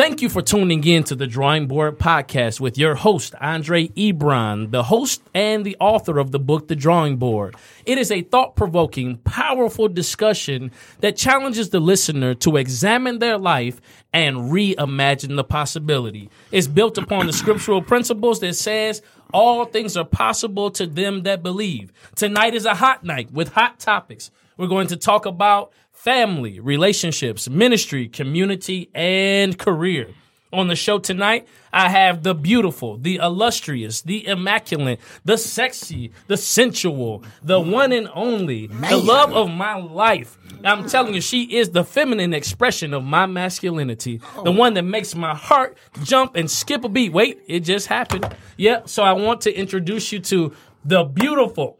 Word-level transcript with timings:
Thank 0.00 0.22
you 0.22 0.30
for 0.30 0.40
tuning 0.40 0.82
in 0.84 1.04
to 1.04 1.14
the 1.14 1.26
Drawing 1.26 1.66
Board 1.66 1.98
Podcast 1.98 2.58
with 2.58 2.78
your 2.78 2.94
host, 2.94 3.34
Andre 3.38 3.88
Ebron, 3.88 4.70
the 4.70 4.84
host 4.84 5.20
and 5.34 5.62
the 5.62 5.76
author 5.78 6.18
of 6.18 6.30
the 6.30 6.38
book, 6.38 6.68
The 6.68 6.74
Drawing 6.74 7.18
Board. 7.18 7.54
It 7.84 7.98
is 7.98 8.10
a 8.10 8.22
thought 8.22 8.56
provoking, 8.56 9.18
powerful 9.18 9.88
discussion 9.88 10.70
that 11.00 11.18
challenges 11.18 11.68
the 11.68 11.80
listener 11.80 12.32
to 12.36 12.56
examine 12.56 13.18
their 13.18 13.36
life 13.36 13.78
and 14.10 14.50
reimagine 14.50 15.36
the 15.36 15.44
possibility. 15.44 16.30
It's 16.50 16.66
built 16.66 16.96
upon 16.96 17.26
the 17.26 17.34
scriptural 17.34 17.82
principles 17.82 18.40
that 18.40 18.56
says 18.56 19.02
all 19.34 19.66
things 19.66 19.98
are 19.98 20.06
possible 20.06 20.70
to 20.70 20.86
them 20.86 21.24
that 21.24 21.42
believe. 21.42 21.92
Tonight 22.14 22.54
is 22.54 22.64
a 22.64 22.74
hot 22.76 23.04
night 23.04 23.32
with 23.32 23.52
hot 23.52 23.78
topics. 23.78 24.30
We're 24.56 24.66
going 24.66 24.86
to 24.86 24.96
talk 24.96 25.26
about 25.26 25.72
family, 26.00 26.58
relationships, 26.60 27.46
ministry, 27.50 28.08
community, 28.08 28.88
and 28.94 29.58
career. 29.58 30.08
On 30.50 30.66
the 30.66 30.74
show 30.74 30.98
tonight, 30.98 31.46
I 31.74 31.90
have 31.90 32.22
the 32.22 32.34
beautiful, 32.34 32.96
the 32.96 33.16
illustrious, 33.16 34.00
the 34.00 34.26
immaculate, 34.26 34.98
the 35.26 35.36
sexy, 35.36 36.10
the 36.26 36.38
sensual, 36.38 37.22
the 37.42 37.60
one 37.60 37.92
and 37.92 38.08
only, 38.14 38.66
the 38.68 38.96
love 38.96 39.34
of 39.34 39.50
my 39.50 39.76
life. 39.76 40.38
I'm 40.64 40.88
telling 40.88 41.14
you, 41.14 41.20
she 41.20 41.44
is 41.56 41.70
the 41.70 41.84
feminine 41.84 42.32
expression 42.32 42.94
of 42.94 43.04
my 43.04 43.26
masculinity, 43.26 44.22
the 44.42 44.50
oh. 44.50 44.52
one 44.52 44.74
that 44.74 44.84
makes 44.84 45.14
my 45.14 45.34
heart 45.34 45.76
jump 46.02 46.34
and 46.34 46.50
skip 46.50 46.82
a 46.82 46.88
beat. 46.88 47.12
Wait, 47.12 47.42
it 47.46 47.60
just 47.60 47.88
happened. 47.88 48.34
Yeah, 48.56 48.82
so 48.86 49.02
I 49.02 49.12
want 49.12 49.42
to 49.42 49.52
introduce 49.52 50.12
you 50.12 50.20
to 50.20 50.52
the 50.82 51.04
beautiful, 51.04 51.78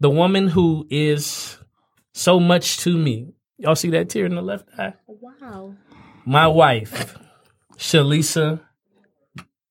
the 0.00 0.10
woman 0.10 0.48
who 0.48 0.86
is 0.88 1.57
so 2.18 2.40
much 2.40 2.78
to 2.78 2.96
me. 2.96 3.32
Y'all 3.58 3.76
see 3.76 3.90
that 3.90 4.08
tear 4.08 4.26
in 4.26 4.34
the 4.34 4.42
left 4.42 4.68
eye? 4.78 4.94
Wow. 5.06 5.74
My 6.24 6.46
wife, 6.46 7.16
Shalisa 7.76 8.60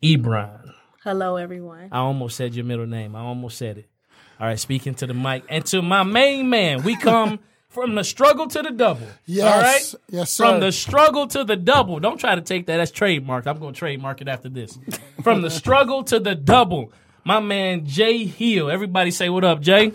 Ebron. 0.03 0.71
Hello, 1.03 1.35
everyone. 1.35 1.89
I 1.91 1.99
almost 1.99 2.35
said 2.35 2.55
your 2.55 2.65
middle 2.65 2.87
name. 2.87 3.15
I 3.15 3.21
almost 3.21 3.57
said 3.57 3.77
it. 3.77 3.89
All 4.39 4.47
right, 4.47 4.59
speaking 4.59 4.95
to 4.95 5.07
the 5.07 5.13
mic. 5.13 5.43
And 5.49 5.65
to 5.67 5.81
my 5.81 6.03
main 6.03 6.49
man, 6.49 6.83
we 6.83 6.95
come 6.95 7.39
from 7.69 7.95
the 7.95 8.03
struggle 8.03 8.47
to 8.47 8.61
the 8.61 8.71
double. 8.71 9.07
Yes. 9.25 9.53
All 9.53 9.61
right? 9.61 10.03
Yes, 10.09 10.31
sir. 10.31 10.45
From 10.45 10.59
the 10.61 10.71
struggle 10.71 11.27
to 11.27 11.43
the 11.43 11.55
double. 11.55 11.99
Don't 11.99 12.19
try 12.19 12.35
to 12.35 12.41
take 12.41 12.67
that 12.67 12.79
as 12.79 12.91
trademark. 12.91 13.45
I'm 13.47 13.59
going 13.59 13.73
to 13.73 13.79
trademark 13.79 14.21
it 14.21 14.27
after 14.27 14.49
this. 14.49 14.77
From 15.23 15.41
the 15.41 15.49
struggle 15.49 16.03
to 16.05 16.19
the 16.19 16.35
double. 16.35 16.91
My 17.23 17.39
man, 17.39 17.85
Jay 17.85 18.25
Hill. 18.25 18.69
Everybody 18.69 19.11
say 19.11 19.29
what 19.29 19.43
up, 19.43 19.59
Jay? 19.61 19.91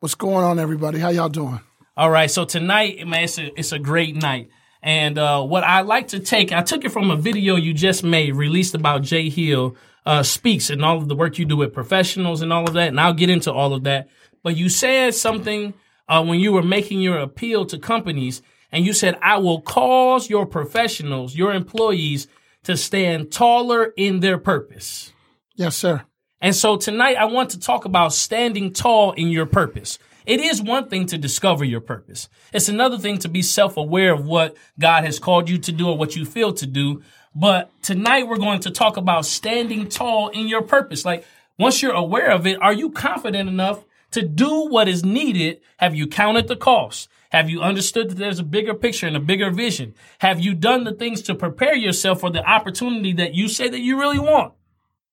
What's 0.00 0.14
going 0.14 0.44
on, 0.44 0.58
everybody? 0.58 0.98
How 0.98 1.08
y'all 1.08 1.28
doing? 1.28 1.60
All 1.98 2.10
right, 2.10 2.30
so 2.30 2.44
tonight, 2.44 3.08
man, 3.08 3.24
it's 3.24 3.38
a, 3.38 3.58
it's 3.58 3.72
a 3.72 3.78
great 3.78 4.16
night. 4.16 4.50
And 4.82 5.16
uh, 5.16 5.42
what 5.42 5.64
I 5.64 5.80
like 5.80 6.08
to 6.08 6.20
take, 6.20 6.52
I 6.52 6.60
took 6.60 6.84
it 6.84 6.90
from 6.90 7.10
a 7.10 7.16
video 7.16 7.56
you 7.56 7.72
just 7.72 8.04
made, 8.04 8.34
released 8.34 8.74
about 8.74 9.00
Jay 9.00 9.30
Hill 9.30 9.76
uh, 10.04 10.22
speaks 10.22 10.68
and 10.68 10.84
all 10.84 10.98
of 10.98 11.08
the 11.08 11.16
work 11.16 11.38
you 11.38 11.46
do 11.46 11.56
with 11.56 11.72
professionals 11.72 12.42
and 12.42 12.52
all 12.52 12.68
of 12.68 12.74
that. 12.74 12.88
And 12.88 13.00
I'll 13.00 13.14
get 13.14 13.30
into 13.30 13.50
all 13.50 13.72
of 13.72 13.84
that. 13.84 14.10
But 14.42 14.58
you 14.58 14.68
said 14.68 15.14
something 15.14 15.72
uh, 16.06 16.22
when 16.22 16.38
you 16.38 16.52
were 16.52 16.62
making 16.62 17.00
your 17.00 17.18
appeal 17.18 17.64
to 17.64 17.78
companies, 17.78 18.42
and 18.70 18.84
you 18.84 18.92
said, 18.92 19.16
"I 19.22 19.38
will 19.38 19.62
cause 19.62 20.28
your 20.28 20.44
professionals, 20.44 21.34
your 21.34 21.54
employees, 21.54 22.28
to 22.64 22.76
stand 22.76 23.32
taller 23.32 23.94
in 23.96 24.20
their 24.20 24.36
purpose." 24.36 25.12
Yes, 25.54 25.76
sir. 25.76 26.04
And 26.42 26.54
so 26.54 26.76
tonight 26.76 27.16
I 27.16 27.24
want 27.24 27.50
to 27.50 27.58
talk 27.58 27.86
about 27.86 28.12
standing 28.12 28.72
tall 28.72 29.12
in 29.12 29.28
your 29.28 29.46
purpose. 29.46 29.98
It 30.26 30.40
is 30.40 30.60
one 30.60 30.88
thing 30.88 31.06
to 31.06 31.18
discover 31.18 31.64
your 31.64 31.80
purpose. 31.80 32.28
It's 32.52 32.68
another 32.68 32.98
thing 32.98 33.18
to 33.18 33.28
be 33.28 33.42
self-aware 33.42 34.12
of 34.12 34.26
what 34.26 34.56
God 34.78 35.04
has 35.04 35.20
called 35.20 35.48
you 35.48 35.56
to 35.58 35.70
do 35.70 35.88
or 35.88 35.96
what 35.96 36.16
you 36.16 36.24
feel 36.24 36.52
to 36.54 36.66
do. 36.66 37.02
But 37.32 37.70
tonight 37.80 38.26
we're 38.26 38.36
going 38.36 38.60
to 38.60 38.72
talk 38.72 38.96
about 38.96 39.24
standing 39.24 39.88
tall 39.88 40.28
in 40.30 40.48
your 40.48 40.62
purpose. 40.62 41.04
Like 41.04 41.24
once 41.58 41.80
you're 41.80 41.92
aware 41.92 42.32
of 42.32 42.44
it, 42.44 42.60
are 42.60 42.72
you 42.72 42.90
confident 42.90 43.48
enough 43.48 43.84
to 44.10 44.22
do 44.22 44.66
what 44.66 44.88
is 44.88 45.04
needed? 45.04 45.60
Have 45.76 45.94
you 45.94 46.08
counted 46.08 46.48
the 46.48 46.56
cost? 46.56 47.08
Have 47.30 47.48
you 47.48 47.60
understood 47.60 48.10
that 48.10 48.18
there's 48.18 48.40
a 48.40 48.44
bigger 48.44 48.74
picture 48.74 49.06
and 49.06 49.16
a 49.16 49.20
bigger 49.20 49.50
vision? 49.50 49.94
Have 50.18 50.40
you 50.40 50.54
done 50.54 50.82
the 50.82 50.92
things 50.92 51.22
to 51.22 51.34
prepare 51.36 51.76
yourself 51.76 52.20
for 52.20 52.30
the 52.30 52.44
opportunity 52.44 53.12
that 53.12 53.34
you 53.34 53.48
say 53.48 53.68
that 53.68 53.80
you 53.80 54.00
really 54.00 54.18
want? 54.18 54.54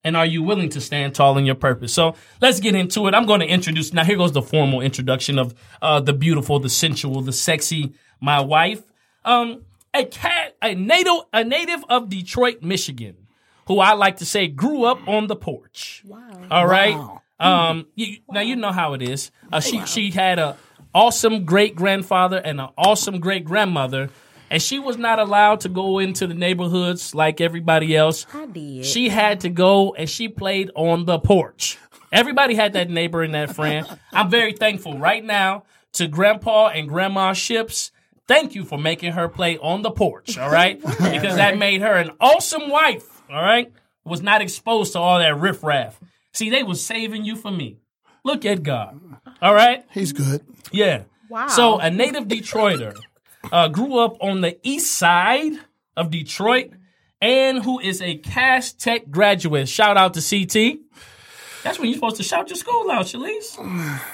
And 0.04 0.18
are 0.18 0.26
you 0.26 0.44
willing 0.44 0.70
to 0.70 0.82
stand 0.82 1.16
tall 1.16 1.38
in 1.38 1.46
your 1.46 1.56
purpose? 1.56 1.94
So 1.94 2.16
let's 2.42 2.60
get 2.60 2.76
into 2.76 3.08
it. 3.08 3.14
I'm 3.14 3.26
going 3.26 3.40
to 3.40 3.48
introduce 3.48 3.94
now. 3.94 4.04
Here 4.04 4.18
goes 4.18 4.34
the 4.34 4.42
formal 4.42 4.82
introduction 4.82 5.40
of 5.40 5.56
uh, 5.82 6.02
the 6.02 6.14
beautiful, 6.14 6.60
the 6.60 6.70
sensual, 6.70 7.22
the 7.22 7.32
sexy, 7.32 7.94
my 8.20 8.42
wife. 8.42 8.84
Um, 9.24 9.64
a 9.94 10.04
cat, 10.06 10.56
a 10.62 10.76
native, 10.76 11.14
a 11.32 11.44
native 11.44 11.86
of 11.88 12.10
Detroit, 12.10 12.62
Michigan, 12.62 13.16
who 13.68 13.80
I 13.80 13.94
like 13.94 14.18
to 14.18 14.26
say 14.26 14.48
grew 14.48 14.84
up 14.86 15.08
on 15.08 15.28
the 15.28 15.36
porch. 15.36 16.04
Wow. 16.06 16.48
All 16.52 16.68
right. 16.68 16.96
Wow. 16.96 17.22
Um, 17.40 17.88
you, 17.96 18.18
now 18.30 18.42
you 18.42 18.56
know 18.56 18.72
how 18.72 18.94
it 18.94 19.02
is. 19.02 19.32
Uh, 19.52 19.60
she 19.60 19.86
she 19.86 20.12
had 20.12 20.40
a 20.40 20.58
awesome 20.94 21.46
great 21.46 21.76
grandfather 21.76 22.38
and 22.38 22.62
an 22.62 22.70
awesome 22.78 23.20
great 23.20 23.44
grandmother, 23.44 24.10
and 24.54 24.62
she 24.62 24.78
was 24.78 25.00
not 25.00 25.18
allowed 25.18 25.62
to 25.62 25.70
go 25.70 25.98
into 25.98 26.28
the 26.28 26.36
neighborhoods 26.36 27.16
like 27.16 27.42
everybody 27.42 27.98
else. 27.98 28.28
I 28.32 28.46
did. 28.46 28.86
She 28.86 29.10
had 29.10 29.40
to 29.40 29.50
go 29.50 29.96
and 29.96 30.08
she 30.08 30.28
played 30.28 30.70
on 30.76 31.06
the 31.06 31.18
porch. 31.18 31.80
Everybody 32.12 32.54
had 32.54 32.74
that 32.74 32.88
neighbor 32.88 33.24
and 33.24 33.34
that 33.34 33.56
friend. 33.56 33.88
I'm 34.12 34.30
very 34.30 34.54
thankful 34.54 35.00
right 35.00 35.26
now 35.26 35.64
to 35.94 36.08
Grandpa 36.08 36.68
and 36.68 36.88
Grandma 36.88 37.34
Ships. 37.34 37.92
Thank 38.28 38.54
you 38.54 38.64
for 38.64 38.78
making 38.78 39.14
her 39.14 39.28
play 39.28 39.58
on 39.58 39.82
the 39.82 39.90
porch, 39.90 40.38
all 40.38 40.52
right? 40.52 40.80
Because 41.00 41.38
that 41.38 41.58
made 41.58 41.82
her 41.82 41.96
an 41.96 42.12
awesome 42.22 42.70
wife, 42.70 43.24
all 43.32 43.42
right? 43.42 43.74
Was 44.06 44.22
not 44.22 44.44
exposed 44.44 44.94
to 44.94 45.00
all 45.00 45.18
that 45.18 45.36
riffraff. 45.36 46.00
See, 46.32 46.52
they 46.52 46.62
was 46.62 46.86
saving 46.86 47.26
you 47.26 47.36
for 47.36 47.50
me. 47.50 47.80
Look 48.24 48.46
at 48.46 48.62
God, 48.62 49.02
all 49.42 49.56
right? 49.56 49.84
He's 49.90 50.14
good. 50.14 50.46
Yeah. 50.72 51.06
Wow. 51.28 51.48
So 51.48 51.80
a 51.80 51.90
native 51.90 52.26
Detroiter 52.26 52.96
uh, 53.52 53.68
grew 53.68 53.98
up 54.00 54.18
on 54.22 54.42
the 54.42 54.58
east 54.64 54.96
side 54.96 55.54
of 55.96 56.10
Detroit 56.10 56.72
and 57.22 57.64
who 57.64 57.80
is 57.80 58.02
a 58.02 58.18
Cass 58.18 58.74
Tech 58.74 59.10
graduate. 59.10 59.70
Shout 59.70 59.98
out 59.98 60.14
to 60.16 60.22
CT. 60.22 60.80
That's 61.64 61.80
when 61.80 61.88
you're 61.88 61.96
supposed 61.96 62.18
to 62.18 62.24
shout 62.24 62.50
your 62.50 62.58
school 62.58 62.92
out, 62.92 63.06
Shalise. 63.06 63.56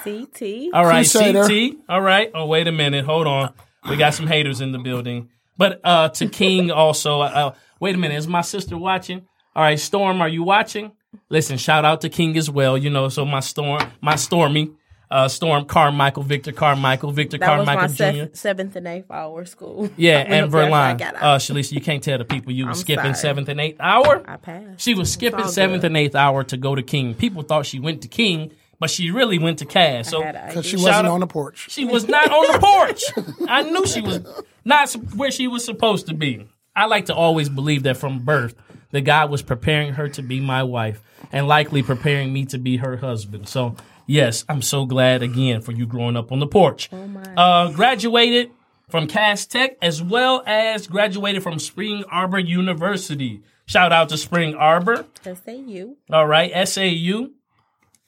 CT. 0.04 0.72
All 0.72 0.84
right, 0.84 0.98
Crusader. 1.10 1.46
CT. 1.46 1.80
All 1.88 2.00
right. 2.00 2.30
Oh, 2.32 2.46
wait 2.46 2.68
a 2.68 2.72
minute. 2.72 3.04
Hold 3.04 3.26
on. 3.26 3.52
We 3.88 3.96
got 3.96 4.14
some 4.14 4.28
haters 4.28 4.60
in 4.60 4.70
the 4.72 4.78
building. 4.78 5.30
But 5.56 5.80
uh, 5.82 6.10
to 6.10 6.28
King 6.28 6.70
also. 6.70 7.20
Uh, 7.22 7.54
wait 7.80 7.94
a 7.94 7.98
minute. 7.98 8.16
Is 8.16 8.28
my 8.28 8.42
sister 8.42 8.78
watching? 8.78 9.26
All 9.56 9.64
right, 9.64 9.78
Storm, 9.78 10.22
are 10.22 10.28
you 10.28 10.44
watching? 10.44 10.92
Listen, 11.28 11.58
shout 11.58 11.84
out 11.84 12.02
to 12.02 12.08
King 12.08 12.36
as 12.36 12.48
well. 12.48 12.78
You 12.78 12.88
know, 12.88 13.08
so 13.08 13.24
my 13.24 13.40
Storm, 13.40 13.82
my 14.00 14.14
Stormy, 14.14 14.70
uh, 15.10 15.26
Storm 15.28 15.64
Carmichael, 15.64 16.22
Victor 16.22 16.52
Carmichael, 16.52 17.10
Victor 17.12 17.38
That 17.38 17.58
was 17.58 17.66
Carmichael 17.66 17.88
my 17.88 18.12
Jr. 18.12 18.26
sef- 18.28 18.36
seventh 18.36 18.76
and 18.76 18.86
eighth 18.86 19.10
hour 19.10 19.44
school. 19.44 19.90
Yeah, 19.96 20.18
and 20.18 20.46
up 20.46 20.54
I 20.54 20.68
Verline. 20.68 20.98
got 20.98 21.14
Uh, 21.16 21.18
out. 21.26 21.40
Shalisa, 21.40 21.72
you 21.72 21.80
can't 21.80 22.02
tell 22.02 22.18
the 22.18 22.24
people 22.24 22.52
you 22.52 22.66
were 22.66 22.74
skipping 22.74 23.04
sorry. 23.06 23.14
seventh 23.16 23.48
and 23.48 23.60
eighth 23.60 23.80
hour. 23.80 24.22
I 24.26 24.36
passed. 24.36 24.80
She 24.80 24.94
was 24.94 25.12
skipping 25.12 25.48
seventh 25.48 25.82
good. 25.82 25.88
and 25.88 25.96
eighth 25.96 26.14
hour 26.14 26.44
to 26.44 26.56
go 26.56 26.74
to 26.74 26.82
King. 26.82 27.14
People 27.14 27.42
thought 27.42 27.66
she 27.66 27.80
went 27.80 28.02
to 28.02 28.08
King, 28.08 28.52
but 28.78 28.88
she 28.90 29.10
really 29.10 29.38
went 29.38 29.58
to 29.58 29.64
Cass. 29.66 30.08
So 30.10 30.22
Because 30.22 30.64
she 30.64 30.76
wasn't 30.76 30.94
out- 30.94 31.04
on 31.06 31.20
the 31.20 31.26
porch. 31.26 31.70
she 31.70 31.84
was 31.84 32.06
not 32.08 32.30
on 32.30 32.52
the 32.52 32.58
porch. 32.60 33.02
I 33.48 33.62
knew 33.64 33.84
she 33.86 34.00
was 34.00 34.20
not 34.64 34.92
where 35.16 35.30
she 35.32 35.48
was 35.48 35.64
supposed 35.64 36.06
to 36.06 36.14
be. 36.14 36.46
I 36.76 36.86
like 36.86 37.06
to 37.06 37.14
always 37.14 37.48
believe 37.48 37.82
that 37.82 37.96
from 37.96 38.20
birth, 38.20 38.54
that 38.92 39.00
God 39.02 39.28
was 39.30 39.42
preparing 39.42 39.94
her 39.94 40.08
to 40.10 40.22
be 40.22 40.40
my 40.40 40.62
wife 40.62 41.02
and 41.32 41.48
likely 41.48 41.82
preparing 41.82 42.32
me 42.32 42.44
to 42.46 42.58
be 42.58 42.76
her 42.78 42.96
husband. 42.96 43.48
So, 43.48 43.74
yes, 44.10 44.44
I'm 44.48 44.62
so 44.62 44.84
glad 44.84 45.22
again 45.22 45.62
for 45.62 45.72
you 45.72 45.86
growing 45.86 46.16
up 46.16 46.32
on 46.32 46.40
the 46.40 46.46
porch. 46.46 46.88
Oh 46.92 47.06
my. 47.06 47.22
Uh, 47.36 47.70
graduated 47.72 48.50
from 48.88 49.06
Cass 49.06 49.46
Tech 49.46 49.76
as 49.80 50.02
well 50.02 50.42
as 50.46 50.86
graduated 50.86 51.42
from 51.42 51.58
Spring 51.58 52.04
Arbor 52.10 52.38
University. 52.38 53.42
Shout 53.66 53.92
out 53.92 54.08
to 54.08 54.18
Spring 54.18 54.54
Arbor. 54.54 55.06
SAU. 55.22 55.94
All 56.10 56.26
right, 56.26 56.68
SAU. 56.68 57.28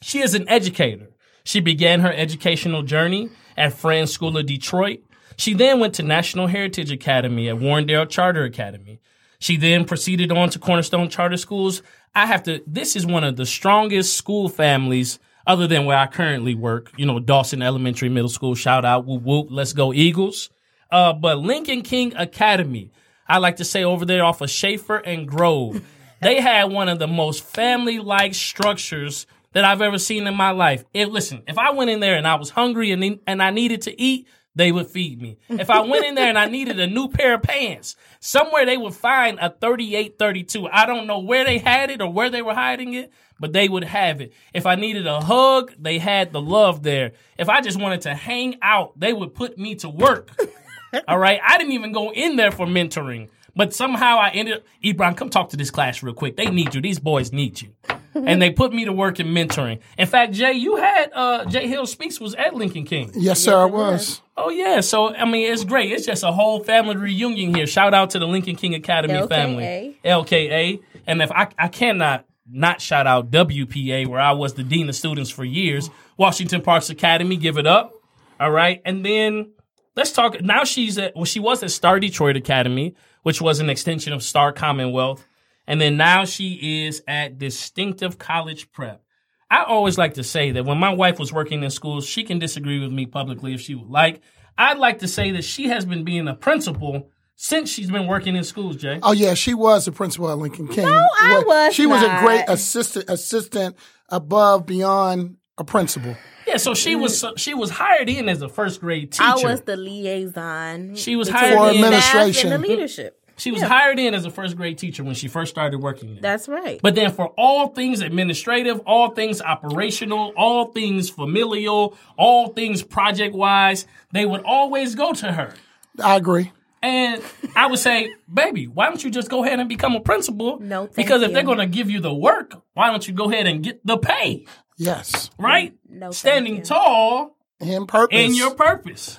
She 0.00 0.20
is 0.20 0.34
an 0.34 0.48
educator. 0.48 1.10
She 1.44 1.60
began 1.60 2.00
her 2.00 2.12
educational 2.12 2.82
journey 2.82 3.30
at 3.56 3.72
Friends 3.72 4.12
School 4.12 4.36
of 4.36 4.46
Detroit. 4.46 5.00
She 5.36 5.54
then 5.54 5.78
went 5.78 5.94
to 5.94 6.02
National 6.02 6.48
Heritage 6.48 6.90
Academy 6.90 7.48
at 7.48 7.56
Warrendale 7.56 8.08
Charter 8.08 8.44
Academy. 8.44 9.00
She 9.38 9.56
then 9.56 9.84
proceeded 9.84 10.30
on 10.30 10.50
to 10.50 10.58
Cornerstone 10.58 11.08
Charter 11.08 11.36
School's 11.36 11.82
I 12.14 12.26
have 12.26 12.42
to. 12.44 12.62
This 12.66 12.94
is 12.94 13.06
one 13.06 13.24
of 13.24 13.36
the 13.36 13.46
strongest 13.46 14.16
school 14.16 14.48
families, 14.48 15.18
other 15.46 15.66
than 15.66 15.84
where 15.84 15.96
I 15.96 16.06
currently 16.06 16.54
work. 16.54 16.92
You 16.96 17.06
know, 17.06 17.18
Dawson 17.18 17.62
Elementary 17.62 18.08
Middle 18.08 18.28
School. 18.28 18.54
Shout 18.54 18.84
out, 18.84 19.06
whoop 19.06 19.22
whoop, 19.22 19.48
let's 19.50 19.72
go 19.72 19.92
Eagles. 19.92 20.50
Uh, 20.90 21.12
but 21.12 21.38
Lincoln 21.38 21.82
King 21.82 22.14
Academy, 22.16 22.92
I 23.26 23.38
like 23.38 23.56
to 23.56 23.64
say 23.64 23.82
over 23.82 24.04
there 24.04 24.24
off 24.24 24.40
of 24.40 24.50
Schaefer 24.50 24.96
and 24.96 25.26
Grove, 25.26 25.82
they 26.20 26.40
had 26.40 26.64
one 26.64 26.88
of 26.88 26.98
the 26.98 27.08
most 27.08 27.42
family-like 27.44 28.34
structures 28.34 29.26
that 29.52 29.64
I've 29.64 29.82
ever 29.82 29.98
seen 29.98 30.26
in 30.26 30.34
my 30.34 30.50
life. 30.50 30.84
If 30.92 31.08
listen, 31.08 31.42
if 31.46 31.58
I 31.58 31.70
went 31.70 31.90
in 31.90 32.00
there 32.00 32.16
and 32.16 32.26
I 32.26 32.34
was 32.34 32.50
hungry 32.50 32.90
and 32.90 33.20
and 33.26 33.42
I 33.42 33.50
needed 33.50 33.82
to 33.82 34.00
eat, 34.00 34.26
they 34.54 34.70
would 34.70 34.86
feed 34.86 35.20
me. 35.20 35.38
If 35.48 35.70
I 35.70 35.80
went 35.80 36.04
in 36.04 36.14
there 36.14 36.28
and 36.28 36.38
I 36.38 36.46
needed 36.46 36.78
a 36.78 36.86
new 36.86 37.08
pair 37.08 37.34
of 37.34 37.42
pants, 37.42 37.96
somewhere 38.20 38.66
they 38.66 38.76
would 38.76 38.94
find 38.94 39.38
a 39.40 39.50
38 39.50 40.18
32. 40.18 40.68
I 40.68 40.86
don't 40.86 41.06
know 41.06 41.20
where 41.20 41.44
they 41.44 41.58
had 41.58 41.90
it 41.90 42.00
or 42.02 42.12
where 42.12 42.30
they 42.30 42.42
were 42.42 42.54
hiding 42.54 42.94
it, 42.94 43.12
but 43.40 43.52
they 43.52 43.68
would 43.68 43.84
have 43.84 44.20
it. 44.20 44.32
If 44.52 44.66
I 44.66 44.74
needed 44.74 45.06
a 45.06 45.20
hug, 45.20 45.72
they 45.78 45.98
had 45.98 46.32
the 46.32 46.40
love 46.40 46.82
there. 46.82 47.12
If 47.38 47.48
I 47.48 47.60
just 47.60 47.80
wanted 47.80 48.02
to 48.02 48.14
hang 48.14 48.56
out, 48.62 48.98
they 48.98 49.12
would 49.12 49.34
put 49.34 49.58
me 49.58 49.74
to 49.76 49.88
work. 49.88 50.30
All 51.08 51.18
right. 51.18 51.40
I 51.42 51.56
didn't 51.58 51.72
even 51.72 51.92
go 51.92 52.12
in 52.12 52.36
there 52.36 52.52
for 52.52 52.66
mentoring, 52.66 53.30
but 53.54 53.74
somehow 53.74 54.18
I 54.18 54.30
ended 54.30 54.58
up, 54.58 54.62
Ebron, 54.82 55.16
come 55.16 55.30
talk 55.30 55.50
to 55.50 55.56
this 55.56 55.70
class 55.70 56.02
real 56.02 56.14
quick. 56.14 56.36
They 56.36 56.46
need 56.46 56.74
you. 56.74 56.80
These 56.80 56.98
boys 56.98 57.32
need 57.32 57.60
you. 57.60 57.74
and 58.14 58.42
they 58.42 58.50
put 58.50 58.72
me 58.72 58.84
to 58.84 58.92
work 58.92 59.20
in 59.20 59.28
mentoring. 59.28 59.80
In 59.96 60.06
fact, 60.06 60.32
Jay, 60.32 60.52
you 60.52 60.76
had, 60.76 61.10
uh, 61.14 61.44
Jay 61.46 61.66
Hill 61.66 61.86
Speaks 61.86 62.20
was 62.20 62.34
at 62.34 62.54
Lincoln 62.54 62.84
King. 62.84 63.10
Yes, 63.14 63.40
sir, 63.40 63.58
I 63.58 63.64
was. 63.64 64.20
Oh 64.36 64.48
yeah, 64.48 64.80
so 64.80 65.14
I 65.14 65.26
mean 65.26 65.52
it's 65.52 65.64
great. 65.64 65.92
It's 65.92 66.06
just 66.06 66.22
a 66.22 66.32
whole 66.32 66.64
family 66.64 66.96
reunion 66.96 67.54
here. 67.54 67.66
Shout 67.66 67.92
out 67.92 68.10
to 68.10 68.18
the 68.18 68.26
Lincoln 68.26 68.56
King 68.56 68.74
Academy 68.74 69.14
LKA. 69.14 69.28
family, 69.28 69.98
LKA, 70.04 70.80
and 71.06 71.20
if 71.20 71.30
I 71.30 71.48
I 71.58 71.68
cannot 71.68 72.24
not 72.50 72.80
shout 72.80 73.06
out 73.06 73.30
WPA 73.30 74.06
where 74.06 74.20
I 74.20 74.32
was 74.32 74.54
the 74.54 74.62
dean 74.62 74.88
of 74.88 74.94
students 74.94 75.30
for 75.30 75.44
years, 75.44 75.90
Washington 76.16 76.62
Parks 76.62 76.88
Academy. 76.88 77.36
Give 77.36 77.58
it 77.58 77.66
up, 77.66 77.92
all 78.40 78.50
right. 78.50 78.80
And 78.86 79.04
then 79.04 79.52
let's 79.94 80.12
talk. 80.12 80.40
Now 80.40 80.64
she's 80.64 80.96
at 80.96 81.14
well, 81.14 81.26
she 81.26 81.40
was 81.40 81.62
at 81.62 81.70
Star 81.70 82.00
Detroit 82.00 82.36
Academy, 82.36 82.94
which 83.22 83.40
was 83.40 83.60
an 83.60 83.70
extension 83.70 84.12
of 84.12 84.22
Star 84.22 84.52
Commonwealth, 84.52 85.26
and 85.66 85.80
then 85.80 85.96
now 85.96 86.24
she 86.24 86.86
is 86.86 87.02
at 87.06 87.38
Distinctive 87.38 88.18
College 88.18 88.70
Prep. 88.72 89.02
I 89.50 89.64
always 89.64 89.98
like 89.98 90.14
to 90.14 90.24
say 90.24 90.50
that 90.52 90.64
when 90.64 90.78
my 90.78 90.94
wife 90.94 91.18
was 91.18 91.32
working 91.32 91.62
in 91.62 91.70
schools, 91.70 92.06
she 92.06 92.24
can 92.24 92.38
disagree 92.38 92.80
with 92.80 92.90
me 92.90 93.06
publicly 93.06 93.52
if 93.52 93.60
she 93.60 93.74
would 93.74 93.90
like. 93.90 94.22
I'd 94.56 94.78
like 94.78 95.00
to 95.00 95.08
say 95.08 95.30
that 95.32 95.44
she 95.44 95.68
has 95.68 95.84
been 95.84 96.04
being 96.04 96.26
a 96.26 96.34
principal 96.34 97.10
since 97.36 97.70
she's 97.70 97.90
been 97.90 98.06
working 98.06 98.36
in 98.36 98.44
schools, 98.44 98.76
Jay. 98.76 98.98
Oh 99.02 99.12
yeah, 99.12 99.34
she 99.34 99.52
was 99.52 99.84
the 99.84 99.92
principal 99.92 100.30
at 100.30 100.38
Lincoln 100.38 100.68
King. 100.68 100.86
No, 100.86 101.06
I 101.20 101.42
was 101.46 101.74
She 101.74 101.86
was 101.86 102.02
a 102.02 102.18
great 102.20 102.44
assistant, 102.48 103.06
assistant 103.08 103.76
above, 104.08 104.64
beyond 104.64 105.36
a 105.58 105.64
principal. 105.64 106.16
Yeah, 106.52 106.58
so 106.58 106.74
she 106.74 106.96
was 106.96 107.22
mm. 107.22 107.38
she 107.38 107.54
was 107.54 107.70
hired 107.70 108.10
in 108.10 108.28
as 108.28 108.42
a 108.42 108.48
first 108.48 108.80
grade 108.80 109.12
teacher. 109.12 109.24
I 109.24 109.36
was 109.42 109.62
the 109.62 109.76
liaison. 109.76 110.94
She 110.96 111.16
was 111.16 111.28
hired 111.30 111.58
the 111.58 111.70
in- 111.70 111.78
staff 111.78 112.14
administration. 112.14 112.52
and 112.52 112.62
the 112.62 112.68
leadership. 112.68 113.18
she 113.38 113.50
was 113.50 113.62
hired 113.62 113.98
in 113.98 114.12
as 114.12 114.26
a 114.26 114.30
first 114.30 114.56
grade 114.56 114.76
teacher 114.76 115.02
when 115.02 115.14
she 115.14 115.28
first 115.28 115.50
started 115.50 115.80
working 115.80 116.12
there. 116.12 116.20
That's 116.20 116.48
right. 116.48 116.78
But 116.82 116.94
then 116.94 117.10
for 117.10 117.28
all 117.38 117.68
things 117.68 118.02
administrative, 118.02 118.80
all 118.80 119.10
things 119.12 119.40
operational, 119.40 120.34
all 120.36 120.72
things 120.72 121.08
familial, 121.08 121.96
all 122.18 122.48
things 122.48 122.82
project 122.82 123.34
wise, 123.34 123.86
they 124.12 124.26
would 124.26 124.42
always 124.42 124.94
go 124.94 125.14
to 125.14 125.32
her. 125.32 125.54
I 126.02 126.16
agree. 126.16 126.52
And 126.82 127.22
I 127.56 127.68
would 127.68 127.78
say, 127.78 128.12
baby, 128.32 128.66
why 128.66 128.88
don't 128.88 129.02
you 129.02 129.10
just 129.10 129.30
go 129.30 129.44
ahead 129.44 129.58
and 129.60 129.68
become 129.68 129.94
a 129.94 130.00
principal? 130.00 130.58
No, 130.58 130.82
thank 130.82 130.96
because 130.96 131.22
if 131.22 131.28
you. 131.28 131.34
they're 131.34 131.44
going 131.44 131.58
to 131.58 131.66
give 131.66 131.88
you 131.88 132.00
the 132.00 132.12
work, 132.12 132.60
why 132.74 132.90
don't 132.90 133.06
you 133.06 133.14
go 133.14 133.30
ahead 133.30 133.46
and 133.46 133.62
get 133.62 133.86
the 133.86 133.96
pay? 133.96 134.44
Yes, 134.78 135.30
Right? 135.38 135.74
No, 135.92 136.10
Standing 136.10 136.62
tall 136.62 137.36
in 137.60 137.86
purpose. 137.86 138.18
in 138.18 138.34
your 138.34 138.54
purpose. 138.54 139.18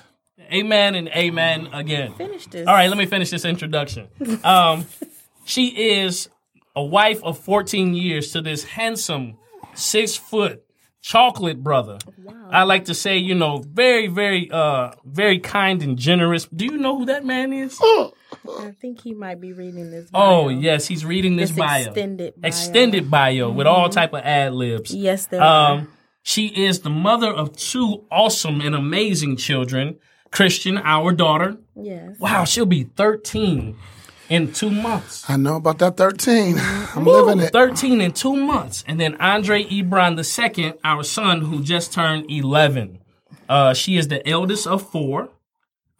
Amen 0.52 0.94
and 0.94 1.08
amen 1.08 1.68
again. 1.72 2.12
Finish 2.14 2.46
this. 2.48 2.66
All 2.66 2.74
right, 2.74 2.88
let 2.88 2.98
me 2.98 3.06
finish 3.06 3.30
this 3.30 3.44
introduction. 3.44 4.08
Um, 4.42 4.86
she 5.44 5.68
is 5.98 6.28
a 6.76 6.84
wife 6.84 7.22
of 7.22 7.38
14 7.38 7.94
years 7.94 8.32
to 8.32 8.42
this 8.42 8.64
handsome, 8.64 9.38
six 9.74 10.16
foot 10.16 10.62
chocolate 11.00 11.62
brother. 11.62 11.98
I 12.50 12.64
like 12.64 12.86
to 12.86 12.94
say, 12.94 13.18
you 13.18 13.34
know, 13.34 13.58
very, 13.66 14.08
very, 14.08 14.50
uh, 14.50 14.92
very 15.04 15.38
kind 15.38 15.82
and 15.82 15.96
generous. 15.96 16.46
Do 16.46 16.64
you 16.64 16.76
know 16.76 16.98
who 16.98 17.06
that 17.06 17.24
man 17.24 17.52
is? 17.52 17.78
I 17.80 18.74
think 18.80 19.00
he 19.02 19.14
might 19.14 19.40
be 19.40 19.52
reading 19.52 19.90
this. 19.90 20.10
Oh 20.12 20.48
yes, 20.48 20.86
he's 20.86 21.04
reading 21.04 21.36
this, 21.36 21.50
This 21.50 21.58
bio. 21.58 21.84
extended 21.86 22.34
bio. 22.36 22.48
Extended 22.48 23.10
bio 23.10 23.50
with 23.50 23.66
all 23.66 23.88
type 23.88 24.12
of 24.12 24.20
ad 24.24 24.54
libs. 24.54 24.94
Yes, 24.94 25.26
there 25.26 25.40
are. 25.42 25.86
She 26.26 26.46
is 26.46 26.80
the 26.80 26.90
mother 26.90 27.28
of 27.28 27.54
two 27.54 28.06
awesome 28.10 28.62
and 28.62 28.74
amazing 28.74 29.36
children. 29.36 29.98
Christian, 30.30 30.78
our 30.78 31.12
daughter. 31.12 31.58
Yes. 31.76 32.18
Wow, 32.18 32.44
she'll 32.44 32.64
be 32.64 32.84
13 32.84 33.76
in 34.30 34.50
two 34.52 34.70
months. 34.70 35.28
I 35.28 35.36
know 35.36 35.56
about 35.56 35.78
that 35.80 35.98
thirteen. 35.98 36.56
Mm-hmm. 36.56 36.98
I'm 36.98 37.04
living 37.04 37.40
it. 37.40 37.52
13 37.52 38.00
in 38.00 38.12
two 38.12 38.36
months. 38.36 38.82
And 38.88 38.98
then 38.98 39.16
Andre 39.20 39.64
Ebron 39.64 40.16
II, 40.58 40.72
our 40.82 41.04
son, 41.04 41.42
who 41.42 41.62
just 41.62 41.92
turned 41.92 42.30
11. 42.30 43.00
Uh, 43.46 43.74
she 43.74 43.98
is 43.98 44.08
the 44.08 44.26
eldest 44.26 44.66
of 44.66 44.90
four. 44.90 45.28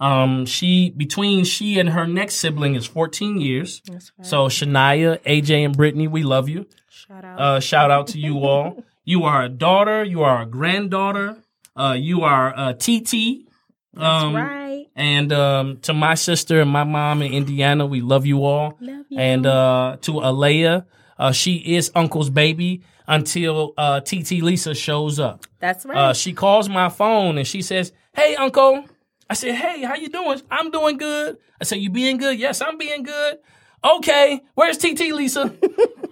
Um, 0.01 0.47
she 0.47 0.89
between 0.97 1.45
she 1.45 1.79
and 1.79 1.91
her 1.91 2.07
next 2.07 2.37
sibling 2.37 2.75
is 2.77 2.87
14 2.87 3.41
years. 3.41 3.83
That's 3.87 4.11
right. 4.19 4.27
So 4.27 4.49
Shania, 4.49 5.19
AJ, 5.25 5.67
and 5.67 5.77
Brittany, 5.77 6.09
we 6.09 6.23
love 6.23 6.49
you. 6.49 6.67
Shout 6.89 7.25
out. 7.25 7.39
Uh, 7.39 7.61
shout 7.61 7.91
out 7.91 8.07
to 8.09 8.19
you 8.19 8.39
all. 8.39 8.83
You 9.05 9.25
are 9.25 9.43
a 9.45 9.49
daughter. 9.49 10.03
You 10.05 10.23
are 10.23 10.43
a 10.43 10.47
granddaughter. 10.47 11.37
Uh, 11.77 11.97
you 11.99 12.23
are 12.23 12.53
a 12.57 12.75
TT. 12.75 13.47
That's 13.93 14.25
Um, 14.25 14.35
right. 14.35 14.87
And 14.97 15.33
um, 15.33 15.79
to 15.83 15.93
my 15.93 16.15
sister 16.15 16.61
and 16.61 16.71
my 16.71 16.85
mom 16.85 17.23
in 17.23 17.33
Indiana, 17.33 17.85
we 17.87 18.01
love 18.01 18.27
you 18.27 18.45
all. 18.45 18.77
Love 18.81 19.07
you. 19.09 19.19
And 19.19 19.45
uh, 19.47 19.97
to 20.03 20.21
Alea, 20.21 20.87
uh, 21.19 21.33
she 21.33 21.57
is 21.57 21.91
Uncle's 21.95 22.31
baby 22.31 22.83
until 23.07 23.75
uh, 23.77 24.01
TT 24.01 24.43
Lisa 24.43 24.75
shows 24.75 25.19
up. 25.21 25.45
That's 25.61 25.85
right. 25.85 25.97
Uh, 25.97 26.13
she 26.15 26.33
calls 26.33 26.69
my 26.69 26.89
phone 26.89 27.39
and 27.39 27.47
she 27.47 27.61
says, 27.63 27.93
"Hey, 28.15 28.35
Uncle." 28.37 28.85
I 29.29 29.35
said, 29.35 29.55
"Hey, 29.55 29.83
how 29.83 29.95
you 29.95 30.09
doing?" 30.09 30.41
I'm 30.51 30.71
doing 30.71 30.97
good. 30.97 31.37
I 31.61 31.65
said, 31.65 31.79
"You 31.79 31.91
being 31.91 32.17
good?" 32.19 32.39
Yes, 32.39 32.61
I'm 32.63 32.79
being 32.79 33.03
good. 33.03 33.39
Okay, 33.85 34.41
where's 34.55 34.79
TT 34.79 35.13
Lisa? 35.13 35.55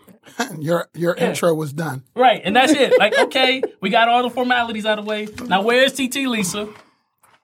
Your 0.58 0.88
your 0.94 1.14
intro 1.14 1.54
was 1.54 1.72
done. 1.72 2.02
Right, 2.14 2.40
and 2.44 2.54
that's 2.54 2.72
it. 2.72 2.98
Like, 2.98 3.18
okay, 3.18 3.62
we 3.80 3.90
got 3.90 4.08
all 4.08 4.22
the 4.22 4.30
formalities 4.30 4.86
out 4.86 4.98
of 4.98 5.04
the 5.04 5.08
way. 5.08 5.28
Now, 5.46 5.62
where's 5.62 5.92
TT 5.92 6.26
Lisa? 6.26 6.68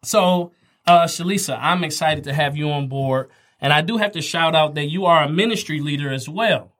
So, 0.04 0.52
uh, 0.86 1.04
Shalisa, 1.04 1.58
I'm 1.60 1.84
excited 1.84 2.24
to 2.24 2.32
have 2.32 2.56
you 2.56 2.70
on 2.70 2.88
board, 2.88 3.30
and 3.60 3.72
I 3.72 3.80
do 3.80 3.96
have 3.96 4.12
to 4.12 4.22
shout 4.22 4.54
out 4.54 4.74
that 4.74 4.86
you 4.86 5.06
are 5.06 5.24
a 5.24 5.28
ministry 5.28 5.80
leader 5.80 6.12
as 6.12 6.28
well. 6.28 6.72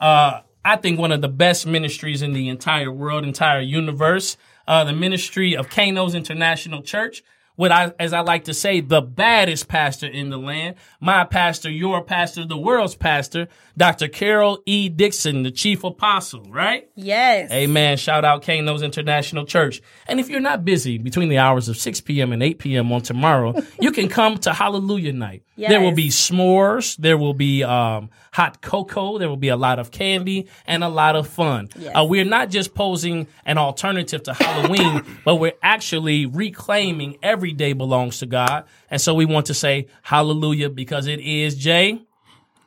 Uh, 0.00 0.40
I 0.64 0.76
think 0.76 0.98
one 0.98 1.12
of 1.12 1.20
the 1.20 1.28
best 1.28 1.66
ministries 1.66 2.22
in 2.22 2.32
the 2.32 2.48
entire 2.48 2.90
world, 2.90 3.24
entire 3.24 3.60
universe, 3.60 4.36
uh, 4.66 4.84
the 4.84 4.92
ministry 4.92 5.56
of 5.56 5.68
Kano's 5.68 6.14
International 6.14 6.82
Church. 6.82 7.22
What 7.56 7.70
I, 7.70 7.92
as 7.98 8.12
I 8.12 8.20
like 8.20 8.44
to 8.44 8.54
say, 8.54 8.80
the 8.80 9.02
baddest 9.02 9.68
pastor 9.68 10.06
in 10.06 10.30
the 10.30 10.38
land, 10.38 10.76
my 11.00 11.24
pastor, 11.24 11.70
your 11.70 12.02
pastor, 12.02 12.46
the 12.46 12.56
world's 12.56 12.94
pastor, 12.94 13.48
Dr. 13.76 14.08
Carol 14.08 14.62
E. 14.66 14.88
Dixon, 14.88 15.42
the 15.42 15.50
chief 15.50 15.84
apostle, 15.84 16.44
right? 16.50 16.88
yes. 16.94 17.50
Amen. 17.52 17.96
Shout 17.96 18.24
out 18.24 18.42
Kano's 18.42 18.82
International 18.82 19.44
Church. 19.44 19.82
And 20.06 20.20
if 20.20 20.28
you're 20.28 20.40
not 20.40 20.64
busy 20.64 20.98
between 20.98 21.28
the 21.28 21.38
hours 21.38 21.68
of 21.68 21.76
6 21.76 22.00
p.m. 22.02 22.32
and 22.32 22.42
8 22.42 22.58
p.m. 22.58 22.92
on 22.92 23.02
tomorrow, 23.02 23.54
you 23.80 23.92
can 23.92 24.08
come 24.08 24.38
to 24.38 24.52
Hallelujah 24.52 25.12
Night. 25.12 25.42
There 25.56 25.80
will 25.80 25.92
be 25.92 26.08
s'mores. 26.08 26.96
There 26.96 27.18
will 27.18 27.34
be 27.34 27.62
um, 27.62 28.10
hot 28.32 28.62
cocoa. 28.62 29.18
There 29.18 29.28
will 29.28 29.36
be 29.36 29.48
a 29.48 29.56
lot 29.56 29.78
of 29.78 29.90
candy 29.90 30.48
and 30.66 30.82
a 30.82 30.88
lot 30.88 31.14
of 31.14 31.28
fun. 31.28 31.68
Yes. 31.76 31.92
Uh, 31.94 32.04
we're 32.04 32.24
not 32.24 32.50
just 32.50 32.74
posing 32.74 33.26
an 33.44 33.58
alternative 33.58 34.22
to 34.24 34.34
Halloween, 34.34 35.04
but 35.24 35.36
we're 35.36 35.52
actually 35.62 36.26
reclaiming 36.26 37.18
every 37.22 37.41
day 37.50 37.72
belongs 37.72 38.20
to 38.20 38.26
God. 38.26 38.62
And 38.88 39.00
so 39.00 39.14
we 39.14 39.24
want 39.24 39.46
to 39.46 39.54
say 39.54 39.88
hallelujah 40.02 40.70
because 40.70 41.08
it 41.08 41.18
is, 41.18 41.56
Jay, 41.56 42.00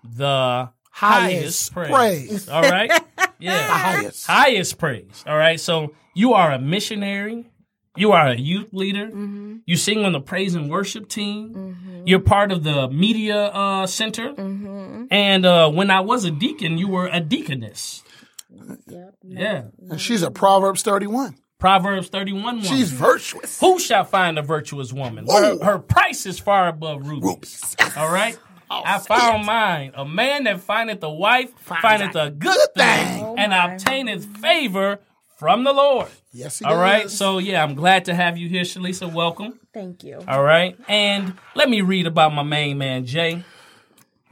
the 0.03 0.69
highest, 0.91 1.71
Highest 1.71 1.73
praise. 1.73 1.91
praise. 1.91 2.49
All 2.49 2.61
right? 2.61 2.91
Yeah 3.37 3.67
Highest. 3.67 4.27
highest 4.27 4.77
praise. 4.77 5.23
All 5.27 5.37
right. 5.37 5.59
So 5.59 5.93
you 6.13 6.33
are 6.33 6.51
a 6.53 6.59
missionary. 6.59 7.45
You 7.97 8.13
are 8.13 8.27
a 8.27 8.35
youth 8.35 8.71
leader. 8.73 9.07
Mm-hmm. 9.07 9.57
You 9.65 9.75
sing 9.75 10.05
on 10.05 10.13
the 10.13 10.21
praise 10.21 10.55
and 10.55 10.69
worship 10.69 11.09
team. 11.09 12.03
You're 12.05 12.19
part 12.21 12.51
of 12.53 12.63
the 12.63 12.87
media 12.89 13.35
uh, 13.47 13.87
center. 13.87 14.33
Mm-hmm. 14.33 15.05
And 15.11 15.45
uh, 15.45 15.69
when 15.69 15.91
I 15.91 15.99
was 15.99 16.23
a 16.23 16.31
deacon, 16.31 16.77
you 16.77 16.87
were 16.87 17.07
a 17.11 17.19
deaconess. 17.19 18.03
Yep. 18.87 19.15
Yeah. 19.23 19.63
And 19.89 19.99
she's 19.99 20.23
a 20.23 20.31
Proverbs 20.31 20.81
31. 20.81 21.35
Proverbs 21.59 22.09
31 22.09 22.43
woman. 22.43 22.61
She's 22.63 22.91
virtuous. 22.91 23.59
Who 23.59 23.79
shall 23.79 24.03
find 24.03 24.37
a 24.37 24.41
virtuous 24.41 24.91
woman? 24.93 25.25
Her, 25.27 25.63
her 25.63 25.79
price 25.79 26.25
is 26.25 26.37
far 26.39 26.67
above 26.67 27.07
rubies. 27.07 27.75
All 27.97 28.11
right. 28.11 28.37
I 28.69 28.97
say 28.97 29.05
found 29.07 29.43
it. 29.43 29.45
mine. 29.45 29.91
A 29.95 30.05
man 30.05 30.43
that 30.45 30.59
findeth 30.59 31.01
a 31.03 31.09
wife 31.09 31.51
Finds 31.59 31.81
findeth 31.81 32.15
a 32.15 32.23
a 32.25 32.31
good 32.31 32.41
good 32.51 32.73
thing, 32.75 33.07
thing. 33.07 33.23
Oh 33.23 33.35
and 33.37 33.51
my. 33.51 33.73
obtaineth 33.73 34.25
favor 34.37 34.99
from 35.37 35.63
the 35.63 35.71
Lord. 35.71 36.07
Yes, 36.33 36.59
he 36.59 36.65
All 36.65 36.75
right. 36.75 37.03
does. 37.03 37.15
So 37.17 37.37
yeah, 37.37 37.63
I'm 37.63 37.75
glad 37.75 38.05
to 38.05 38.15
have 38.15 38.37
you 38.37 38.49
here, 38.49 38.63
Shalisa. 38.63 39.11
Welcome. 39.11 39.59
Thank 39.73 40.03
you. 40.03 40.19
All 40.27 40.43
right. 40.43 40.77
And 40.87 41.35
let 41.53 41.69
me 41.69 41.81
read 41.81 42.07
about 42.07 42.33
my 42.33 42.43
main 42.43 42.77
man, 42.77 43.05
Jay. 43.05 43.43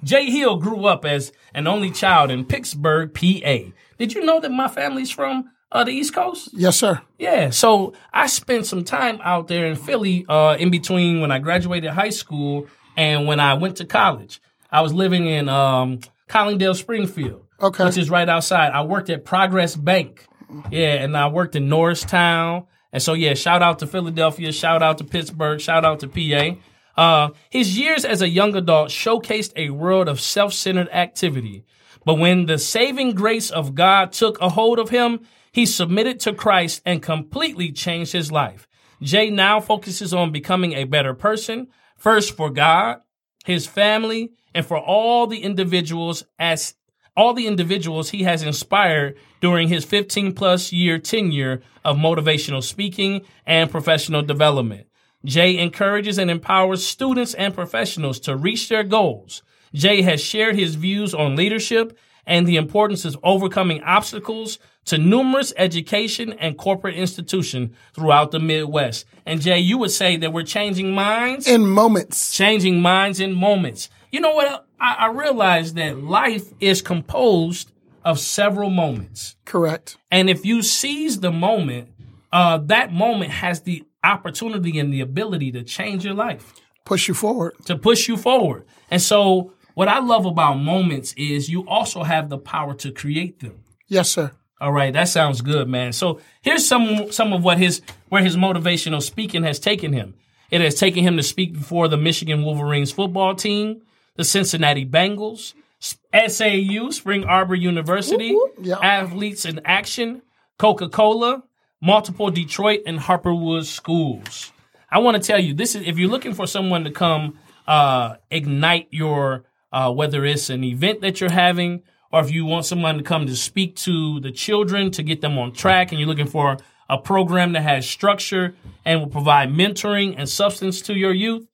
Jay 0.03 0.25
Hill 0.29 0.57
grew 0.57 0.85
up 0.85 1.05
as 1.05 1.31
an 1.53 1.67
only 1.67 1.91
child 1.91 2.29
in 2.31 2.43
Pittsburgh, 2.43 3.13
PA. 3.13 3.71
Did 3.97 4.13
you 4.13 4.25
know 4.25 4.39
that 4.41 4.51
my 4.51 4.67
family's 4.67 5.11
from 5.11 5.49
uh, 5.73 5.83
the 5.83 5.91
East 5.91 6.13
Coast? 6.13 6.49
yes, 6.53 6.77
sir. 6.77 7.01
Yeah. 7.19 7.49
So 7.49 7.93
I 8.13 8.27
spent 8.27 8.65
some 8.65 8.83
time 8.85 9.19
out 9.23 9.47
there 9.49 9.65
in 9.65 9.75
Philly 9.75 10.25
uh, 10.29 10.55
in 10.57 10.69
between 10.69 11.19
when 11.19 11.31
I 11.31 11.39
graduated 11.39 11.89
high 11.91 12.11
school 12.11 12.67
and 12.95 13.27
when 13.27 13.39
I 13.41 13.55
went 13.55 13.77
to 13.77 13.85
college. 13.85 14.39
I 14.71 14.81
was 14.81 14.93
living 14.93 15.27
in 15.27 15.49
um, 15.49 15.99
Collingdale, 16.27 16.75
Springfield, 16.75 17.45
Okay. 17.61 17.83
which 17.85 17.97
is 17.97 18.09
right 18.09 18.29
outside. 18.29 18.71
I 18.71 18.83
worked 18.83 19.09
at 19.09 19.25
Progress 19.25 19.75
Bank. 19.75 20.25
Yeah, 20.71 21.03
and 21.03 21.17
I 21.17 21.27
worked 21.27 21.55
in 21.55 21.67
Norristown. 21.69 22.65
And 22.91 23.01
so, 23.01 23.13
yeah, 23.13 23.33
shout 23.33 23.63
out 23.63 23.79
to 23.79 23.87
Philadelphia, 23.87 24.51
shout 24.51 24.83
out 24.83 24.99
to 24.99 25.03
Pittsburgh, 25.03 25.59
shout 25.59 25.83
out 25.83 25.99
to 26.01 26.07
PA. 26.07 26.55
Uh, 26.95 27.29
his 27.49 27.75
years 27.79 28.05
as 28.05 28.21
a 28.21 28.29
young 28.29 28.55
adult 28.55 28.89
showcased 28.89 29.51
a 29.55 29.71
world 29.71 30.07
of 30.07 30.21
self 30.21 30.53
centered 30.53 30.89
activity. 30.89 31.65
But 32.05 32.15
when 32.19 32.45
the 32.45 32.59
saving 32.59 33.15
grace 33.15 33.49
of 33.49 33.73
God 33.73 34.11
took 34.11 34.39
a 34.41 34.49
hold 34.49 34.77
of 34.77 34.89
him, 34.89 35.21
he 35.53 35.65
submitted 35.65 36.19
to 36.21 36.33
Christ 36.33 36.81
and 36.85 37.01
completely 37.01 37.71
changed 37.71 38.11
his 38.11 38.31
life. 38.31 38.67
Jay 39.01 39.29
now 39.29 39.59
focuses 39.59 40.13
on 40.13 40.31
becoming 40.31 40.73
a 40.73 40.85
better 40.85 41.13
person, 41.13 41.67
first 41.95 42.35
for 42.35 42.49
God, 42.49 43.01
his 43.45 43.67
family, 43.67 44.31
and 44.53 44.65
for 44.65 44.77
all 44.77 45.27
the 45.27 45.43
individuals 45.43 46.25
as 46.39 46.73
all 47.15 47.33
the 47.33 47.45
individuals 47.45 48.09
he 48.09 48.23
has 48.23 48.41
inspired 48.41 49.15
during 49.39 49.67
his 49.67 49.85
15 49.85 50.33
plus 50.33 50.71
year 50.71 50.97
tenure 50.97 51.61
of 51.85 51.97
motivational 51.97 52.63
speaking 52.63 53.21
and 53.45 53.69
professional 53.69 54.23
development. 54.23 54.87
Jay 55.23 55.57
encourages 55.57 56.17
and 56.17 56.31
empowers 56.31 56.85
students 56.85 57.35
and 57.35 57.53
professionals 57.53 58.19
to 58.21 58.35
reach 58.35 58.67
their 58.69 58.83
goals. 58.83 59.43
Jay 59.73 60.01
has 60.01 60.21
shared 60.21 60.55
his 60.55 60.75
views 60.75 61.13
on 61.13 61.35
leadership 61.35 61.97
and 62.25 62.47
the 62.47 62.57
importance 62.57 63.05
of 63.05 63.17
overcoming 63.23 63.83
obstacles 63.83 64.57
to 64.85 64.97
numerous 64.97 65.53
education 65.57 66.33
and 66.33 66.57
corporate 66.57 66.95
institutions 66.95 67.75
throughout 67.93 68.31
the 68.31 68.39
Midwest. 68.39 69.05
And 69.25 69.41
Jay, 69.41 69.59
you 69.59 69.77
would 69.77 69.91
say 69.91 70.17
that 70.17 70.33
we're 70.33 70.43
changing 70.43 70.91
minds? 70.93 71.47
In 71.47 71.65
moments. 71.65 72.35
changing 72.35 72.81
minds 72.81 73.19
in 73.19 73.33
moments. 73.33 73.89
You 74.11 74.19
know 74.19 74.33
what? 74.35 74.67
I, 74.79 74.93
I 74.99 75.07
realize 75.07 75.73
that 75.75 75.97
life 76.03 76.51
is 76.59 76.81
composed 76.81 77.71
of 78.03 78.19
several 78.19 78.69
moments. 78.69 79.35
Correct. 79.45 79.97
And 80.11 80.29
if 80.29 80.45
you 80.45 80.61
seize 80.61 81.21
the 81.21 81.31
moment, 81.31 81.89
uh, 82.33 82.57
that 82.65 82.91
moment 82.91 83.31
has 83.31 83.61
the 83.61 83.83
opportunity 84.03 84.77
and 84.79 84.91
the 84.93 84.99
ability 84.99 85.51
to 85.53 85.63
change 85.63 86.03
your 86.03 86.13
life, 86.13 86.53
Push 86.85 87.07
you 87.07 87.13
forward. 87.13 87.53
to 87.65 87.77
push 87.77 88.09
you 88.09 88.17
forward. 88.17 88.65
And 88.91 89.01
so, 89.01 89.53
what 89.75 89.87
I 89.87 89.99
love 89.99 90.25
about 90.25 90.55
moments 90.55 91.13
is 91.15 91.49
you 91.49 91.65
also 91.67 92.03
have 92.03 92.29
the 92.29 92.37
power 92.37 92.73
to 92.75 92.91
create 92.91 93.39
them. 93.39 93.63
Yes, 93.87 94.09
sir. 94.11 94.31
All 94.63 94.71
right, 94.71 94.93
that 94.93 95.09
sounds 95.09 95.41
good, 95.41 95.67
man. 95.67 95.91
So 95.91 96.21
here's 96.41 96.65
some 96.65 97.11
some 97.11 97.33
of 97.33 97.43
what 97.43 97.57
his 97.57 97.81
where 98.07 98.23
his 98.23 98.37
motivational 98.37 99.01
speaking 99.01 99.43
has 99.43 99.59
taken 99.59 99.91
him. 99.91 100.13
It 100.51 100.61
has 100.61 100.75
taken 100.75 101.03
him 101.03 101.17
to 101.17 101.23
speak 101.23 101.51
before 101.51 101.89
the 101.89 101.97
Michigan 101.97 102.43
Wolverines 102.43 102.89
football 102.89 103.35
team, 103.35 103.81
the 104.15 104.23
Cincinnati 104.23 104.85
Bengals, 104.85 105.53
SAU, 105.81 106.91
Spring 106.91 107.25
Arbor 107.25 107.55
University, 107.55 108.37
Yeah. 108.61 108.77
Athletes 108.81 109.43
in 109.43 109.59
Action, 109.65 110.21
Coca-Cola, 110.57 111.43
multiple 111.81 112.31
Detroit 112.31 112.83
and 112.85 113.01
Harper 113.01 113.35
Woods 113.35 113.69
schools. 113.69 114.53
I 114.89 114.99
want 114.99 115.21
to 115.21 115.27
tell 115.27 115.39
you 115.39 115.53
this 115.53 115.75
is 115.75 115.85
if 115.85 115.99
you're 115.99 116.09
looking 116.09 116.33
for 116.33 116.47
someone 116.47 116.85
to 116.85 116.91
come 116.91 117.37
uh, 117.67 118.15
ignite 118.31 118.87
your 118.91 119.43
uh, 119.73 119.91
whether 119.91 120.23
it's 120.23 120.49
an 120.49 120.63
event 120.63 121.01
that 121.01 121.19
you're 121.19 121.31
having 121.31 121.83
or 122.13 122.21
if 122.21 122.31
you 122.31 122.45
want 122.45 122.63
someone 122.63 122.97
to 122.97 123.03
come 123.03 123.25
to 123.25 123.35
speak 123.35 123.75
to 123.75 124.19
the 124.19 124.31
children 124.31 124.91
to 124.91 125.01
get 125.01 125.19
them 125.19 125.37
on 125.39 125.51
track 125.51 125.91
and 125.91 125.99
you're 125.99 126.07
looking 126.07 126.27
for 126.27 126.57
a 126.87 126.97
program 126.97 127.53
that 127.53 127.63
has 127.63 127.89
structure 127.89 128.53
and 128.85 128.99
will 128.99 129.07
provide 129.07 129.49
mentoring 129.49 130.13
and 130.15 130.29
substance 130.29 130.79
to 130.83 130.93
your 130.93 131.11
youth, 131.11 131.47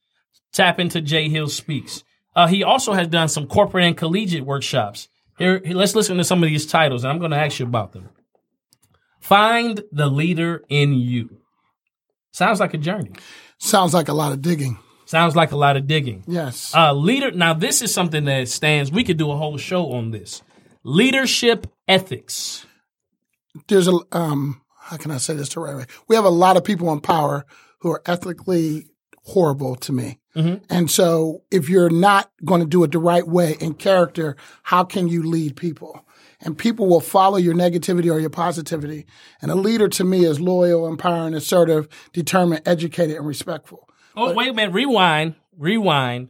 tap 0.51 0.77
into 0.77 0.99
Jay 0.99 1.29
Hill 1.29 1.47
Speaks. 1.47 2.03
Uh, 2.35 2.47
he 2.47 2.61
also 2.61 2.91
has 2.91 3.07
done 3.07 3.29
some 3.29 3.47
corporate 3.47 3.85
and 3.85 3.95
collegiate 3.95 4.45
workshops. 4.45 5.07
Here, 5.37 5.61
let's 5.65 5.95
listen 5.95 6.17
to 6.17 6.25
some 6.25 6.43
of 6.43 6.49
these 6.49 6.67
titles, 6.67 7.05
and 7.05 7.13
I'm 7.13 7.19
going 7.19 7.31
to 7.31 7.37
ask 7.37 7.59
you 7.59 7.65
about 7.65 7.93
them. 7.93 8.09
Find 9.21 9.81
the 9.93 10.07
leader 10.07 10.65
in 10.67 10.93
you. 10.93 11.37
Sounds 12.31 12.59
like 12.59 12.73
a 12.73 12.77
journey. 12.77 13.13
Sounds 13.59 13.93
like 13.93 14.09
a 14.09 14.13
lot 14.13 14.33
of 14.33 14.41
digging. 14.41 14.77
Sounds 15.05 15.37
like 15.37 15.53
a 15.53 15.57
lot 15.57 15.77
of 15.77 15.87
digging. 15.87 16.23
Yes. 16.27 16.75
Uh, 16.75 16.93
leader. 16.93 17.31
Now, 17.31 17.53
this 17.53 17.81
is 17.81 17.93
something 17.93 18.25
that 18.25 18.49
stands. 18.49 18.91
We 18.91 19.05
could 19.05 19.17
do 19.17 19.31
a 19.31 19.37
whole 19.37 19.57
show 19.57 19.91
on 19.93 20.11
this. 20.11 20.43
Leadership 20.83 21.67
ethics. 21.87 22.65
There's 23.67 23.87
a 23.87 23.99
um. 24.11 24.61
How 24.81 24.97
can 24.97 25.11
I 25.11 25.17
say 25.17 25.35
this 25.35 25.49
the 25.49 25.59
right 25.59 25.75
way? 25.75 25.85
We 26.07 26.15
have 26.15 26.25
a 26.25 26.29
lot 26.29 26.57
of 26.57 26.63
people 26.63 26.91
in 26.91 26.99
power 26.99 27.45
who 27.79 27.91
are 27.91 28.01
ethically 28.05 28.87
horrible 29.23 29.75
to 29.75 29.93
me. 29.93 30.19
And 30.69 30.89
so, 30.89 31.43
if 31.51 31.67
you're 31.67 31.89
not 31.89 32.31
going 32.45 32.61
to 32.61 32.67
do 32.67 32.83
it 32.85 32.91
the 32.91 32.99
right 32.99 33.27
way 33.27 33.57
in 33.59 33.73
character, 33.73 34.37
how 34.63 34.85
can 34.85 35.09
you 35.09 35.21
lead 35.21 35.57
people? 35.57 36.05
And 36.39 36.57
people 36.57 36.87
will 36.87 37.01
follow 37.01 37.37
your 37.37 37.53
negativity 37.53 38.09
or 38.09 38.19
your 38.19 38.29
positivity. 38.29 39.05
And 39.41 39.51
a 39.51 39.55
leader 39.55 39.89
to 39.89 40.03
me 40.05 40.23
is 40.23 40.39
loyal, 40.39 40.87
empowering, 40.87 41.33
assertive, 41.33 41.89
determined, 42.13 42.61
educated, 42.65 43.17
and 43.17 43.27
respectful. 43.27 43.89
Oh, 44.15 44.33
wait 44.33 44.47
a 44.49 44.53
minute. 44.53 44.73
Rewind. 44.73 45.35
Rewind. 45.57 46.29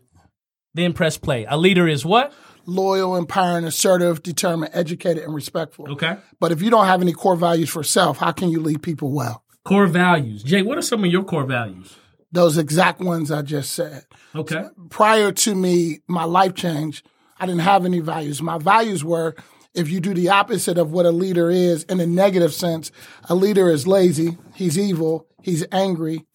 Then 0.73 0.93
press 0.93 1.17
play. 1.17 1.45
A 1.47 1.55
leader 1.55 1.87
is 1.87 2.03
what? 2.03 2.33
Loyal, 2.69 3.15
empowering, 3.15 3.65
assertive, 3.65 4.21
determined, 4.23 4.71
educated, 4.73 5.23
and 5.23 5.33
respectful. 5.33 5.91
Okay. 5.91 6.17
But 6.39 6.51
if 6.51 6.61
you 6.61 6.69
don't 6.69 6.85
have 6.85 7.01
any 7.01 7.13
core 7.13 7.35
values 7.35 7.69
for 7.69 7.83
self, 7.83 8.17
how 8.17 8.31
can 8.31 8.49
you 8.49 8.59
lead 8.59 8.81
people 8.81 9.11
well? 9.11 9.43
Core 9.63 9.87
values. 9.87 10.43
Jay, 10.43 10.61
what 10.61 10.77
are 10.77 10.81
some 10.81 11.03
of 11.03 11.11
your 11.11 11.23
core 11.23 11.45
values? 11.45 11.95
Those 12.31 12.57
exact 12.57 12.99
ones 12.99 13.31
I 13.31 13.41
just 13.41 13.73
said. 13.73 14.05
Okay. 14.35 14.65
Prior 14.89 15.31
to 15.31 15.55
me, 15.55 15.99
my 16.07 16.25
life 16.25 16.53
change, 16.53 17.03
I 17.39 17.45
didn't 17.45 17.61
have 17.61 17.85
any 17.85 17.99
values. 17.99 18.41
My 18.41 18.57
values 18.57 19.03
were 19.03 19.35
if 19.73 19.89
you 19.89 19.99
do 19.99 20.13
the 20.13 20.29
opposite 20.29 20.77
of 20.77 20.91
what 20.91 21.05
a 21.05 21.11
leader 21.11 21.49
is 21.49 21.83
in 21.83 21.99
a 21.99 22.05
negative 22.05 22.53
sense, 22.53 22.91
a 23.29 23.35
leader 23.35 23.69
is 23.69 23.87
lazy, 23.87 24.37
he's 24.53 24.77
evil, 24.77 25.27
he's 25.41 25.65
angry, 25.71 26.25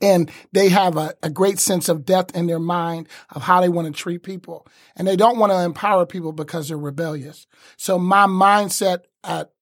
and 0.00 0.30
they 0.52 0.68
have 0.68 0.96
a, 0.96 1.14
a 1.22 1.30
great 1.30 1.58
sense 1.58 1.88
of 1.88 2.04
depth 2.04 2.34
in 2.36 2.46
their 2.46 2.58
mind 2.58 3.08
of 3.30 3.42
how 3.42 3.60
they 3.60 3.68
want 3.68 3.86
to 3.86 3.92
treat 3.92 4.22
people. 4.22 4.66
And 4.96 5.06
they 5.06 5.16
don't 5.16 5.38
want 5.38 5.52
to 5.52 5.62
empower 5.62 6.06
people 6.06 6.32
because 6.32 6.68
they're 6.68 6.78
rebellious. 6.78 7.46
So 7.76 7.98
my 7.98 8.26
mindset 8.26 9.00
at 9.24 9.52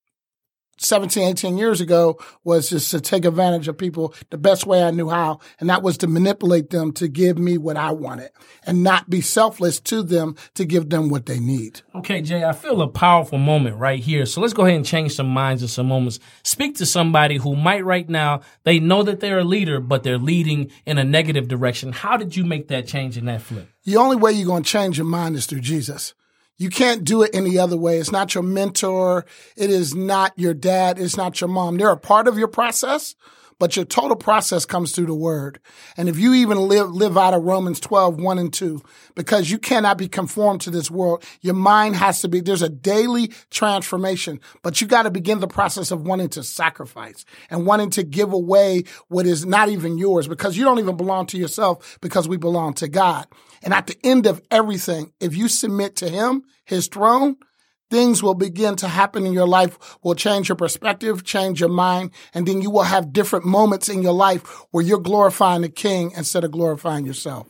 17, 0.81 1.23
18 1.23 1.57
years 1.57 1.79
ago 1.79 2.19
was 2.43 2.69
just 2.69 2.91
to 2.91 2.99
take 2.99 3.23
advantage 3.23 3.67
of 3.67 3.77
people 3.77 4.13
the 4.29 4.37
best 4.37 4.65
way 4.65 4.83
I 4.83 4.91
knew 4.91 5.09
how. 5.09 5.39
And 5.59 5.69
that 5.69 5.83
was 5.83 5.97
to 5.99 6.07
manipulate 6.07 6.71
them 6.71 6.91
to 6.93 7.07
give 7.07 7.37
me 7.37 7.57
what 7.57 7.77
I 7.77 7.91
wanted 7.91 8.31
and 8.65 8.83
not 8.83 9.09
be 9.09 9.21
selfless 9.21 9.79
to 9.81 10.03
them 10.03 10.35
to 10.55 10.65
give 10.65 10.89
them 10.89 11.09
what 11.09 11.27
they 11.27 11.39
need. 11.39 11.81
Okay, 11.95 12.21
Jay, 12.21 12.43
I 12.43 12.53
feel 12.53 12.81
a 12.81 12.87
powerful 12.87 13.37
moment 13.37 13.77
right 13.77 13.99
here. 13.99 14.25
So 14.25 14.41
let's 14.41 14.53
go 14.53 14.63
ahead 14.63 14.75
and 14.75 14.85
change 14.85 15.13
some 15.13 15.29
minds 15.29 15.61
in 15.61 15.67
some 15.67 15.87
moments. 15.87 16.19
Speak 16.43 16.77
to 16.77 16.85
somebody 16.85 17.37
who 17.37 17.55
might 17.55 17.85
right 17.85 18.09
now, 18.09 18.41
they 18.63 18.79
know 18.79 19.03
that 19.03 19.19
they're 19.19 19.39
a 19.39 19.43
leader, 19.43 19.79
but 19.79 20.03
they're 20.03 20.17
leading 20.17 20.71
in 20.85 20.97
a 20.97 21.03
negative 21.03 21.47
direction. 21.47 21.91
How 21.91 22.17
did 22.17 22.35
you 22.35 22.43
make 22.43 22.69
that 22.69 22.87
change 22.87 23.17
in 23.17 23.25
that 23.25 23.41
flip? 23.41 23.69
The 23.83 23.97
only 23.97 24.15
way 24.15 24.31
you're 24.31 24.47
going 24.47 24.63
to 24.63 24.69
change 24.69 24.97
your 24.97 25.05
mind 25.05 25.35
is 25.35 25.45
through 25.45 25.61
Jesus. 25.61 26.13
You 26.57 26.69
can't 26.69 27.03
do 27.03 27.23
it 27.23 27.31
any 27.33 27.57
other 27.57 27.77
way. 27.77 27.97
It's 27.97 28.11
not 28.11 28.35
your 28.35 28.43
mentor. 28.43 29.25
It 29.57 29.69
is 29.69 29.95
not 29.95 30.33
your 30.37 30.53
dad. 30.53 30.99
It's 30.99 31.17
not 31.17 31.41
your 31.41 31.47
mom. 31.47 31.77
They're 31.77 31.89
a 31.89 31.97
part 31.97 32.27
of 32.27 32.37
your 32.37 32.47
process, 32.47 33.15
but 33.61 33.75
your 33.75 33.85
total 33.85 34.17
process 34.17 34.65
comes 34.65 34.91
through 34.91 35.05
the 35.05 35.13
word. 35.13 35.59
And 35.95 36.09
if 36.09 36.17
you 36.17 36.33
even 36.33 36.57
live, 36.57 36.89
live 36.89 37.15
out 37.15 37.35
of 37.35 37.43
Romans 37.43 37.79
12, 37.79 38.19
1 38.19 38.39
and 38.39 38.51
2, 38.51 38.81
because 39.13 39.51
you 39.51 39.59
cannot 39.59 39.99
be 39.99 40.07
conformed 40.07 40.61
to 40.61 40.71
this 40.71 40.89
world, 40.89 41.23
your 41.41 41.53
mind 41.53 41.95
has 41.95 42.21
to 42.21 42.27
be, 42.27 42.41
there's 42.41 42.63
a 42.63 42.69
daily 42.69 43.27
transformation, 43.51 44.39
but 44.63 44.81
you 44.81 44.87
got 44.87 45.03
to 45.03 45.11
begin 45.11 45.41
the 45.41 45.47
process 45.47 45.91
of 45.91 46.07
wanting 46.07 46.29
to 46.29 46.41
sacrifice 46.41 47.23
and 47.51 47.67
wanting 47.67 47.91
to 47.91 48.01
give 48.01 48.33
away 48.33 48.85
what 49.09 49.27
is 49.27 49.45
not 49.45 49.69
even 49.69 49.99
yours 49.99 50.27
because 50.27 50.57
you 50.57 50.65
don't 50.65 50.79
even 50.79 50.97
belong 50.97 51.27
to 51.27 51.37
yourself 51.37 51.99
because 52.01 52.27
we 52.27 52.37
belong 52.37 52.73
to 52.73 52.87
God. 52.87 53.27
And 53.61 53.75
at 53.75 53.85
the 53.85 53.97
end 54.03 54.25
of 54.25 54.41
everything, 54.49 55.13
if 55.19 55.35
you 55.35 55.47
submit 55.47 55.97
to 55.97 56.09
him, 56.09 56.45
his 56.65 56.87
throne, 56.87 57.35
things 57.91 58.23
will 58.23 58.33
begin 58.33 58.75
to 58.77 58.87
happen 58.87 59.25
in 59.25 59.33
your 59.33 59.47
life, 59.47 59.97
will 60.01 60.15
change 60.15 60.49
your 60.49 60.55
perspective, 60.55 61.23
change 61.23 61.59
your 61.59 61.69
mind, 61.69 62.09
and 62.33 62.47
then 62.47 62.61
you 62.61 62.71
will 62.71 62.83
have 62.83 63.13
different 63.13 63.45
moments 63.45 63.89
in 63.89 64.01
your 64.01 64.13
life 64.13 64.41
where 64.71 64.83
you're 64.83 64.99
glorifying 64.99 65.61
the 65.61 65.69
king 65.69 66.11
instead 66.15 66.43
of 66.43 66.51
glorifying 66.51 67.05
yourself. 67.05 67.47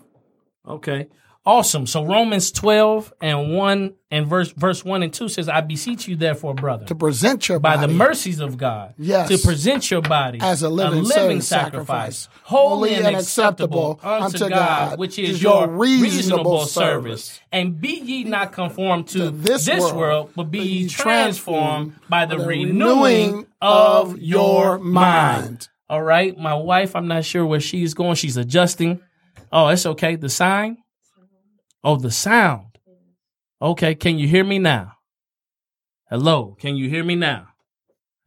Okay. 0.67 1.07
Awesome. 1.43 1.87
So 1.87 2.05
Romans 2.05 2.51
12 2.51 3.13
and 3.19 3.55
1 3.55 3.93
and 4.11 4.27
verse 4.27 4.51
verse 4.51 4.85
1 4.85 5.01
and 5.01 5.11
2 5.11 5.27
says, 5.27 5.49
I 5.49 5.61
beseech 5.61 6.07
you 6.07 6.15
therefore, 6.15 6.53
brother, 6.53 6.85
to 6.85 6.93
present 6.93 7.49
your 7.49 7.57
by 7.59 7.77
body 7.77 7.87
the 7.87 7.97
mercies 7.97 8.39
of 8.39 8.57
God, 8.57 8.93
Yes. 8.99 9.29
to 9.29 9.39
present 9.39 9.89
your 9.89 10.03
body 10.03 10.37
as 10.39 10.61
a 10.61 10.69
living, 10.69 11.03
living 11.03 11.41
sacrifice, 11.41 12.17
sacrifice, 12.19 12.29
holy 12.43 12.93
and 12.93 13.15
acceptable 13.15 13.99
unto 14.03 14.49
God, 14.49 14.99
which 14.99 15.17
is 15.17 15.41
your 15.41 15.67
reasonable 15.67 16.67
service. 16.67 17.39
And 17.51 17.81
be 17.81 17.99
ye 17.99 18.23
not 18.23 18.51
conformed 18.51 19.07
to, 19.09 19.31
this 19.31 19.65
this, 19.65 19.81
world, 19.81 19.95
world, 19.95 20.31
but 20.35 20.51
be 20.51 20.59
ye 20.59 20.79
ye 20.83 20.89
transformed 20.89 21.95
by 22.07 22.27
the, 22.27 22.37
the 22.37 22.45
renewing 22.45 23.47
of 23.59 24.19
your 24.19 24.77
mind. 24.77 24.93
mind. 24.93 25.69
All 25.89 26.03
right, 26.03 26.37
my 26.37 26.53
wife, 26.53 26.95
I'm 26.95 27.07
not 27.07 27.25
sure 27.25 27.45
where 27.47 27.59
she's 27.59 27.95
going. 27.95 28.13
She's 28.13 28.37
adjusting. 28.37 29.01
Oh, 29.51 29.69
it's 29.69 29.87
okay. 29.87 30.15
The 30.15 30.29
sign. 30.29 30.77
Oh, 31.83 31.95
the 31.95 32.11
sound. 32.11 32.77
Okay, 33.61 33.95
can 33.95 34.19
you 34.19 34.27
hear 34.27 34.43
me 34.43 34.59
now? 34.59 34.97
Hello, 36.09 36.55
can 36.59 36.75
you 36.75 36.89
hear 36.89 37.03
me 37.03 37.15
now? 37.15 37.47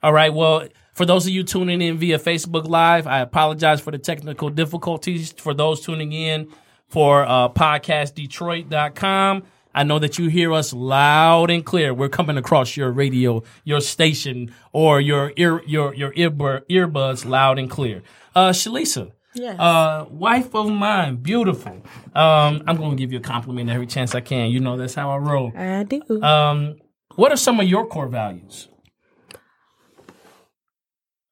All 0.02 0.12
right, 0.12 0.32
well, 0.32 0.66
for 0.94 1.06
those 1.06 1.26
of 1.26 1.32
you 1.32 1.42
tuning 1.44 1.80
in 1.80 1.98
via 1.98 2.18
Facebook 2.18 2.68
Live, 2.68 3.06
I 3.06 3.20
apologize 3.20 3.80
for 3.80 3.90
the 3.90 3.98
technical 3.98 4.48
difficulties. 4.50 5.32
For 5.32 5.54
those 5.54 5.80
tuning 5.80 6.12
in 6.12 6.48
for 6.88 7.24
uh, 7.24 7.48
podcastdetroit.com, 7.48 9.42
I 9.74 9.82
know 9.82 9.98
that 9.98 10.18
you 10.18 10.28
hear 10.28 10.52
us 10.52 10.72
loud 10.72 11.50
and 11.50 11.64
clear. 11.64 11.92
We're 11.92 12.08
coming 12.08 12.36
across 12.36 12.76
your 12.76 12.92
radio, 12.92 13.42
your 13.64 13.80
station, 13.80 14.54
or 14.72 15.00
your 15.00 15.32
ear, 15.36 15.62
your 15.66 15.92
your 15.94 16.12
earbud, 16.12 16.68
earbuds 16.68 17.24
loud 17.24 17.58
and 17.58 17.68
clear. 17.68 18.02
Uh, 18.36 18.50
Shalisa, 18.50 19.12
Yes. 19.34 19.58
uh, 19.58 20.06
wife 20.10 20.54
of 20.54 20.70
mine, 20.70 21.16
beautiful. 21.16 21.72
Um, 22.14 22.62
I'm 22.66 22.76
gonna 22.76 22.94
give 22.94 23.12
you 23.12 23.18
a 23.18 23.22
compliment 23.22 23.68
every 23.68 23.86
chance 23.86 24.14
I 24.14 24.20
can. 24.20 24.50
You 24.50 24.60
know 24.60 24.76
that's 24.76 24.94
how 24.94 25.10
I 25.10 25.16
roll. 25.16 25.52
I 25.56 25.82
do. 25.82 26.22
Um, 26.22 26.76
what 27.16 27.32
are 27.32 27.36
some 27.36 27.58
of 27.60 27.66
your 27.66 27.86
core 27.86 28.08
values? 28.08 28.68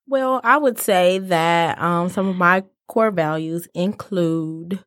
Well, 0.06 0.40
I 0.42 0.56
would 0.56 0.78
say 0.78 1.18
that 1.18 1.80
um, 1.80 2.08
some 2.08 2.28
of 2.28 2.36
my 2.36 2.64
core 2.88 3.10
values 3.10 3.68
include 3.74 4.84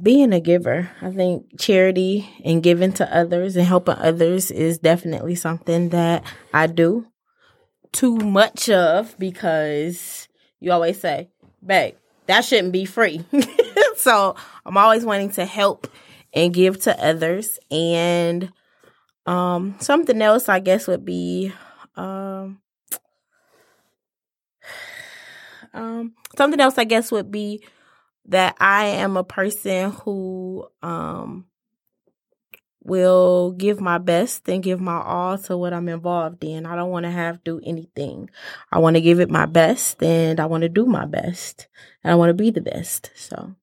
being 0.00 0.32
a 0.32 0.40
giver. 0.40 0.90
I 1.02 1.10
think 1.10 1.58
charity 1.58 2.28
and 2.44 2.62
giving 2.62 2.92
to 2.94 3.16
others 3.16 3.56
and 3.56 3.66
helping 3.66 3.96
others 3.96 4.50
is 4.50 4.78
definitely 4.78 5.34
something 5.34 5.90
that 5.90 6.24
I 6.54 6.66
do 6.66 7.06
too 7.92 8.16
much 8.16 8.68
of 8.68 9.18
because 9.18 10.28
you 10.66 10.72
always 10.72 11.00
say, 11.00 11.28
babe, 11.64 11.94
that 12.26 12.44
shouldn't 12.44 12.72
be 12.72 12.84
free. 12.84 13.24
so 13.96 14.34
I'm 14.64 14.76
always 14.76 15.04
wanting 15.04 15.30
to 15.32 15.44
help 15.44 15.86
and 16.34 16.52
give 16.52 16.80
to 16.82 17.04
others. 17.04 17.60
And 17.70 18.52
um, 19.26 19.76
something 19.78 20.20
else, 20.20 20.48
I 20.48 20.58
guess, 20.58 20.88
would 20.88 21.04
be 21.04 21.52
um, 21.94 22.60
um, 25.72 26.14
something 26.36 26.58
else 26.58 26.78
I 26.78 26.84
guess 26.84 27.12
would 27.12 27.30
be 27.30 27.64
that 28.24 28.56
I 28.58 28.86
am 28.86 29.16
a 29.16 29.22
person 29.22 29.92
who 29.92 30.66
um 30.82 31.46
will 32.86 33.52
give 33.52 33.80
my 33.80 33.98
best 33.98 34.48
and 34.48 34.62
give 34.62 34.80
my 34.80 35.00
all 35.00 35.38
to 35.38 35.56
what 35.56 35.72
I'm 35.72 35.88
involved 35.88 36.44
in. 36.44 36.66
I 36.66 36.76
don't 36.76 36.90
want 36.90 37.04
to 37.04 37.10
have 37.10 37.42
do 37.44 37.60
anything. 37.64 38.30
I 38.70 38.78
want 38.78 38.96
to 38.96 39.00
give 39.00 39.20
it 39.20 39.30
my 39.30 39.46
best 39.46 40.02
and 40.02 40.40
I 40.40 40.46
want 40.46 40.62
to 40.62 40.68
do 40.68 40.86
my 40.86 41.04
best. 41.06 41.68
And 42.02 42.12
I 42.12 42.14
want 42.14 42.30
to 42.30 42.34
be 42.34 42.50
the 42.50 42.60
best. 42.60 43.10
So 43.14 43.54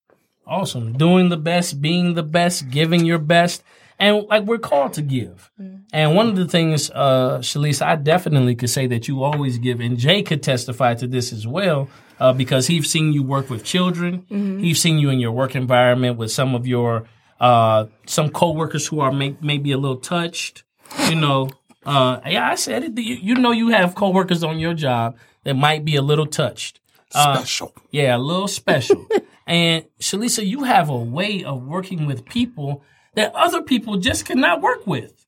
Awesome. 0.45 0.93
Doing 0.93 1.29
the 1.29 1.37
best, 1.37 1.81
being 1.81 2.15
the 2.15 2.23
best, 2.23 2.69
giving 2.69 3.05
your 3.05 3.17
best. 3.17 3.63
And 3.99 4.25
like 4.27 4.43
we're 4.43 4.57
called 4.57 4.93
to 4.93 5.01
give. 5.01 5.51
And 5.93 6.15
one 6.15 6.27
of 6.27 6.35
the 6.35 6.47
things, 6.47 6.91
uh, 6.91 7.37
Shalisa, 7.39 7.83
I 7.83 7.95
definitely 7.95 8.55
could 8.55 8.69
say 8.69 8.87
that 8.87 9.07
you 9.07 9.23
always 9.23 9.57
give. 9.59 9.79
And 9.79 9.97
Jay 9.97 10.23
could 10.23 10.43
testify 10.43 10.95
to 10.95 11.07
this 11.07 11.31
as 11.31 11.47
well, 11.47 11.87
uh, 12.19 12.33
because 12.33 12.67
he's 12.67 12.89
seen 12.89 13.13
you 13.13 13.23
work 13.23 13.49
with 13.49 13.63
children. 13.63 14.25
He's 14.59 14.81
seen 14.81 14.97
you 14.97 15.09
in 15.09 15.19
your 15.19 15.31
work 15.31 15.55
environment 15.55 16.17
with 16.17 16.31
some 16.31 16.55
of 16.55 16.67
your, 16.67 17.05
uh, 17.43 17.87
some 18.05 18.29
coworkers 18.29 18.87
who 18.87 19.01
are 19.01 19.11
may- 19.11 19.35
maybe 19.41 19.73
a 19.73 19.77
little 19.77 19.97
touched, 19.97 20.63
you 21.09 21.15
know. 21.15 21.49
Uh, 21.85 22.21
yeah, 22.25 22.49
I 22.49 22.55
said 22.55 22.85
it. 22.85 22.97
You, 22.97 23.15
you 23.15 23.35
know, 23.35 23.51
you 23.51 23.67
have 23.69 23.95
coworkers 23.95 24.45
on 24.45 24.59
your 24.59 24.73
job 24.73 25.17
that 25.43 25.55
might 25.55 25.83
be 25.83 25.97
a 25.97 26.01
little 26.01 26.25
touched. 26.25 26.79
Uh, 27.13 27.35
special. 27.35 27.73
Yeah, 27.91 28.15
a 28.15 28.17
little 28.17 28.47
special. 28.47 29.05
and 29.45 29.85
Shalisa, 29.99 30.45
you 30.47 30.63
have 30.63 30.87
a 30.87 30.95
way 30.97 31.43
of 31.43 31.67
working 31.67 32.05
with 32.05 32.23
people 32.23 32.81
that 33.15 33.35
other 33.35 33.61
people 33.61 33.97
just 33.97 34.25
cannot 34.25 34.61
work 34.61 34.87
with. 34.87 35.25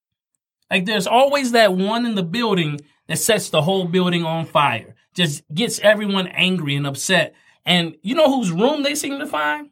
Like 0.71 0.85
there's 0.85 1.07
always 1.07 1.51
that 1.51 1.73
one 1.73 2.05
in 2.05 2.15
the 2.15 2.23
building 2.23 2.79
that 3.07 3.17
sets 3.17 3.49
the 3.49 3.61
whole 3.61 3.85
building 3.85 4.23
on 4.23 4.45
fire, 4.45 4.95
just 5.13 5.43
gets 5.53 5.79
everyone 5.79 6.27
angry 6.27 6.77
and 6.77 6.87
upset. 6.87 7.35
And 7.65 7.97
you 8.01 8.15
know 8.15 8.33
whose 8.33 8.51
room 8.51 8.83
they 8.83 8.95
seem 8.95 9.19
to 9.19 9.27
find? 9.27 9.71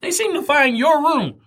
They 0.00 0.12
seem 0.12 0.34
to 0.34 0.42
find 0.42 0.78
your 0.78 1.02
room. 1.02 1.40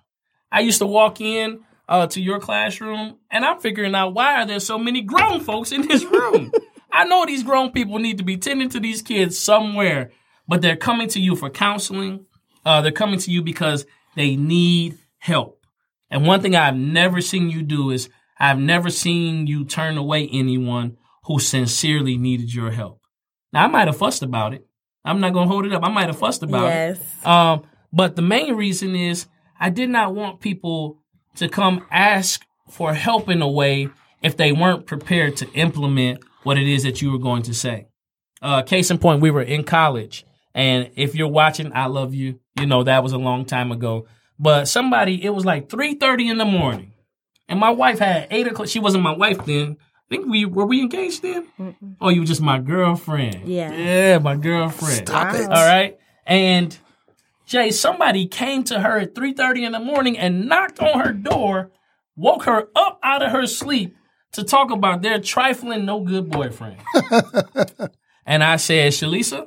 I 0.54 0.60
used 0.60 0.78
to 0.78 0.86
walk 0.86 1.20
in 1.20 1.62
uh, 1.90 2.06
to 2.08 2.22
your 2.22 2.40
classroom 2.40 3.18
and 3.32 3.44
I'm 3.44 3.60
figuring 3.60 3.96
out 3.96 4.14
why 4.14 4.40
are 4.40 4.46
there 4.46 4.60
so 4.60 4.78
many 4.78 5.02
grown 5.02 5.42
folks 5.42 5.72
in 5.72 5.82
this 5.82 6.06
room? 6.06 6.52
I 6.92 7.06
know 7.06 7.26
these 7.26 7.42
grown 7.42 7.72
people 7.72 7.98
need 7.98 8.20
to 8.20 8.24
be 8.24 8.38
tending 8.38 8.70
to 8.70 8.80
these 8.80 9.02
kids 9.02 9.38
somewhere, 9.38 10.12
but 10.48 10.62
they're 10.62 10.76
coming 10.76 11.10
to 11.10 11.20
you 11.20 11.36
for 11.36 11.50
counseling. 11.50 12.28
Uh, 12.64 12.82
they're 12.82 12.92
coming 12.92 13.20
to 13.20 13.32
you 13.32 13.42
because 13.42 13.88
they 14.16 14.36
need 14.36 15.00
help. 15.18 15.66
And 16.12 16.28
one 16.28 16.42
thing 16.42 16.56
I've 16.56 16.76
never 16.76 17.20
seen 17.20 17.50
you 17.50 17.64
do 17.64 17.90
is 17.90 18.10
I've 18.40 18.60
never 18.60 18.92
seen 18.92 19.48
you 19.48 19.66
turn 19.66 19.98
away 19.98 20.30
anyone 20.32 20.98
who 21.26 21.40
sincerely 21.40 22.16
needed 22.16 22.54
your 22.54 22.70
help. 22.70 23.02
Now 23.52 23.64
I 23.64 23.68
might 23.68 23.88
have 23.88 23.98
fussed 23.98 24.22
about 24.22 24.54
it. 24.54 24.68
I'm 25.04 25.20
not 25.20 25.34
gonna 25.34 25.48
hold 25.48 25.66
it 25.66 25.74
up. 25.74 25.84
I 25.84 25.90
might 25.90 26.08
have 26.08 26.20
fussed 26.20 26.44
about 26.44 26.66
yes. 26.66 27.00
it. 27.00 27.28
Um, 27.28 27.64
but 27.92 28.16
the 28.16 28.22
main 28.22 28.56
reason 28.56 28.96
is 28.96 29.26
I 29.64 29.70
did 29.70 29.90
not 29.90 30.14
want 30.14 30.42
people 30.42 31.00
to 31.38 31.48
come 31.48 31.86
ask 31.90 32.42
for 32.70 32.94
help 32.94 33.30
in 33.30 33.42
a 33.42 33.50
way 33.50 33.88
if 34.22 34.36
they 34.36 34.52
weren't 34.52 34.86
prepared 34.86 35.38
to 35.38 35.50
implement 35.54 36.22
what 36.44 36.58
it 36.58 36.68
is 36.68 36.84
that 36.84 37.02
you 37.02 37.14
were 37.14 37.18
going 37.18 37.44
to 37.44 37.54
say. 37.54 37.88
Uh, 38.42 38.62
case 38.62 38.92
in 38.92 38.98
point, 38.98 39.22
we 39.22 39.32
were 39.32 39.42
in 39.42 39.64
college, 39.64 40.26
and 40.54 40.92
if 40.98 41.16
you're 41.16 41.30
watching, 41.30 41.72
I 41.74 41.86
love 41.86 42.14
you. 42.14 42.42
You 42.60 42.66
know 42.66 42.84
that 42.84 43.04
was 43.04 43.14
a 43.14 43.18
long 43.18 43.46
time 43.46 43.72
ago. 43.72 44.06
But 44.38 44.68
somebody, 44.68 45.24
it 45.24 45.30
was 45.30 45.46
like 45.46 45.70
three 45.70 45.96
thirty 45.96 46.28
in 46.28 46.38
the 46.38 46.46
morning, 46.46 46.92
and 47.48 47.58
my 47.58 47.70
wife 47.70 48.00
had 48.00 48.28
eight 48.32 48.48
o'clock. 48.48 48.68
She 48.68 48.80
wasn't 48.80 49.04
my 49.04 49.16
wife 49.16 49.46
then. 49.46 49.78
I 49.80 50.16
think 50.16 50.28
we 50.28 50.44
were 50.44 50.66
we 50.66 50.82
engaged 50.82 51.22
then. 51.22 51.48
Oh, 52.02 52.10
you 52.10 52.20
were 52.20 52.28
just 52.28 52.42
my 52.42 52.60
girlfriend. 52.60 53.48
Yeah. 53.48 53.74
yeah, 53.74 54.18
my 54.18 54.36
girlfriend. 54.36 55.08
Stop 55.08 55.36
it. 55.36 55.46
All 55.46 55.66
right, 55.66 55.98
and 56.26 56.78
Jay, 57.54 57.70
somebody 57.70 58.26
came 58.26 58.64
to 58.64 58.80
her 58.80 58.98
at 58.98 59.14
3:30 59.14 59.64
in 59.64 59.72
the 59.74 59.80
morning 59.80 60.18
and 60.18 60.48
knocked 60.50 60.80
on 60.80 61.00
her 61.00 61.14
door, 61.14 61.70
woke 62.16 62.46
her 62.46 62.68
up 62.76 63.00
out 63.04 63.22
of 63.22 63.32
her 63.32 63.46
sleep 63.46 63.96
to 64.32 64.44
talk 64.44 64.72
about 64.72 65.04
their 65.04 65.20
trifling 65.20 65.86
no 65.86 66.00
good 66.00 66.32
boyfriend. 66.32 66.82
and 68.26 68.44
I 68.44 68.56
said, 68.56 68.92
Shalisa, 68.92 69.46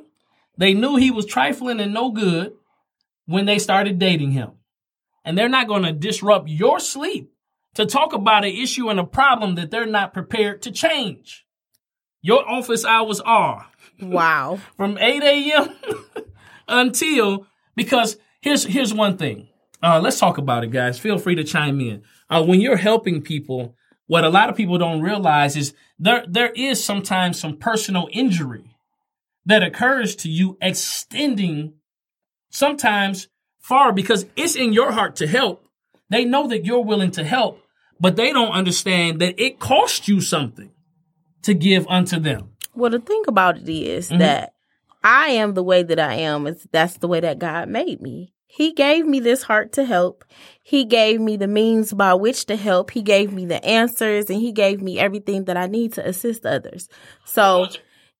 they 0.57 0.73
knew 0.73 0.95
he 0.95 1.11
was 1.11 1.25
trifling 1.25 1.81
and 1.81 1.93
no 1.93 2.11
good 2.11 2.53
when 3.25 3.43
they 3.45 3.59
started 3.59 3.99
dating 3.99 4.31
him. 4.31 4.51
And 5.25 5.37
they're 5.37 5.49
not 5.49 5.67
going 5.67 5.83
to 5.83 5.91
disrupt 5.91 6.47
your 6.47 6.79
sleep 6.79 7.33
to 7.73 7.85
talk 7.85 8.13
about 8.13 8.45
an 8.45 8.51
issue 8.51 8.87
and 8.87 9.01
a 9.01 9.03
problem 9.03 9.55
that 9.55 9.69
they're 9.69 9.85
not 9.85 10.13
prepared 10.13 10.61
to 10.61 10.71
change. 10.71 11.45
Your 12.21 12.49
office 12.49 12.85
hours 12.85 13.19
are 13.19 13.67
Wow. 14.01 14.59
from 14.77 14.97
8 14.97 15.23
a.m. 15.23 15.75
until 16.69 17.45
because 17.77 18.17
here's 18.41 18.65
here's 18.65 18.93
one 18.93 19.17
thing. 19.17 19.47
Uh, 19.81 20.01
let's 20.01 20.19
talk 20.19 20.37
about 20.37 20.65
it, 20.65 20.71
guys. 20.71 20.99
Feel 20.99 21.17
free 21.19 21.35
to 21.35 21.43
chime 21.45 21.79
in. 21.79 22.01
Uh, 22.29 22.43
when 22.43 22.59
you're 22.59 22.75
helping 22.75 23.21
people, 23.21 23.75
what 24.07 24.25
a 24.25 24.29
lot 24.29 24.49
of 24.49 24.57
people 24.57 24.77
don't 24.77 25.01
realize 25.01 25.55
is 25.55 25.73
there 25.97 26.25
there 26.27 26.51
is 26.53 26.83
sometimes 26.83 27.39
some 27.39 27.55
personal 27.55 28.09
injury 28.11 28.75
that 29.45 29.63
occurs 29.63 30.15
to 30.17 30.29
you, 30.29 30.57
extending 30.61 31.75
sometimes 32.49 33.29
far 33.59 33.93
because 33.93 34.25
it's 34.35 34.55
in 34.55 34.73
your 34.73 34.91
heart 34.91 35.15
to 35.17 35.27
help. 35.27 35.63
They 36.09 36.25
know 36.25 36.47
that 36.47 36.65
you're 36.65 36.83
willing 36.83 37.11
to 37.11 37.23
help, 37.23 37.61
but 37.99 38.15
they 38.15 38.33
don't 38.33 38.51
understand 38.51 39.21
that 39.21 39.39
it 39.39 39.59
costs 39.59 40.07
you 40.07 40.19
something 40.19 40.71
to 41.43 41.53
give 41.53 41.85
unto 41.87 42.19
them. 42.19 42.49
Well, 42.73 42.91
the 42.91 42.99
thing 42.99 43.23
about 43.27 43.57
it 43.57 43.69
is 43.69 44.09
that 44.09 44.53
I 45.07 45.29
am 45.29 45.53
the 45.53 45.63
way 45.63 45.83
that 45.83 45.99
I 45.99 46.15
am. 46.15 46.47
It's, 46.47 46.67
that's 46.69 46.97
the 46.97 47.07
way 47.07 47.21
that 47.21 47.39
God 47.39 47.69
made 47.69 48.01
me. 48.01 48.33
He 48.45 48.73
gave 48.73 49.05
me 49.05 49.21
this 49.21 49.41
heart 49.41 49.71
to 49.73 49.85
help. 49.85 50.25
He 50.61 50.83
gave 50.83 51.21
me 51.21 51.37
the 51.37 51.47
means 51.47 51.93
by 51.93 52.13
which 52.13 52.45
to 52.47 52.57
help. 52.57 52.91
He 52.91 53.01
gave 53.01 53.31
me 53.31 53.45
the 53.45 53.63
answers 53.63 54.29
and 54.29 54.41
he 54.41 54.51
gave 54.51 54.81
me 54.81 54.99
everything 54.99 55.45
that 55.45 55.55
I 55.55 55.67
need 55.67 55.93
to 55.93 56.05
assist 56.05 56.45
others. 56.45 56.89
So 57.23 57.67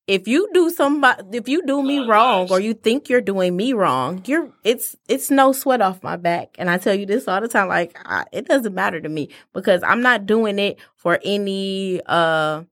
if 0.07 0.29
you 0.29 0.47
do 0.53 0.69
somebody, 0.69 1.37
if 1.37 1.49
you 1.49 1.65
do 1.65 1.83
me 1.83 2.07
wrong 2.07 2.47
or 2.49 2.61
you 2.61 2.73
think 2.73 3.09
you're 3.09 3.19
doing 3.19 3.57
me 3.57 3.73
wrong, 3.73 4.23
you're, 4.25 4.49
it's, 4.63 4.95
it's 5.09 5.29
no 5.29 5.51
sweat 5.51 5.81
off 5.81 6.03
my 6.03 6.15
back. 6.15 6.55
And 6.57 6.69
I 6.69 6.77
tell 6.77 6.95
you 6.95 7.05
this 7.05 7.27
all 7.27 7.41
the 7.41 7.49
time, 7.49 7.67
like, 7.67 7.99
I, 8.05 8.23
it 8.31 8.47
doesn't 8.47 8.73
matter 8.73 9.01
to 9.01 9.09
me 9.09 9.31
because 9.51 9.83
I'm 9.83 10.01
not 10.01 10.25
doing 10.25 10.57
it 10.57 10.77
for 10.95 11.19
any, 11.21 11.99
uh, 12.05 12.63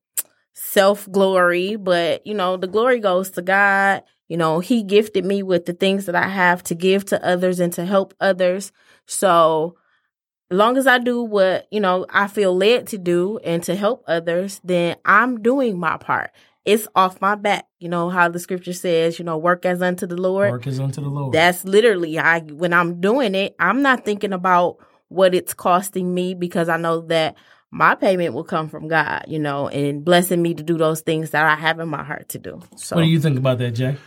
self 0.55 1.11
glory, 1.11 1.75
but 1.75 2.25
you 2.25 2.33
know, 2.33 2.57
the 2.57 2.67
glory 2.67 2.99
goes 2.99 3.29
to 3.31 3.41
God. 3.41 4.03
You 4.27 4.37
know, 4.37 4.59
he 4.59 4.81
gifted 4.81 5.23
me 5.23 5.43
with 5.43 5.65
the 5.65 5.73
things 5.73 6.07
that 6.07 6.15
I 6.15 6.27
have 6.27 6.63
to 6.63 6.75
give 6.75 7.05
to 7.05 7.23
others 7.23 7.59
and 7.59 7.71
to 7.73 7.85
help 7.85 8.15
others. 8.19 8.71
So, 9.05 9.75
long 10.49 10.77
as 10.77 10.87
I 10.87 10.97
do 10.97 11.21
what, 11.21 11.67
you 11.69 11.79
know, 11.79 12.07
I 12.09 12.27
feel 12.27 12.55
led 12.55 12.87
to 12.87 12.97
do 12.97 13.37
and 13.43 13.61
to 13.63 13.75
help 13.75 14.03
others, 14.07 14.59
then 14.63 14.95
I'm 15.05 15.43
doing 15.43 15.77
my 15.77 15.97
part. 15.97 16.31
It's 16.63 16.87
off 16.95 17.21
my 17.21 17.35
back. 17.35 17.67
You 17.79 17.89
know 17.89 18.09
how 18.09 18.27
the 18.29 18.39
scripture 18.39 18.73
says, 18.73 19.19
you 19.19 19.25
know, 19.25 19.37
work 19.37 19.65
as 19.65 19.83
unto 19.83 20.07
the 20.07 20.17
Lord. 20.17 20.51
Work 20.51 20.65
is 20.65 20.79
unto 20.79 21.01
the 21.01 21.09
Lord. 21.09 21.31
That's 21.31 21.63
literally 21.63 22.17
I 22.17 22.39
when 22.39 22.73
I'm 22.73 22.99
doing 22.99 23.35
it, 23.35 23.55
I'm 23.59 23.83
not 23.83 24.05
thinking 24.05 24.33
about 24.33 24.77
what 25.09 25.35
it's 25.35 25.53
costing 25.53 26.15
me 26.15 26.33
because 26.33 26.67
I 26.67 26.77
know 26.77 27.01
that 27.01 27.35
my 27.71 27.95
payment 27.95 28.33
will 28.33 28.43
come 28.43 28.69
from 28.69 28.87
God, 28.87 29.25
you 29.27 29.39
know, 29.39 29.67
and 29.67 30.03
blessing 30.03 30.41
me 30.41 30.53
to 30.53 30.63
do 30.63 30.77
those 30.77 31.01
things 31.01 31.31
that 31.31 31.45
I 31.45 31.55
have 31.55 31.79
in 31.79 31.89
my 31.89 32.03
heart 32.03 32.29
to 32.29 32.39
do. 32.39 32.61
So 32.77 32.95
what 32.95 33.03
do 33.03 33.07
you 33.07 33.19
think 33.19 33.37
about 33.37 33.57
that, 33.59 33.71
Jay? 33.71 33.97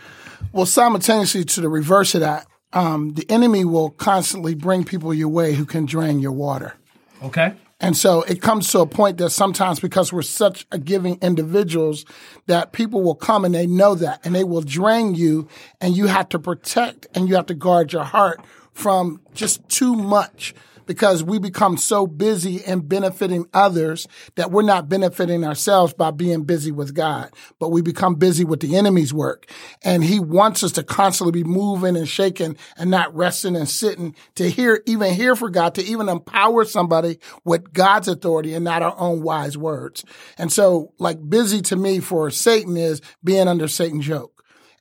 Well, 0.51 0.65
simultaneously 0.65 1.43
to 1.45 1.61
the 1.61 1.69
reverse 1.69 2.15
of 2.15 2.21
that, 2.21 2.47
um, 2.73 3.13
the 3.13 3.29
enemy 3.29 3.65
will 3.65 3.89
constantly 3.89 4.55
bring 4.55 4.83
people 4.83 5.13
your 5.13 5.29
way 5.29 5.53
who 5.53 5.65
can 5.65 5.85
drain 5.85 6.19
your 6.19 6.31
water. 6.31 6.75
Okay. 7.23 7.53
And 7.81 7.95
so 7.95 8.23
it 8.23 8.41
comes 8.41 8.71
to 8.71 8.79
a 8.79 8.85
point 8.85 9.17
that 9.19 9.29
sometimes 9.29 9.79
because 9.79 10.11
we're 10.11 10.21
such 10.21 10.67
a 10.71 10.77
giving 10.77 11.17
individuals 11.21 12.03
that 12.47 12.73
people 12.73 13.01
will 13.01 13.15
come 13.15 13.45
and 13.45 13.55
they 13.55 13.67
know 13.67 13.95
that 13.95 14.25
and 14.25 14.35
they 14.35 14.43
will 14.43 14.61
drain 14.61 15.15
you 15.15 15.47
and 15.79 15.95
you 15.95 16.07
have 16.07 16.27
to 16.29 16.39
protect 16.39 17.07
and 17.15 17.29
you 17.29 17.35
have 17.35 17.45
to 17.45 17.53
guard 17.53 17.93
your 17.93 18.03
heart 18.03 18.41
from 18.73 19.21
just 19.33 19.67
too 19.69 19.95
much 19.95 20.53
because 20.89 21.23
we 21.23 21.37
become 21.37 21.77
so 21.77 22.07
busy 22.07 22.55
in 22.65 22.79
benefiting 22.79 23.45
others 23.53 24.07
that 24.33 24.49
we're 24.49 24.63
not 24.63 24.89
benefiting 24.89 25.43
ourselves 25.43 25.93
by 25.93 26.09
being 26.09 26.45
busy 26.45 26.71
with 26.71 26.95
God, 26.95 27.29
but 27.59 27.69
we 27.69 27.83
become 27.83 28.15
busy 28.15 28.43
with 28.43 28.59
the 28.59 28.75
enemy's 28.75 29.13
work. 29.13 29.45
And 29.83 30.03
he 30.03 30.19
wants 30.19 30.63
us 30.63 30.71
to 30.73 30.83
constantly 30.83 31.43
be 31.43 31.47
moving 31.47 31.95
and 31.95 32.09
shaking 32.09 32.57
and 32.75 32.89
not 32.89 33.15
resting 33.15 33.55
and 33.55 33.69
sitting 33.69 34.15
to 34.33 34.49
hear, 34.49 34.81
even 34.87 35.13
hear 35.13 35.35
for 35.35 35.51
God, 35.51 35.75
to 35.75 35.83
even 35.83 36.09
empower 36.09 36.65
somebody 36.65 37.19
with 37.45 37.71
God's 37.71 38.07
authority 38.07 38.55
and 38.55 38.65
not 38.65 38.81
our 38.81 38.97
own 38.97 39.21
wise 39.21 39.55
words. 39.55 40.03
And 40.39 40.51
so 40.51 40.93
like 40.97 41.19
busy 41.29 41.61
to 41.61 41.75
me 41.75 41.99
for 41.99 42.31
Satan 42.31 42.75
is 42.75 42.99
being 43.23 43.47
under 43.47 43.67
Satan's 43.67 44.07
yoke 44.07 44.38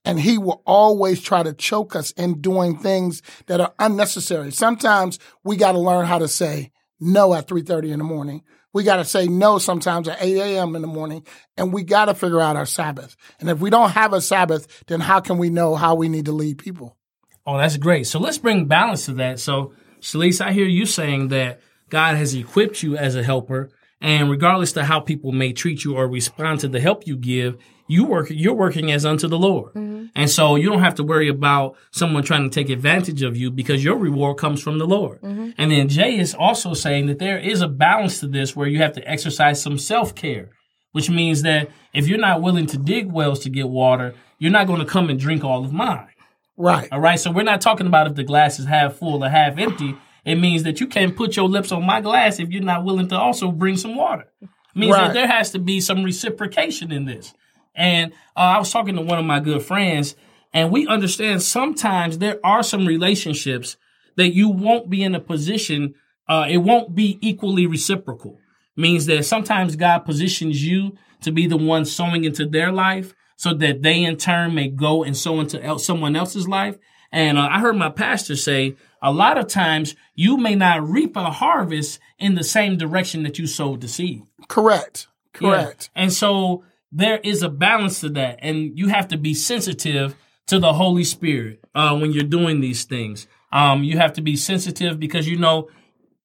and 0.08 0.18
he 0.18 0.38
will 0.38 0.62
always 0.64 1.20
try 1.20 1.42
to 1.42 1.52
choke 1.52 1.94
us 1.94 2.12
in 2.12 2.40
doing 2.40 2.78
things 2.78 3.20
that 3.44 3.60
are 3.60 3.74
unnecessary. 3.78 4.50
Sometimes 4.50 5.18
we 5.44 5.54
got 5.54 5.72
to 5.72 5.78
learn 5.78 6.06
how 6.06 6.18
to 6.18 6.26
say 6.26 6.72
no 6.98 7.34
at 7.34 7.46
3.30 7.46 7.90
in 7.90 7.98
the 7.98 8.04
morning. 8.04 8.42
We 8.72 8.84
got 8.84 8.96
to 8.96 9.04
say 9.04 9.26
no 9.26 9.58
sometimes 9.58 10.08
at 10.08 10.22
8 10.22 10.38
a.m. 10.38 10.74
in 10.76 10.80
the 10.80 10.88
morning, 10.88 11.26
and 11.58 11.74
we 11.74 11.82
got 11.82 12.06
to 12.06 12.14
figure 12.14 12.40
out 12.40 12.56
our 12.56 12.64
Sabbath. 12.64 13.16
And 13.38 13.50
if 13.50 13.60
we 13.60 13.68
don't 13.68 13.90
have 13.90 14.14
a 14.14 14.22
Sabbath, 14.22 14.84
then 14.86 15.00
how 15.00 15.20
can 15.20 15.36
we 15.36 15.50
know 15.50 15.74
how 15.74 15.94
we 15.94 16.08
need 16.08 16.24
to 16.24 16.32
lead 16.32 16.56
people? 16.56 16.96
Oh, 17.44 17.58
that's 17.58 17.76
great. 17.76 18.06
So 18.06 18.18
let's 18.18 18.38
bring 18.38 18.64
balance 18.64 19.04
to 19.06 19.12
that. 19.14 19.40
So, 19.40 19.74
Shalise, 20.00 20.40
I 20.40 20.52
hear 20.52 20.66
you 20.66 20.86
saying 20.86 21.28
that 21.28 21.60
God 21.90 22.16
has 22.16 22.34
equipped 22.34 22.82
you 22.82 22.96
as 22.96 23.14
a 23.14 23.22
helper, 23.22 23.68
and 24.00 24.30
regardless 24.30 24.72
to 24.72 24.84
how 24.84 25.00
people 25.00 25.32
may 25.32 25.52
treat 25.52 25.84
you 25.84 25.96
or 25.96 26.08
respond 26.08 26.60
to 26.60 26.68
the 26.68 26.80
help 26.80 27.06
you 27.06 27.16
give, 27.18 27.58
you 27.88 28.04
work 28.04 28.28
you're 28.30 28.54
working 28.54 28.92
as 28.92 29.04
unto 29.04 29.26
the 29.26 29.38
Lord. 29.38 29.72
Mm-hmm. 29.74 30.06
And 30.14 30.30
so 30.30 30.56
you 30.56 30.68
don't 30.68 30.80
have 30.80 30.94
to 30.96 31.02
worry 31.02 31.28
about 31.28 31.76
someone 31.90 32.22
trying 32.22 32.48
to 32.48 32.54
take 32.54 32.70
advantage 32.70 33.22
of 33.22 33.36
you 33.36 33.50
because 33.50 33.82
your 33.82 33.96
reward 33.96 34.36
comes 34.36 34.62
from 34.62 34.78
the 34.78 34.86
Lord. 34.86 35.20
Mm-hmm. 35.22 35.50
And 35.58 35.72
then 35.72 35.88
Jay 35.88 36.18
is 36.18 36.34
also 36.34 36.74
saying 36.74 37.06
that 37.06 37.18
there 37.18 37.38
is 37.38 37.62
a 37.62 37.68
balance 37.68 38.20
to 38.20 38.28
this 38.28 38.54
where 38.54 38.68
you 38.68 38.78
have 38.78 38.92
to 38.92 39.10
exercise 39.10 39.60
some 39.62 39.78
self-care, 39.78 40.50
which 40.92 41.10
means 41.10 41.42
that 41.42 41.70
if 41.92 42.06
you're 42.06 42.18
not 42.18 42.42
willing 42.42 42.66
to 42.66 42.76
dig 42.76 43.10
wells 43.10 43.40
to 43.40 43.50
get 43.50 43.68
water, 43.68 44.14
you're 44.38 44.52
not 44.52 44.66
going 44.66 44.80
to 44.80 44.86
come 44.86 45.10
and 45.10 45.18
drink 45.18 45.42
all 45.44 45.64
of 45.64 45.72
mine. 45.72 46.08
Right. 46.56 46.88
All 46.92 47.00
right. 47.00 47.18
So 47.18 47.30
we're 47.30 47.42
not 47.42 47.60
talking 47.60 47.86
about 47.86 48.08
if 48.08 48.14
the 48.14 48.24
glass 48.24 48.58
is 48.58 48.66
half 48.66 48.94
full 48.94 49.24
or 49.24 49.28
half 49.28 49.58
empty. 49.58 49.96
It 50.24 50.36
means 50.36 50.64
that 50.64 50.80
you 50.80 50.86
can't 50.86 51.16
put 51.16 51.36
your 51.36 51.48
lips 51.48 51.72
on 51.72 51.86
my 51.86 52.00
glass 52.00 52.38
if 52.38 52.50
you're 52.50 52.62
not 52.62 52.84
willing 52.84 53.08
to 53.08 53.16
also 53.16 53.50
bring 53.50 53.76
some 53.76 53.96
water. 53.96 54.26
It 54.42 54.48
means 54.74 54.92
right. 54.92 55.06
that 55.06 55.14
there 55.14 55.26
has 55.26 55.52
to 55.52 55.58
be 55.58 55.80
some 55.80 56.02
reciprocation 56.02 56.92
in 56.92 57.06
this. 57.06 57.32
And 57.78 58.12
uh, 58.36 58.40
I 58.40 58.58
was 58.58 58.70
talking 58.70 58.96
to 58.96 59.02
one 59.02 59.18
of 59.18 59.24
my 59.24 59.40
good 59.40 59.62
friends, 59.62 60.16
and 60.52 60.72
we 60.72 60.86
understand 60.86 61.42
sometimes 61.42 62.18
there 62.18 62.40
are 62.44 62.62
some 62.62 62.86
relationships 62.86 63.76
that 64.16 64.34
you 64.34 64.48
won't 64.48 64.90
be 64.90 65.02
in 65.02 65.14
a 65.14 65.20
position, 65.20 65.94
uh, 66.28 66.46
it 66.50 66.58
won't 66.58 66.94
be 66.94 67.18
equally 67.22 67.66
reciprocal. 67.66 68.38
Means 68.76 69.06
that 69.06 69.24
sometimes 69.24 69.76
God 69.76 70.00
positions 70.00 70.64
you 70.64 70.96
to 71.22 71.32
be 71.32 71.46
the 71.46 71.56
one 71.56 71.84
sowing 71.84 72.24
into 72.24 72.46
their 72.46 72.72
life 72.72 73.14
so 73.36 73.54
that 73.54 73.82
they 73.82 74.02
in 74.02 74.16
turn 74.16 74.54
may 74.54 74.68
go 74.68 75.04
and 75.04 75.16
sow 75.16 75.40
into 75.40 75.78
someone 75.78 76.16
else's 76.16 76.48
life. 76.48 76.76
And 77.12 77.38
uh, 77.38 77.48
I 77.50 77.60
heard 77.60 77.76
my 77.76 77.90
pastor 77.90 78.36
say 78.36 78.76
a 79.00 79.12
lot 79.12 79.38
of 79.38 79.46
times 79.46 79.94
you 80.14 80.36
may 80.36 80.54
not 80.54 80.86
reap 80.86 81.16
a 81.16 81.30
harvest 81.30 82.00
in 82.18 82.34
the 82.34 82.44
same 82.44 82.76
direction 82.76 83.22
that 83.22 83.38
you 83.38 83.46
sowed 83.46 83.80
the 83.80 83.88
seed. 83.88 84.22
Correct. 84.48 85.06
Correct. 85.32 85.90
Yeah. 85.94 86.02
And 86.02 86.12
so 86.12 86.64
there 86.90 87.18
is 87.18 87.42
a 87.42 87.48
balance 87.48 88.00
to 88.00 88.08
that, 88.10 88.38
and 88.40 88.78
you 88.78 88.88
have 88.88 89.08
to 89.08 89.18
be 89.18 89.34
sensitive 89.34 90.16
to 90.46 90.58
the 90.58 90.72
Holy 90.72 91.04
Spirit 91.04 91.60
uh, 91.74 91.96
when 91.96 92.12
you're 92.12 92.24
doing 92.24 92.60
these 92.60 92.84
things. 92.84 93.26
Um, 93.52 93.84
you 93.84 93.98
have 93.98 94.14
to 94.14 94.22
be 94.22 94.36
sensitive 94.36 94.98
because 94.98 95.28
you 95.28 95.38
know 95.38 95.68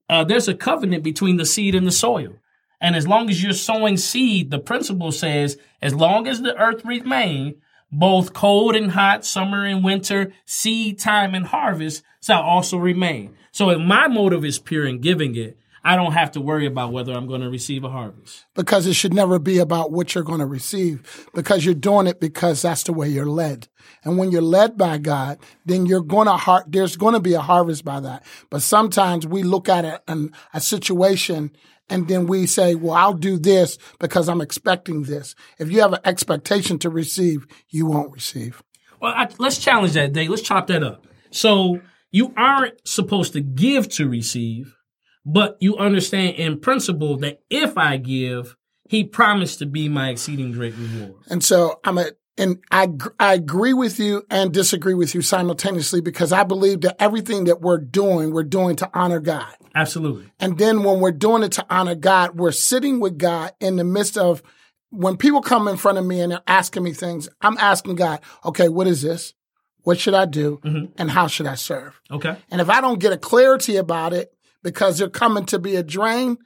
uh, 0.09 0.23
there's 0.23 0.47
a 0.47 0.53
covenant 0.53 1.03
between 1.03 1.37
the 1.37 1.45
seed 1.45 1.75
and 1.75 1.87
the 1.87 1.91
soil. 1.91 2.35
And 2.79 2.95
as 2.95 3.07
long 3.07 3.29
as 3.29 3.41
you're 3.41 3.53
sowing 3.53 3.95
seed, 3.95 4.51
the 4.51 4.59
principle 4.59 5.11
says, 5.11 5.57
as 5.81 5.95
long 5.95 6.27
as 6.27 6.41
the 6.41 6.55
earth 6.57 6.83
remain, 6.83 7.55
both 7.91 8.33
cold 8.33 8.75
and 8.75 8.91
hot, 8.91 9.23
summer 9.23 9.65
and 9.65 9.83
winter, 9.83 10.33
seed 10.45 10.99
time 10.99 11.33
and 11.33 11.45
harvest 11.45 12.03
shall 12.21 12.41
also 12.41 12.77
remain. 12.77 13.35
So 13.51 13.69
if 13.69 13.79
my 13.79 14.07
motive 14.07 14.43
is 14.43 14.59
pure 14.59 14.85
in 14.85 14.99
giving 14.99 15.35
it, 15.35 15.57
I 15.83 15.97
don't 15.97 16.13
have 16.13 16.31
to 16.31 16.41
worry 16.41 16.65
about 16.65 16.93
whether 16.93 17.13
I'm 17.13 17.27
going 17.27 17.41
to 17.41 17.49
receive 17.49 17.83
a 17.83 17.89
harvest. 17.89 18.45
Because 18.55 18.87
it 18.87 18.93
should 18.93 19.13
never 19.13 19.37
be 19.37 19.59
about 19.59 19.91
what 19.91 20.15
you're 20.15 20.23
going 20.23 20.39
to 20.39 20.45
receive, 20.45 21.27
because 21.33 21.65
you're 21.65 21.73
doing 21.73 22.07
it 22.07 22.21
because 22.21 22.61
that's 22.61 22.83
the 22.83 22.93
way 22.93 23.09
you're 23.09 23.25
led. 23.25 23.67
And 24.05 24.17
when 24.17 24.31
you're 24.31 24.41
led 24.41 24.77
by 24.77 24.97
God, 24.97 25.39
then 25.65 25.85
you're 25.85 26.01
going 26.01 26.27
to 26.27 26.37
har- 26.37 26.65
there's 26.67 26.95
going 26.95 27.15
to 27.15 27.19
be 27.19 27.33
a 27.33 27.41
harvest 27.41 27.83
by 27.83 27.99
that. 27.99 28.23
But 28.49 28.61
sometimes 28.61 29.27
we 29.27 29.43
look 29.43 29.67
at 29.67 29.83
it 29.83 30.01
and 30.07 30.33
a 30.53 30.61
situation 30.61 31.51
and 31.89 32.07
then 32.07 32.27
we 32.27 32.47
say, 32.47 32.75
well, 32.75 32.93
I'll 32.93 33.13
do 33.13 33.37
this 33.37 33.77
because 33.99 34.29
I'm 34.29 34.41
expecting 34.41 35.03
this. 35.03 35.35
If 35.59 35.69
you 35.69 35.81
have 35.81 35.93
an 35.93 35.99
expectation 36.05 36.79
to 36.79 36.89
receive, 36.89 37.45
you 37.69 37.87
won't 37.87 38.13
receive. 38.13 38.63
Well, 39.01 39.13
I, 39.13 39.27
let's 39.37 39.57
challenge 39.57 39.91
that, 39.93 40.13
Dave. 40.13 40.29
Let's 40.29 40.41
chop 40.41 40.67
that 40.67 40.81
up. 40.81 41.05
So 41.29 41.81
you 42.09 42.33
aren't 42.37 42.87
supposed 42.87 43.33
to 43.33 43.41
give 43.41 43.89
to 43.89 44.07
receive 44.07 44.77
but 45.25 45.57
you 45.59 45.77
understand 45.77 46.35
in 46.35 46.59
principle 46.59 47.17
that 47.17 47.41
if 47.49 47.77
I 47.77 47.97
give, 47.97 48.55
he 48.87 49.03
promised 49.03 49.59
to 49.59 49.65
be 49.65 49.89
my 49.89 50.09
exceeding 50.09 50.51
great 50.51 50.75
reward. 50.77 51.15
And 51.29 51.43
so 51.43 51.79
I'm 51.83 51.97
a, 51.97 52.07
and 52.37 52.59
I, 52.71 52.89
I 53.19 53.33
agree 53.35 53.73
with 53.73 53.99
you 53.99 54.23
and 54.29 54.51
disagree 54.51 54.95
with 54.95 55.13
you 55.15 55.21
simultaneously 55.21 56.01
because 56.01 56.31
I 56.31 56.43
believe 56.43 56.81
that 56.81 57.01
everything 57.01 57.45
that 57.45 57.61
we're 57.61 57.77
doing, 57.77 58.31
we're 58.31 58.43
doing 58.43 58.75
to 58.77 58.89
honor 58.93 59.19
God. 59.19 59.53
Absolutely. 59.75 60.31
And 60.39 60.57
then 60.57 60.83
when 60.83 60.99
we're 60.99 61.11
doing 61.11 61.43
it 61.43 61.53
to 61.53 61.65
honor 61.69 61.95
God, 61.95 62.37
we're 62.37 62.51
sitting 62.51 62.99
with 62.99 63.17
God 63.17 63.53
in 63.59 63.75
the 63.75 63.83
midst 63.83 64.17
of 64.17 64.43
when 64.89 65.17
people 65.17 65.41
come 65.41 65.67
in 65.67 65.77
front 65.77 65.97
of 65.97 66.05
me 66.05 66.21
and 66.21 66.31
they're 66.31 66.41
asking 66.47 66.83
me 66.83 66.93
things, 66.93 67.29
I'm 67.41 67.57
asking 67.57 67.95
God, 67.95 68.21
okay, 68.45 68.69
what 68.69 68.87
is 68.87 69.01
this? 69.01 69.33
What 69.81 69.99
should 69.99 70.13
I 70.13 70.25
do? 70.25 70.59
Mm-hmm. 70.63 70.93
And 70.97 71.11
how 71.11 71.27
should 71.27 71.47
I 71.47 71.55
serve? 71.55 71.99
Okay. 72.11 72.35
And 72.51 72.61
if 72.61 72.69
I 72.69 72.81
don't 72.81 72.99
get 72.99 73.11
a 73.11 73.17
clarity 73.17 73.75
about 73.75 74.13
it, 74.13 74.32
because 74.63 74.97
they're 74.97 75.09
coming 75.09 75.45
to 75.47 75.59
be 75.59 75.75
a 75.75 75.83
drain, 75.83 76.37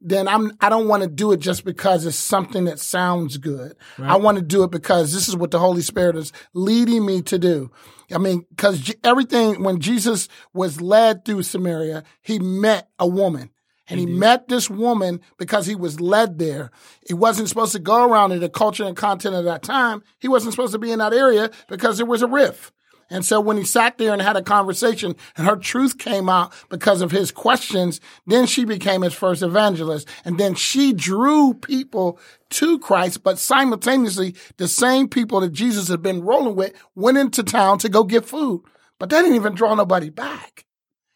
then 0.00 0.28
I'm 0.28 0.52
I 0.60 0.68
don't 0.68 0.88
want 0.88 1.02
to 1.02 1.08
do 1.08 1.32
it 1.32 1.40
just 1.40 1.64
because 1.64 2.04
it's 2.04 2.16
something 2.16 2.64
that 2.64 2.78
sounds 2.78 3.38
good. 3.38 3.76
Right. 3.98 4.10
I 4.10 4.16
want 4.16 4.38
to 4.38 4.44
do 4.44 4.62
it 4.62 4.70
because 4.70 5.12
this 5.12 5.28
is 5.28 5.36
what 5.36 5.50
the 5.50 5.58
Holy 5.58 5.82
Spirit 5.82 6.16
is 6.16 6.32
leading 6.52 7.06
me 7.06 7.22
to 7.22 7.38
do. 7.38 7.70
I 8.12 8.18
mean, 8.18 8.44
because 8.50 8.94
everything 9.02 9.62
when 9.62 9.80
Jesus 9.80 10.28
was 10.52 10.80
led 10.80 11.24
through 11.24 11.42
Samaria, 11.42 12.04
he 12.20 12.38
met 12.38 12.88
a 12.98 13.06
woman. 13.06 13.50
And 13.88 14.00
he, 14.00 14.06
he 14.06 14.12
met 14.12 14.48
this 14.48 14.68
woman 14.68 15.20
because 15.38 15.66
he 15.66 15.76
was 15.76 16.00
led 16.00 16.38
there. 16.38 16.72
He 17.06 17.14
wasn't 17.14 17.48
supposed 17.48 17.72
to 17.72 17.78
go 17.78 18.04
around 18.04 18.32
in 18.32 18.40
the 18.40 18.48
culture 18.48 18.84
and 18.84 18.96
content 18.96 19.36
of 19.36 19.44
that 19.44 19.62
time. 19.62 20.02
He 20.18 20.26
wasn't 20.26 20.54
supposed 20.54 20.72
to 20.72 20.78
be 20.78 20.90
in 20.90 20.98
that 20.98 21.12
area 21.12 21.50
because 21.68 21.96
there 21.96 22.06
was 22.06 22.22
a 22.22 22.26
rift. 22.26 22.72
And 23.08 23.24
so 23.24 23.40
when 23.40 23.56
he 23.56 23.64
sat 23.64 23.98
there 23.98 24.12
and 24.12 24.20
had 24.20 24.36
a 24.36 24.42
conversation 24.42 25.14
and 25.36 25.46
her 25.46 25.56
truth 25.56 25.98
came 25.98 26.28
out 26.28 26.52
because 26.68 27.02
of 27.02 27.10
his 27.10 27.30
questions, 27.30 28.00
then 28.26 28.46
she 28.46 28.64
became 28.64 29.02
his 29.02 29.14
first 29.14 29.42
evangelist. 29.42 30.08
And 30.24 30.38
then 30.38 30.54
she 30.54 30.92
drew 30.92 31.54
people 31.54 32.18
to 32.50 32.78
Christ, 32.78 33.22
but 33.22 33.38
simultaneously, 33.38 34.34
the 34.56 34.68
same 34.68 35.08
people 35.08 35.40
that 35.40 35.52
Jesus 35.52 35.88
had 35.88 36.02
been 36.02 36.22
rolling 36.22 36.56
with 36.56 36.72
went 36.94 37.18
into 37.18 37.42
town 37.42 37.78
to 37.78 37.88
go 37.88 38.04
get 38.04 38.24
food. 38.24 38.62
But 38.98 39.10
they 39.10 39.20
didn't 39.20 39.36
even 39.36 39.54
draw 39.54 39.74
nobody 39.74 40.10
back. 40.10 40.64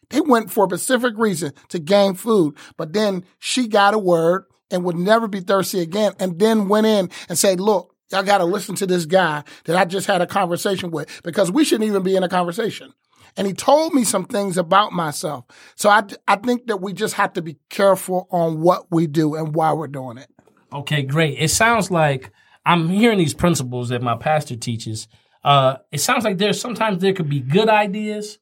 They 0.09 0.21
went 0.21 0.51
for 0.51 0.65
a 0.65 0.67
specific 0.77 1.13
reason 1.17 1.53
to 1.69 1.79
gain 1.79 2.15
food. 2.15 2.55
But 2.77 2.93
then 2.93 3.25
she 3.39 3.67
got 3.67 3.93
a 3.93 3.97
word 3.97 4.45
and 4.69 4.83
would 4.83 4.97
never 4.97 5.27
be 5.27 5.39
thirsty 5.39 5.79
again. 5.79 6.13
And 6.19 6.39
then 6.39 6.67
went 6.67 6.85
in 6.85 7.09
and 7.27 7.37
said, 7.37 7.59
look, 7.59 7.90
Y'all 8.11 8.23
got 8.23 8.39
to 8.39 8.45
listen 8.45 8.75
to 8.75 8.87
this 8.87 9.05
guy 9.05 9.43
that 9.65 9.75
I 9.75 9.85
just 9.85 10.07
had 10.07 10.21
a 10.21 10.27
conversation 10.27 10.91
with 10.91 11.21
because 11.23 11.51
we 11.51 11.63
shouldn't 11.63 11.87
even 11.87 12.03
be 12.03 12.15
in 12.15 12.23
a 12.23 12.29
conversation. 12.29 12.93
And 13.37 13.47
he 13.47 13.53
told 13.53 13.93
me 13.93 14.03
some 14.03 14.25
things 14.25 14.57
about 14.57 14.91
myself. 14.91 15.45
So 15.75 15.89
I, 15.89 16.03
I 16.27 16.35
think 16.35 16.67
that 16.67 16.81
we 16.81 16.93
just 16.93 17.13
have 17.13 17.33
to 17.33 17.41
be 17.41 17.57
careful 17.69 18.27
on 18.29 18.61
what 18.61 18.91
we 18.91 19.07
do 19.07 19.35
and 19.35 19.55
why 19.55 19.71
we're 19.73 19.87
doing 19.87 20.17
it. 20.17 20.27
Okay, 20.73 21.01
great. 21.03 21.37
It 21.39 21.49
sounds 21.49 21.91
like 21.91 22.31
I'm 22.65 22.89
hearing 22.89 23.17
these 23.17 23.33
principles 23.33 23.89
that 23.89 24.01
my 24.01 24.15
pastor 24.15 24.55
teaches. 24.55 25.07
Uh, 25.43 25.77
it 25.91 25.99
sounds 25.99 26.23
like 26.23 26.37
there's 26.37 26.59
sometimes 26.59 27.01
there 27.01 27.13
could 27.13 27.29
be 27.29 27.39
good 27.39 27.69
ideas, 27.69 28.37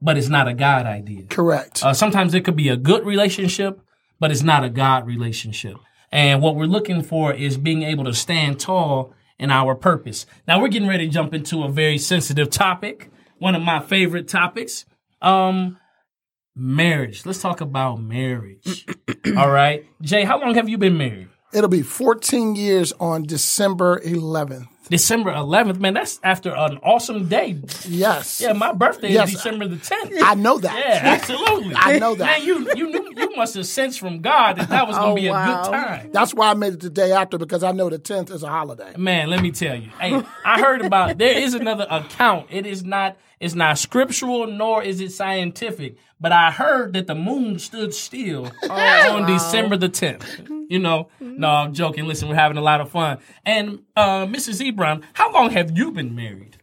but 0.00 0.16
it's 0.16 0.28
not 0.28 0.48
a 0.48 0.54
God 0.54 0.86
idea. 0.86 1.26
Correct. 1.28 1.84
Uh, 1.84 1.92
sometimes 1.92 2.34
it 2.34 2.44
could 2.44 2.56
be 2.56 2.68
a 2.68 2.76
good 2.76 3.04
relationship, 3.04 3.80
but 4.18 4.30
it's 4.30 4.42
not 4.42 4.64
a 4.64 4.70
God 4.70 5.06
relationship. 5.06 5.76
And 6.12 6.42
what 6.42 6.56
we're 6.56 6.64
looking 6.64 7.02
for 7.02 7.32
is 7.32 7.56
being 7.56 7.82
able 7.82 8.04
to 8.04 8.14
stand 8.14 8.58
tall 8.58 9.14
in 9.38 9.50
our 9.50 9.74
purpose. 9.74 10.26
Now 10.46 10.60
we're 10.60 10.68
getting 10.68 10.88
ready 10.88 11.06
to 11.06 11.12
jump 11.12 11.32
into 11.34 11.62
a 11.62 11.68
very 11.68 11.98
sensitive 11.98 12.50
topic, 12.50 13.10
one 13.38 13.54
of 13.54 13.62
my 13.62 13.80
favorite 13.80 14.28
topics. 14.28 14.84
Um, 15.22 15.78
marriage. 16.54 17.24
Let's 17.24 17.40
talk 17.40 17.60
about 17.60 18.00
marriage. 18.00 18.86
All 19.36 19.50
right. 19.50 19.86
Jay, 20.02 20.24
how 20.24 20.40
long 20.40 20.54
have 20.54 20.68
you 20.68 20.78
been 20.78 20.98
married? 20.98 21.28
It'll 21.52 21.70
be 21.70 21.82
14 21.82 22.54
years 22.54 22.92
on 23.00 23.24
December 23.24 24.00
11th. 24.00 24.68
December 24.90 25.32
11th, 25.32 25.78
man, 25.78 25.94
that's 25.94 26.18
after 26.22 26.50
an 26.54 26.78
awesome 26.82 27.28
day. 27.28 27.60
Yes. 27.88 28.40
Yeah, 28.40 28.52
my 28.52 28.72
birthday 28.72 29.12
Yes. 29.12 29.28
is 29.28 29.34
December 29.36 29.68
the 29.68 29.76
10th. 29.76 30.18
I 30.22 30.34
know 30.34 30.58
that. 30.58 30.76
Yeah, 30.76 31.00
absolutely. 31.04 31.74
I 31.76 31.98
know 31.98 32.14
that. 32.16 32.24
Man, 32.40 32.44
you 32.46 32.68
you 32.74 32.90
knew 32.90 33.12
you 33.16 33.36
must 33.36 33.54
have 33.54 33.66
sensed 33.66 34.00
from 34.00 34.20
God 34.20 34.56
that 34.56 34.68
that 34.68 34.86
was 34.88 34.96
going 34.96 35.08
to 35.08 35.12
Oh, 35.12 35.14
be 35.22 35.28
a 35.28 35.32
wow. 35.32 35.62
good 35.64 35.70
time. 35.72 36.10
That's 36.12 36.34
why 36.34 36.50
I 36.50 36.54
made 36.54 36.74
it 36.74 36.80
the 36.80 36.90
day 36.90 37.12
after 37.12 37.38
because 37.38 37.62
I 37.62 37.72
know 37.72 37.88
the 37.88 37.98
10th 37.98 38.30
is 38.32 38.42
a 38.42 38.48
holiday. 38.48 38.92
Man, 38.96 39.30
let 39.30 39.40
me 39.42 39.52
tell 39.52 39.76
you. 39.76 39.90
Hey, 40.00 40.20
I 40.44 40.60
heard 40.60 40.82
about 40.84 41.18
there 41.18 41.38
is 41.38 41.54
another 41.54 41.86
account. 41.88 42.48
It 42.50 42.66
is 42.66 42.84
not 42.84 43.16
it's 43.38 43.54
not 43.54 43.78
scriptural 43.78 44.46
nor 44.48 44.82
is 44.82 45.00
it 45.00 45.12
scientific, 45.12 45.96
but 46.20 46.32
I 46.32 46.50
heard 46.50 46.92
that 46.92 47.06
the 47.06 47.14
moon 47.14 47.58
stood 47.58 47.94
still 47.94 48.50
on 48.70 49.26
December 49.26 49.76
the 49.76 49.88
10th. 49.88 50.48
You 50.68 50.78
know, 50.78 51.08
no, 51.20 51.48
I'm 51.48 51.72
joking. 51.74 52.06
Listen, 52.06 52.28
we're 52.28 52.34
having 52.34 52.58
a 52.58 52.62
lot 52.62 52.80
of 52.80 52.90
fun. 52.90 53.18
And 53.44 53.80
uh, 53.96 54.26
Mrs. 54.26 54.60
Ebron, 54.70 55.02
how 55.14 55.32
long 55.32 55.50
have 55.50 55.76
you 55.76 55.90
been 55.90 56.14
married? 56.14 56.58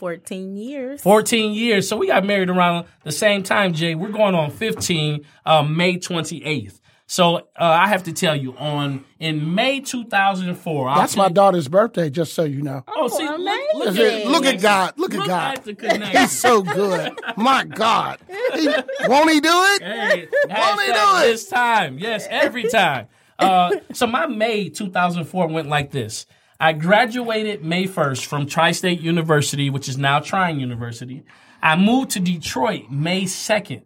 14 0.00 0.56
years. 0.56 1.02
14 1.02 1.52
years. 1.52 1.86
So 1.86 1.96
we 1.96 2.06
got 2.06 2.24
married 2.24 2.48
around 2.48 2.86
the 3.04 3.12
same 3.12 3.42
time, 3.42 3.74
Jay. 3.74 3.94
We're 3.94 4.08
going 4.08 4.34
on 4.34 4.50
15, 4.50 5.26
uh, 5.44 5.62
May 5.62 5.98
28th. 5.98 6.79
So 7.10 7.34
uh, 7.34 7.40
I 7.58 7.88
have 7.88 8.04
to 8.04 8.12
tell 8.12 8.36
you, 8.36 8.56
on 8.56 9.04
in 9.18 9.52
May 9.56 9.80
2004, 9.80 10.94
That's 10.94 11.14
tell 11.14 11.24
my 11.24 11.28
daughter's 11.28 11.66
birthday, 11.66 12.08
just 12.08 12.34
so 12.34 12.44
you 12.44 12.62
know. 12.62 12.84
Oh, 12.86 13.08
see, 13.08 13.28
look, 13.28 13.40
look, 13.74 13.88
amazing. 13.88 14.20
at, 14.22 14.26
Look 14.28 14.44
at 14.44 14.60
God. 14.60 14.94
Look 14.96 15.14
at 15.14 15.18
Look 15.18 15.26
God. 15.26 15.68
at. 15.90 16.16
He's 16.16 16.30
so 16.30 16.62
good. 16.62 17.12
My 17.36 17.64
God. 17.64 18.20
He, 18.54 18.68
won't 19.08 19.28
he 19.28 19.40
do 19.40 19.50
it? 19.50 19.82
Hey, 19.82 20.28
Won't 20.48 20.80
he 20.82 20.86
do 20.86 20.92
it? 20.94 21.22
this 21.22 21.48
time. 21.48 21.98
Yes, 21.98 22.28
every 22.30 22.68
time. 22.68 23.08
Uh, 23.40 23.72
so 23.92 24.06
my 24.06 24.26
May 24.26 24.68
2004 24.68 25.48
went 25.48 25.68
like 25.68 25.90
this. 25.90 26.26
I 26.60 26.74
graduated 26.74 27.64
May 27.64 27.86
1st 27.86 28.24
from 28.24 28.46
Tri-State 28.46 29.00
University, 29.00 29.68
which 29.68 29.88
is 29.88 29.98
now 29.98 30.20
Trine 30.20 30.60
University. 30.60 31.24
I 31.60 31.74
moved 31.74 32.12
to 32.12 32.20
Detroit 32.20 32.84
May 32.88 33.24
2nd. 33.24 33.82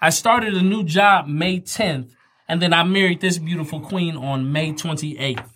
I 0.00 0.08
started 0.08 0.54
a 0.54 0.62
new 0.62 0.82
job 0.82 1.26
May 1.26 1.60
10th, 1.60 2.12
and 2.48 2.60
then 2.60 2.72
I 2.72 2.82
married 2.84 3.20
this 3.20 3.38
beautiful 3.38 3.80
queen 3.80 4.16
on 4.16 4.52
May 4.52 4.72
28th. 4.72 5.48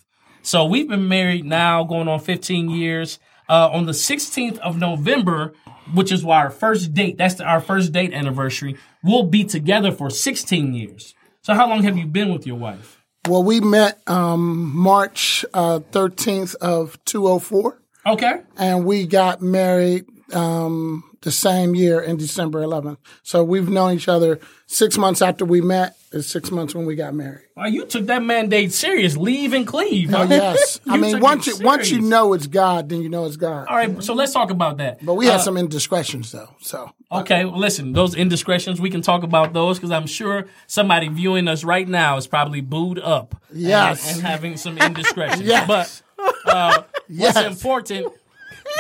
So 0.43 0.65
we've 0.65 0.89
been 0.89 1.09
married 1.09 1.45
now 1.45 1.85
going 1.85 2.09
on 2.09 2.21
15 2.21 2.71
years. 2.71 3.19
Uh, 3.51 3.71
on 3.73 3.87
the 3.87 3.93
16th 3.93 4.59
of 4.59 4.77
November, 4.79 5.55
which 5.95 6.13
is 6.13 6.23
why 6.23 6.37
our 6.37 6.51
first 6.51 6.93
date, 6.93 7.17
that's 7.17 7.37
the, 7.37 7.45
our 7.45 7.61
first 7.61 7.93
date 7.93 8.13
anniversary, 8.13 8.77
we'll 9.03 9.23
be 9.23 9.43
together 9.43 9.91
for 9.91 10.11
16 10.11 10.75
years. 10.75 11.15
So 11.41 11.55
how 11.55 11.67
long 11.67 11.83
have 11.85 11.97
you 11.97 12.07
been 12.07 12.31
with 12.31 12.47
your 12.47 12.57
wife? 12.57 13.03
Well, 13.27 13.43
we 13.43 13.61
met 13.61 14.01
um, 14.07 14.75
March 14.77 15.47
uh, 15.55 15.81
13th 15.93 16.57
of 16.57 17.03
204, 17.07 17.81
Okay. 18.07 18.43
and 18.59 18.85
we 18.85 19.07
got 19.07 19.41
married 19.41 20.05
um, 20.35 21.05
the 21.23 21.31
same 21.31 21.75
year 21.75 22.01
in 22.01 22.17
December 22.17 22.61
11th. 22.63 22.99
So 23.23 23.43
we've 23.43 23.69
known 23.69 23.95
each 23.95 24.09
other 24.09 24.39
six 24.67 24.97
months 24.97 25.21
after 25.23 25.45
we 25.45 25.61
met. 25.61 25.95
Is 26.11 26.27
six 26.27 26.51
months 26.51 26.75
when 26.75 26.87
we 26.87 26.95
got 26.95 27.13
married. 27.15 27.45
Well, 27.55 27.69
you 27.69 27.85
took 27.85 28.07
that 28.07 28.23
mandate 28.23 28.73
serious. 28.73 29.15
Leave 29.15 29.53
and 29.53 29.67
cleave. 29.67 30.15
Oh 30.15 30.23
yes, 30.23 30.81
I 30.89 30.97
mean 30.97 31.21
once 31.21 31.47
you 31.47 31.59
once 31.61 31.91
you 31.91 32.01
know 32.01 32.33
it's 32.33 32.47
God, 32.47 32.89
then 32.89 33.03
you 33.03 33.11
know 33.11 33.27
it's 33.27 33.37
God. 33.37 33.67
All 33.69 33.77
right, 33.77 34.03
so 34.03 34.15
let's 34.15 34.33
talk 34.33 34.49
about 34.51 34.79
that. 34.79 35.05
But 35.05 35.15
we 35.17 35.27
had 35.27 35.35
Uh, 35.35 35.39
some 35.41 35.59
indiscretions 35.59 36.33
though. 36.33 36.49
So 36.61 36.93
Okay, 37.13 37.45
well, 37.45 37.59
listen, 37.59 37.93
those 37.93 38.15
indiscretions, 38.15 38.81
we 38.81 38.89
can 38.89 39.03
talk 39.03 39.23
about 39.23 39.53
those 39.53 39.77
because 39.77 39.91
I'm 39.91 40.07
sure 40.07 40.47
somebody 40.67 41.09
viewing 41.09 41.47
us 41.47 41.63
right 41.63 41.87
now 41.87 42.17
is 42.17 42.27
probably 42.27 42.63
booed 42.63 42.99
up. 42.99 43.35
and- 43.51 43.61
Yes. 43.61 44.15
And, 44.15 44.23
having 44.23 44.57
some 44.57 44.79
indiscretions. 44.79 45.43
Yes. 45.47 45.67
But 45.67 46.03
uh, 46.47 46.83
Yes. 47.11 47.35
what's 47.35 47.47
important, 47.49 48.13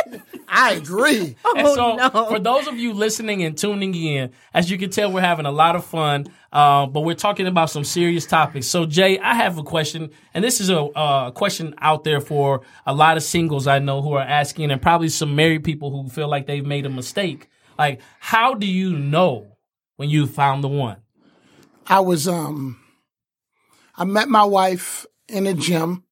I 0.48 0.72
agree. 0.72 1.36
and 1.56 1.66
Oh, 1.66 1.74
so 1.74 1.96
no. 1.96 2.26
for 2.28 2.38
those 2.38 2.66
of 2.66 2.76
you 2.78 2.92
listening 2.92 3.42
and 3.42 3.56
tuning 3.56 3.94
in, 3.94 4.30
as 4.54 4.70
you 4.70 4.78
can 4.78 4.90
tell, 4.90 5.12
we're 5.12 5.20
having 5.20 5.46
a 5.46 5.50
lot 5.52 5.76
of 5.76 5.84
fun, 5.84 6.26
uh, 6.52 6.86
but 6.86 7.02
we're 7.02 7.14
talking 7.14 7.46
about 7.46 7.70
some 7.70 7.84
serious 7.84 8.24
topics. 8.26 8.66
So, 8.66 8.86
Jay, 8.86 9.18
I 9.18 9.34
have 9.34 9.58
a 9.58 9.62
question, 9.62 10.10
and 10.34 10.42
this 10.42 10.60
is 10.60 10.70
a 10.70 10.80
uh, 10.80 11.30
question 11.32 11.74
out 11.78 12.04
there 12.04 12.20
for 12.20 12.62
a 12.86 12.94
lot 12.94 13.16
of 13.16 13.22
singles 13.22 13.66
I 13.66 13.78
know 13.78 14.00
who 14.02 14.14
are 14.14 14.22
asking, 14.22 14.70
and 14.70 14.80
probably 14.80 15.08
some 15.10 15.36
married 15.36 15.64
people 15.64 15.90
who 15.90 16.08
feel 16.08 16.28
like 16.28 16.46
they've 16.46 16.64
made 16.64 16.86
a 16.86 16.90
mistake. 16.90 17.48
Like, 17.78 18.00
how 18.18 18.54
do 18.54 18.66
you 18.66 18.96
know 18.96 19.56
when 19.96 20.08
you 20.10 20.26
found 20.26 20.64
the 20.64 20.68
one? 20.68 20.96
I 21.86 22.00
was 22.00 22.26
um 22.28 22.80
I 23.96 24.04
met 24.04 24.28
my 24.28 24.44
wife 24.44 25.06
in 25.28 25.46
a 25.46 25.54
gym 25.54 26.04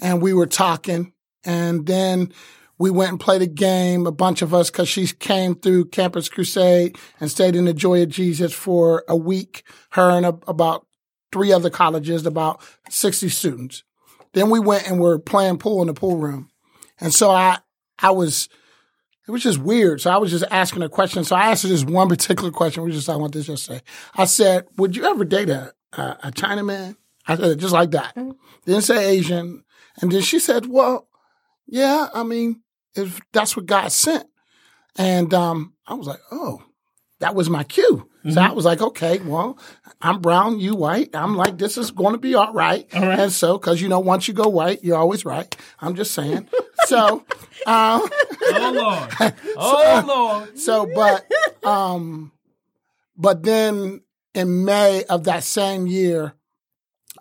and 0.00 0.20
we 0.20 0.34
were 0.34 0.46
talking 0.46 1.12
and 1.44 1.86
then 1.86 2.32
we 2.80 2.90
went 2.90 3.10
and 3.10 3.20
played 3.20 3.42
a 3.42 3.46
game, 3.46 4.06
a 4.06 4.10
bunch 4.10 4.40
of 4.40 4.54
us, 4.54 4.70
cause 4.70 4.88
she 4.88 5.06
came 5.06 5.54
through 5.54 5.84
Campus 5.84 6.30
Crusade 6.30 6.96
and 7.20 7.30
stayed 7.30 7.54
in 7.54 7.66
the 7.66 7.74
Joy 7.74 8.02
of 8.02 8.08
Jesus 8.08 8.54
for 8.54 9.04
a 9.06 9.14
week, 9.14 9.64
her 9.90 10.08
and 10.08 10.24
a, 10.24 10.38
about 10.48 10.86
three 11.30 11.52
other 11.52 11.68
colleges, 11.68 12.24
about 12.24 12.62
60 12.88 13.28
students. 13.28 13.84
Then 14.32 14.48
we 14.48 14.60
went 14.60 14.88
and 14.88 14.98
were 14.98 15.18
playing 15.18 15.58
pool 15.58 15.82
in 15.82 15.88
the 15.88 15.94
pool 15.94 16.16
room. 16.16 16.48
And 16.98 17.12
so 17.12 17.30
I, 17.30 17.58
I 17.98 18.12
was, 18.12 18.48
it 19.28 19.30
was 19.30 19.42
just 19.42 19.58
weird. 19.58 20.00
So 20.00 20.10
I 20.10 20.16
was 20.16 20.30
just 20.30 20.46
asking 20.50 20.82
a 20.82 20.88
question. 20.88 21.22
So 21.22 21.36
I 21.36 21.50
asked 21.50 21.64
her 21.64 21.68
this 21.68 21.84
one 21.84 22.08
particular 22.08 22.50
question. 22.50 22.82
We 22.82 22.92
just 22.92 23.04
talking 23.04 23.20
about 23.20 23.32
this 23.32 23.46
yesterday. 23.46 23.82
I 24.16 24.24
said, 24.24 24.68
would 24.78 24.96
you 24.96 25.04
ever 25.04 25.26
date 25.26 25.50
a, 25.50 25.74
a, 25.92 26.02
a 26.22 26.30
Chinaman? 26.32 26.96
I 27.26 27.36
said 27.36 27.60
just 27.60 27.74
like 27.74 27.90
that. 27.90 28.14
Mm-hmm. 28.14 28.30
Didn't 28.64 28.84
say 28.84 29.10
Asian. 29.10 29.64
And 30.00 30.10
then 30.10 30.22
she 30.22 30.38
said, 30.38 30.64
well, 30.64 31.08
yeah, 31.66 32.08
I 32.14 32.22
mean, 32.22 32.62
if 32.94 33.20
that's 33.32 33.56
what 33.56 33.66
God 33.66 33.92
sent. 33.92 34.24
And 34.96 35.32
um, 35.32 35.74
I 35.86 35.94
was 35.94 36.06
like, 36.06 36.20
oh, 36.32 36.62
that 37.20 37.34
was 37.34 37.48
my 37.48 37.64
cue. 37.64 38.08
So 38.28 38.38
I 38.38 38.52
was 38.52 38.66
like, 38.66 38.82
okay, 38.82 39.18
well, 39.20 39.58
I'm 40.02 40.20
brown, 40.20 40.60
you 40.60 40.74
white. 40.74 41.08
I'm 41.14 41.36
like, 41.36 41.56
this 41.56 41.78
is 41.78 41.90
going 41.90 42.12
to 42.12 42.18
be 42.18 42.34
all 42.34 42.52
right. 42.52 42.86
And 42.92 43.32
so, 43.32 43.56
because 43.56 43.80
you 43.80 43.88
know, 43.88 44.00
once 44.00 44.28
you 44.28 44.34
go 44.34 44.46
white, 44.48 44.84
you're 44.84 44.98
always 44.98 45.24
right. 45.24 45.54
I'm 45.80 45.94
just 45.94 46.12
saying. 46.12 46.46
so, 46.84 47.24
um, 47.66 48.02
Oh, 48.52 48.72
Lord. 48.74 49.34
Oh, 49.56 50.04
Lord. 50.06 50.58
so, 50.58 50.86
but, 50.94 51.30
um, 51.64 52.30
but 53.16 53.42
then 53.42 54.02
in 54.34 54.66
May 54.66 55.04
of 55.04 55.24
that 55.24 55.42
same 55.42 55.86
year, 55.86 56.34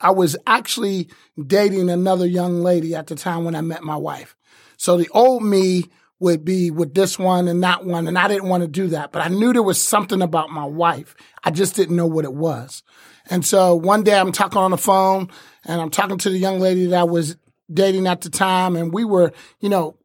I 0.02 0.12
was 0.12 0.36
actually 0.46 1.10
dating 1.42 1.90
another 1.90 2.26
young 2.26 2.62
lady 2.62 2.94
at 2.94 3.08
the 3.08 3.16
time 3.16 3.46
when 3.46 3.56
I 3.56 3.62
met 3.62 3.84
my 3.84 3.96
wife. 3.98 4.36
So 4.80 4.96
the 4.96 5.10
old 5.10 5.44
me 5.44 5.84
would 6.20 6.46
be 6.46 6.72
with 6.72 6.94
this 6.94 7.20
one 7.20 7.48
and 7.50 7.62
that 7.64 7.86
one, 7.86 8.08
and 8.08 8.18
I 8.18 8.30
didn't 8.30 8.48
want 8.48 8.64
to 8.64 8.68
do 8.68 8.88
that. 8.88 9.12
But 9.12 9.26
I 9.26 9.28
knew 9.28 9.52
there 9.52 9.62
was 9.62 9.82
something 9.82 10.22
about 10.22 10.50
my 10.50 10.66
wife. 10.66 11.16
I 11.44 11.52
just 11.52 11.76
didn't 11.76 11.98
know 11.98 12.08
what 12.08 12.24
it 12.24 12.34
was. 12.34 12.82
And 13.30 13.46
so 13.46 13.76
one 13.76 14.04
day 14.04 14.18
I'm 14.18 14.32
talking 14.32 14.58
on 14.58 14.72
the 14.72 14.78
phone 14.78 15.30
and 15.66 15.82
I'm 15.82 15.90
talking 15.90 16.18
to 16.18 16.30
the 16.30 16.38
young 16.38 16.60
lady 16.60 16.88
that 16.88 17.00
I 17.00 17.04
was 17.04 17.36
dating 17.72 18.08
at 18.08 18.22
the 18.22 18.30
time, 18.30 18.78
and 18.78 18.94
we 18.94 19.04
were, 19.04 19.34
you 19.60 19.68
know, 19.68 19.98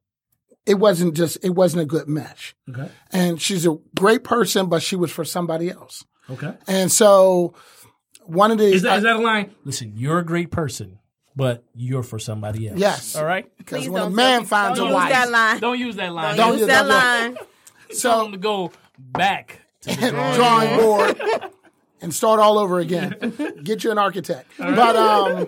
it 0.67 0.75
wasn't 0.75 1.15
just 1.15 1.39
it 1.45 1.51
wasn't 1.51 1.83
a 1.83 1.87
good 1.87 2.09
match. 2.09 2.57
Okay. 2.69 2.91
And 3.13 3.41
she's 3.41 3.67
a 3.67 3.79
great 3.95 4.25
person, 4.25 4.69
but 4.69 4.83
she 4.83 4.97
was 4.97 5.13
for 5.13 5.25
somebody 5.25 5.71
else. 5.71 6.05
Okay. 6.29 6.53
And 6.67 6.91
so 6.91 7.55
one 8.25 8.51
of 8.51 8.59
the 8.59 8.65
Is 8.65 8.83
that, 8.83 8.99
is 8.99 9.05
that 9.05 9.17
a 9.17 9.21
line? 9.21 9.55
Listen, 9.65 9.93
you're 9.95 10.19
a 10.19 10.25
great 10.25 10.51
person, 10.51 10.99
but 11.37 11.65
you're 11.75 12.03
for 12.03 12.19
somebody 12.19 12.69
else. 12.69 12.79
Yes. 12.79 13.17
All 13.17 13.25
right. 13.25 13.51
because 13.57 13.89
when 13.89 14.03
a 14.03 14.05
don't 14.07 14.15
man 14.15 14.41
don't 14.41 14.47
finds 14.47 14.79
a 14.79 14.85
use 14.85 14.93
wife, 14.93 15.11
that 15.13 15.31
line. 15.31 15.61
Don't 15.61 15.79
use 15.79 15.97
that 15.97 16.13
line. 16.13 16.37
Don't 16.37 16.53
use 16.53 16.61
use 16.61 16.69
that 16.69 16.87
that 16.87 17.23
line. 17.25 17.35
Tell 17.99 18.19
them 18.23 18.29
so 18.29 18.31
to 18.33 18.37
go 18.39 18.73
back 18.99 19.61
to 19.83 19.97
the 19.97 20.11
drawing. 20.11 20.35
drawing 20.37 20.81
board 20.81 21.51
and 22.01 22.15
start 22.15 22.41
all 22.41 22.59
over 22.59 22.79
again. 22.79 23.15
Get 23.63 23.85
you 23.85 23.91
an 23.91 23.99
architect. 23.99 24.51
But 24.59 24.97
um, 24.97 25.47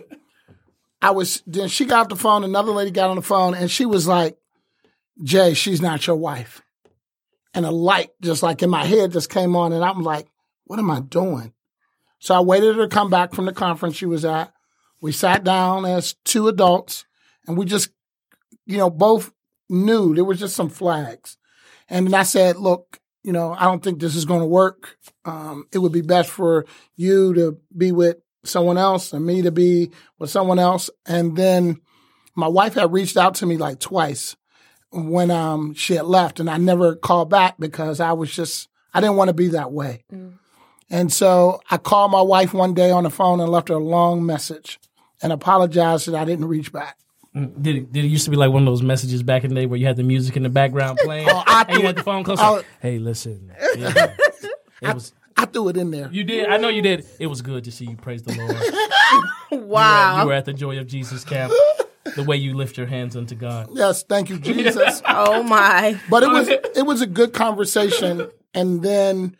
I 1.02 1.10
was 1.10 1.42
then 1.46 1.68
she 1.68 1.84
got 1.84 2.08
the 2.08 2.16
phone. 2.16 2.44
Another 2.44 2.72
lady 2.72 2.90
got 2.90 3.10
on 3.10 3.16
the 3.16 3.22
phone, 3.22 3.54
and 3.54 3.70
she 3.70 3.86
was 3.86 4.06
like, 4.08 4.36
"Jay, 5.22 5.54
she's 5.54 5.80
not 5.80 6.06
your 6.06 6.16
wife." 6.16 6.62
And 7.54 7.64
a 7.64 7.70
light 7.70 8.10
just 8.20 8.42
like 8.42 8.62
in 8.62 8.70
my 8.70 8.84
head 8.84 9.12
just 9.12 9.30
came 9.30 9.54
on, 9.56 9.72
and 9.72 9.84
I'm 9.84 10.02
like, 10.02 10.26
"What 10.64 10.78
am 10.78 10.90
I 10.90 11.00
doing?" 11.00 11.52
So 12.18 12.34
I 12.34 12.40
waited 12.40 12.76
her 12.76 12.82
to 12.82 12.88
come 12.94 13.10
back 13.10 13.34
from 13.34 13.44
the 13.46 13.52
conference 13.52 13.96
she 13.96 14.06
was 14.06 14.24
at. 14.24 14.52
We 15.00 15.12
sat 15.12 15.44
down 15.44 15.84
as 15.84 16.14
two 16.24 16.48
adults, 16.48 17.04
and 17.46 17.56
we 17.56 17.64
just, 17.66 17.90
you 18.66 18.78
know, 18.78 18.90
both 18.90 19.32
knew 19.68 20.14
there 20.14 20.24
was 20.24 20.38
just 20.38 20.56
some 20.56 20.68
flags. 20.68 21.36
And 21.88 22.06
then 22.06 22.14
I 22.14 22.22
said, 22.22 22.56
"Look, 22.56 23.00
you 23.22 23.32
know, 23.32 23.52
I 23.52 23.64
don't 23.64 23.82
think 23.82 24.00
this 24.00 24.14
is 24.16 24.24
going 24.24 24.40
to 24.40 24.46
work. 24.46 24.96
Um, 25.24 25.66
it 25.72 25.78
would 25.78 25.92
be 25.92 26.00
best 26.00 26.30
for 26.30 26.64
you 26.94 27.34
to 27.34 27.58
be 27.76 27.92
with 27.92 28.18
someone 28.44 28.78
else 28.78 29.12
and 29.12 29.26
me 29.26 29.42
to 29.42 29.50
be 29.50 29.90
with 30.18 30.30
someone 30.30 30.58
else. 30.60 30.90
And 31.06 31.36
then 31.36 31.80
my 32.36 32.46
wife 32.46 32.74
had 32.74 32.92
reached 32.92 33.16
out 33.16 33.34
to 33.36 33.46
me 33.46 33.56
like 33.56 33.80
twice 33.80 34.36
when 34.92 35.30
um, 35.32 35.74
she 35.74 35.94
had 35.94 36.06
left, 36.06 36.38
and 36.38 36.48
I 36.48 36.56
never 36.56 36.94
called 36.94 37.28
back 37.28 37.56
because 37.58 37.98
I 37.98 38.12
was 38.12 38.34
just, 38.34 38.68
I 38.94 39.00
didn't 39.00 39.16
want 39.16 39.28
to 39.28 39.34
be 39.34 39.48
that 39.48 39.72
way. 39.72 40.04
And 40.88 41.12
so 41.12 41.60
I 41.68 41.78
called 41.78 42.12
my 42.12 42.22
wife 42.22 42.54
one 42.54 42.74
day 42.74 42.92
on 42.92 43.02
the 43.02 43.10
phone 43.10 43.40
and 43.40 43.50
left 43.50 43.68
her 43.68 43.74
a 43.74 43.78
long 43.78 44.24
message 44.24 44.78
and 45.22 45.32
apologized 45.32 46.08
that 46.08 46.14
I 46.14 46.24
didn't 46.24 46.46
reach 46.46 46.72
back. 46.72 46.96
Mm, 47.34 47.62
did 47.62 47.76
it, 47.76 47.92
did 47.92 48.04
it 48.04 48.08
used 48.08 48.24
to 48.24 48.30
be 48.30 48.36
like 48.36 48.50
one 48.50 48.62
of 48.62 48.66
those 48.66 48.82
messages 48.82 49.22
back 49.22 49.44
in 49.44 49.50
the 49.50 49.56
day 49.56 49.66
where 49.66 49.78
you 49.78 49.86
had 49.86 49.96
the 49.96 50.02
music 50.02 50.36
in 50.36 50.42
the 50.42 50.48
background 50.48 50.98
playing 51.02 51.28
Oh, 51.30 51.42
I 51.46 51.62
and 51.62 51.70
you 51.70 51.76
threw 51.78 51.86
had 51.86 51.96
the 51.96 52.02
phone 52.02 52.24
close? 52.24 52.38
oh. 52.40 52.62
hey, 52.80 52.98
listen. 52.98 53.52
Yeah. 53.76 54.14
It 54.82 54.94
was 54.94 55.12
I 55.38 55.44
threw 55.44 55.68
it 55.68 55.76
in 55.76 55.90
there. 55.90 56.08
you 56.10 56.24
did. 56.24 56.48
I 56.48 56.56
know 56.56 56.68
you 56.68 56.80
did. 56.82 57.04
It 57.20 57.26
was 57.26 57.42
good 57.42 57.64
to 57.64 57.72
see 57.72 57.84
you. 57.86 57.96
Praise 57.96 58.22
the 58.22 58.34
Lord. 58.36 58.56
Wow. 59.66 60.22
You 60.22 60.26
were 60.28 60.32
at 60.32 60.44
the 60.44 60.52
Joy 60.52 60.78
of 60.78 60.86
Jesus 60.86 61.24
camp. 61.24 61.52
The 62.14 62.22
way 62.22 62.36
you 62.36 62.54
lift 62.54 62.76
your 62.78 62.86
hands 62.86 63.16
unto 63.16 63.34
God. 63.34 63.68
Yes, 63.72 64.02
thank 64.02 64.28
you, 64.30 64.38
Jesus. 64.40 65.02
oh 65.06 65.42
my. 65.42 66.00
but 66.10 66.22
it 66.22 66.28
was 66.28 66.48
it 66.48 66.86
was 66.86 67.00
a 67.02 67.06
good 67.06 67.32
conversation 67.32 68.28
and 68.54 68.82
then 68.82 69.36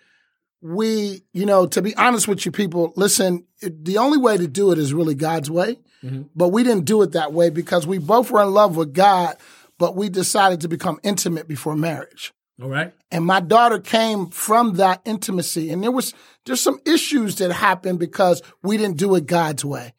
we 0.61 1.23
you 1.33 1.47
know 1.47 1.67
to 1.67 1.83
be 1.83 1.95
honest 1.97 2.27
with 2.27 2.45
you 2.47 2.53
people 2.53 2.93
listen 2.97 3.45
it, 3.61 3.85
the 3.85 3.99
only 3.99 4.19
way 4.19 4.37
to 4.37 4.49
do 4.49 4.73
it 4.73 4.79
is 4.79 4.93
really 4.95 5.15
god's 5.15 5.51
way. 5.51 5.79
But 6.37 6.49
we 6.51 6.63
didn't 6.63 6.85
do 6.85 7.03
it 7.03 7.13
that 7.13 7.33
way 7.33 7.51
because 7.51 7.85
we 7.85 7.99
both 7.99 8.31
were 8.31 8.43
in 8.43 8.53
love 8.53 8.77
with 8.77 8.95
god 8.95 9.37
but 9.79 9.97
we 9.97 10.09
decided 10.09 10.61
to 10.61 10.69
become 10.69 10.99
intimate 11.03 11.47
before 11.49 11.77
marriage. 11.77 12.33
All 12.63 12.71
right. 12.71 12.95
and 13.11 13.25
my 13.25 13.41
daughter 13.41 13.79
came 13.79 14.29
from 14.29 14.77
that 14.77 15.03
intimacy 15.05 15.71
and 15.71 15.83
there 15.83 15.91
was 15.91 16.15
there's 16.45 16.61
some 16.61 16.81
issues 16.87 17.37
that 17.37 17.53
happened 17.53 17.99
because 17.99 18.41
we 18.63 18.79
didn't 18.79 18.97
do 18.97 19.15
it 19.15 19.27
god's 19.27 19.65
way. 19.65 19.93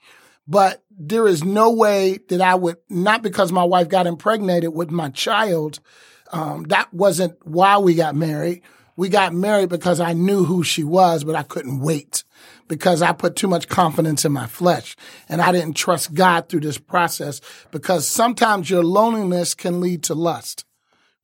But 0.48 0.84
there 0.98 1.28
is 1.28 1.44
no 1.44 1.72
way 1.72 2.18
that 2.30 2.42
i 2.42 2.56
would 2.56 2.78
not 2.90 3.22
because 3.22 3.52
my 3.52 3.64
wife 3.64 3.88
got 3.88 4.08
impregnated 4.08 4.74
with 4.74 4.90
my 4.90 5.10
child 5.10 5.80
um, 6.32 6.64
that 6.66 6.94
wasn't 6.94 7.38
why 7.46 7.78
we 7.78 7.94
got 7.94 8.16
married 8.16 8.62
we 8.98 9.08
got 9.08 9.34
married 9.34 9.70
because 9.70 10.02
i 10.02 10.12
knew 10.12 10.44
who 10.44 10.64
she 10.64 10.84
was 10.84 11.24
but 11.24 11.36
i 11.36 11.44
couldn't 11.44 11.80
wait 11.80 12.26
because 12.68 13.02
i 13.02 13.14
put 13.14 13.38
too 13.38 13.48
much 13.48 13.70
confidence 13.70 14.26
in 14.26 14.34
my 14.34 14.48
flesh 14.48 14.98
and 15.30 15.42
i 15.42 15.54
didn't 15.54 15.76
trust 15.76 16.14
god 16.14 16.50
through 16.50 16.60
this 16.60 16.78
process 16.78 17.40
because 17.72 18.06
sometimes 18.06 18.70
your 18.70 18.84
loneliness 18.84 19.54
can 19.54 19.80
lead 19.80 20.04
to 20.04 20.14
lust 20.14 20.66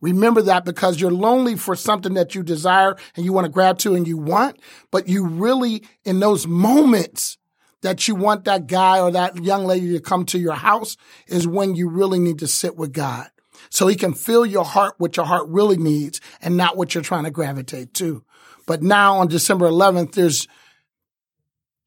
Remember 0.04 0.42
that 0.42 0.66
because 0.66 1.00
you're 1.00 1.12
lonely 1.12 1.56
for 1.56 1.78
something 1.78 2.16
that 2.16 2.36
you 2.36 2.44
desire 2.44 2.98
and 3.16 3.24
you 3.24 3.32
want 3.32 3.46
to 3.46 3.50
grab 3.50 3.78
to 3.78 3.96
and 3.96 4.06
you 4.06 4.18
want, 4.18 4.60
but 4.92 5.08
you 5.08 5.26
really, 5.26 5.82
in 6.04 6.20
those 6.20 6.46
moments 6.46 7.38
that 7.84 8.06
you 8.06 8.14
want 8.14 8.44
that 8.44 8.68
guy 8.68 9.00
or 9.00 9.12
that 9.12 9.42
young 9.42 9.64
lady 9.64 9.94
to 9.94 10.02
come 10.02 10.26
to 10.26 10.38
your 10.38 10.56
house 10.56 10.98
is 11.28 11.48
when 11.48 11.76
you 11.76 11.88
really 11.90 12.20
need 12.20 12.40
to 12.40 12.48
sit 12.48 12.76
with 12.76 12.92
God. 12.92 13.30
So 13.74 13.88
he 13.88 13.96
can 13.96 14.14
fill 14.14 14.46
your 14.46 14.66
heart 14.66 14.94
what 15.00 15.18
your 15.18 15.26
heart 15.26 15.48
really 15.48 15.78
needs 15.78 16.22
and 16.44 16.56
not 16.56 16.78
what 16.78 16.94
you're 16.94 17.04
trying 17.04 17.24
to 17.24 17.32
gravitate 17.32 17.92
to. 17.96 18.24
But 18.68 18.84
now 18.84 19.18
on 19.18 19.30
December 19.30 19.68
11th, 19.68 20.12
there's, 20.14 20.48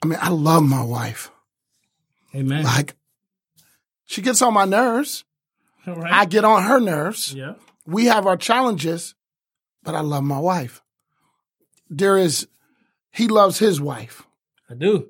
I 0.03 0.09
mean, 0.09 0.19
I 0.21 0.31
love 0.31 0.65
my 0.65 0.83
wife. 0.83 1.31
Amen. 2.35 2.65
Like, 2.65 2.97
she 4.05 4.21
gets 4.21 4.43
on 4.43 4.53
my 4.53 4.65
nerves. 4.65 5.25
All 5.87 5.95
right. 5.95 6.13
I 6.13 6.25
get 6.25 6.45
on 6.45 6.65
her 6.65 6.81
nerves. 6.81 7.33
yeah. 7.33 7.55
we 7.87 8.07
have 8.07 8.27
our 8.27 8.37
challenges, 8.37 9.15
but 9.85 9.95
I 9.95 10.01
love 10.01 10.25
my 10.25 10.41
wife. 10.41 10.83
There 11.89 12.19
is, 12.19 12.49
he 13.13 13.29
loves 13.29 13.61
his 13.61 13.81
wife, 13.81 14.25
I 14.69 14.75
do. 14.75 15.07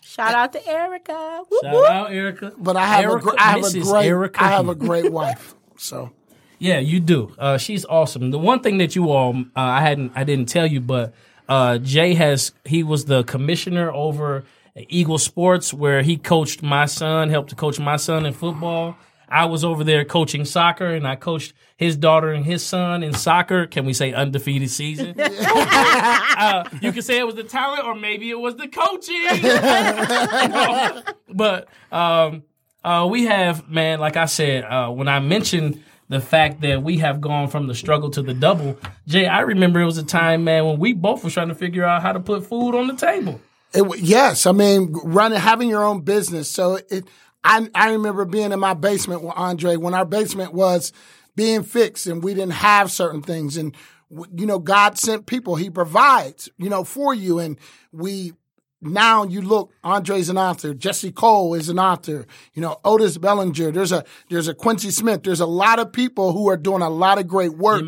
Shout 0.00 0.34
out 0.34 0.52
to 0.54 0.68
Erica. 0.68 1.42
Whoop, 1.48 1.62
Shout 1.62 1.72
whoop. 1.74 1.88
out, 1.88 2.12
Erica. 2.12 2.52
but 2.58 2.76
I 2.76 2.86
have 2.86 3.04
Erica, 3.04 3.16
a, 3.16 3.30
gr- 3.30 3.38
I 3.38 3.50
have 3.50 3.64
a 3.64 3.80
great, 3.80 4.06
Erica 4.06 4.42
I 4.42 4.48
have 4.48 4.68
a 4.68 4.74
great 4.74 5.12
wife. 5.12 5.55
So 5.78 6.12
Yeah, 6.58 6.78
you 6.78 7.00
do. 7.00 7.34
Uh, 7.38 7.58
she's 7.58 7.84
awesome. 7.84 8.30
The 8.30 8.38
one 8.38 8.60
thing 8.60 8.78
that 8.78 8.96
you 8.96 9.10
all, 9.10 9.36
uh, 9.36 9.60
I 9.60 9.80
hadn't, 9.80 10.12
I 10.14 10.24
didn't 10.24 10.48
tell 10.48 10.66
you, 10.66 10.80
but 10.80 11.14
uh, 11.48 11.78
Jay 11.78 12.14
has, 12.14 12.52
he 12.64 12.82
was 12.82 13.04
the 13.04 13.24
commissioner 13.24 13.92
over 13.92 14.44
Eagle 14.88 15.18
Sports, 15.18 15.72
where 15.72 16.02
he 16.02 16.16
coached 16.16 16.62
my 16.62 16.86
son, 16.86 17.30
helped 17.30 17.50
to 17.50 17.56
coach 17.56 17.78
my 17.78 17.96
son 17.96 18.26
in 18.26 18.32
football. 18.32 18.96
I 19.28 19.46
was 19.46 19.64
over 19.64 19.82
there 19.82 20.04
coaching 20.04 20.44
soccer, 20.44 20.86
and 20.86 21.06
I 21.06 21.16
coached 21.16 21.52
his 21.76 21.96
daughter 21.96 22.32
and 22.32 22.44
his 22.44 22.64
son 22.64 23.02
in 23.02 23.12
soccer. 23.12 23.66
Can 23.66 23.84
we 23.84 23.92
say 23.92 24.12
undefeated 24.12 24.70
season? 24.70 25.18
uh, 25.20 26.68
you 26.80 26.92
can 26.92 27.02
say 27.02 27.18
it 27.18 27.26
was 27.26 27.34
the 27.34 27.42
talent, 27.44 27.84
or 27.84 27.94
maybe 27.94 28.30
it 28.30 28.38
was 28.38 28.54
the 28.56 28.68
coaching. 28.68 29.26
but 31.34 31.68
um, 31.90 32.44
uh, 32.86 33.04
we 33.04 33.24
have, 33.24 33.68
man, 33.68 33.98
like 33.98 34.16
I 34.16 34.26
said, 34.26 34.62
uh, 34.64 34.90
when 34.90 35.08
I 35.08 35.18
mentioned 35.18 35.82
the 36.08 36.20
fact 36.20 36.60
that 36.60 36.84
we 36.84 36.98
have 36.98 37.20
gone 37.20 37.48
from 37.48 37.66
the 37.66 37.74
struggle 37.74 38.10
to 38.10 38.22
the 38.22 38.32
double, 38.32 38.78
Jay, 39.08 39.26
I 39.26 39.40
remember 39.40 39.80
it 39.80 39.86
was 39.86 39.98
a 39.98 40.04
time, 40.04 40.44
man, 40.44 40.64
when 40.64 40.78
we 40.78 40.92
both 40.92 41.24
were 41.24 41.30
trying 41.30 41.48
to 41.48 41.56
figure 41.56 41.84
out 41.84 42.02
how 42.02 42.12
to 42.12 42.20
put 42.20 42.46
food 42.46 42.76
on 42.76 42.86
the 42.86 42.94
table. 42.94 43.40
it, 43.74 43.98
yes, 43.98 44.46
I 44.46 44.52
mean, 44.52 44.92
running, 45.02 45.40
having 45.40 45.68
your 45.68 45.82
own 45.82 46.02
business. 46.02 46.48
So 46.48 46.78
it, 46.88 47.08
I, 47.42 47.68
I 47.74 47.90
remember 47.90 48.24
being 48.24 48.52
in 48.52 48.60
my 48.60 48.74
basement 48.74 49.22
with 49.22 49.34
Andre 49.34 49.74
when 49.74 49.92
our 49.94 50.04
basement 50.04 50.54
was 50.54 50.92
being 51.34 51.64
fixed 51.64 52.06
and 52.06 52.22
we 52.22 52.34
didn't 52.34 52.52
have 52.52 52.92
certain 52.92 53.20
things. 53.20 53.56
And, 53.56 53.74
you 54.10 54.46
know, 54.46 54.60
God 54.60 54.96
sent 54.96 55.26
people. 55.26 55.56
He 55.56 55.70
provides, 55.70 56.48
you 56.56 56.70
know, 56.70 56.84
for 56.84 57.12
you. 57.12 57.40
And 57.40 57.58
we, 57.90 58.34
now 58.80 59.24
you 59.24 59.40
look, 59.40 59.72
Andre's 59.82 60.28
an 60.28 60.38
author. 60.38 60.74
Jesse 60.74 61.12
Cole 61.12 61.54
is 61.54 61.68
an 61.68 61.78
author. 61.78 62.26
You 62.54 62.62
know, 62.62 62.78
Otis 62.84 63.18
Bellinger. 63.18 63.70
There's 63.70 63.92
a, 63.92 64.04
there's 64.28 64.48
a 64.48 64.54
Quincy 64.54 64.90
Smith. 64.90 65.22
There's 65.22 65.40
a 65.40 65.46
lot 65.46 65.78
of 65.78 65.92
people 65.92 66.32
who 66.32 66.48
are 66.48 66.56
doing 66.56 66.82
a 66.82 66.90
lot 66.90 67.18
of 67.18 67.26
great 67.26 67.56
work 67.56 67.82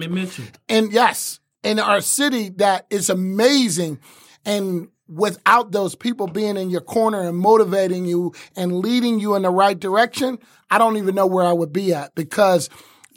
and 0.68 0.92
yes, 0.92 1.40
in 1.62 1.79
our 1.79 2.01
city 2.01 2.51
that 2.57 2.87
is 2.90 3.11
amazing. 3.11 3.98
And 4.44 4.88
without 5.09 5.72
those 5.72 5.94
people 5.94 6.27
being 6.27 6.57
in 6.57 6.70
your 6.70 6.81
corner 6.81 7.20
and 7.20 7.37
motivating 7.37 8.05
you 8.05 8.33
and 8.57 8.79
leading 8.79 9.18
you 9.20 9.35
in 9.35 9.42
the 9.42 9.51
right 9.51 9.79
direction, 9.79 10.38
I 10.70 10.79
don't 10.79 10.96
even 10.96 11.14
know 11.14 11.27
where 11.27 11.44
I 11.44 11.53
would 11.53 11.72
be 11.72 11.94
at 11.94 12.14
because 12.14 12.68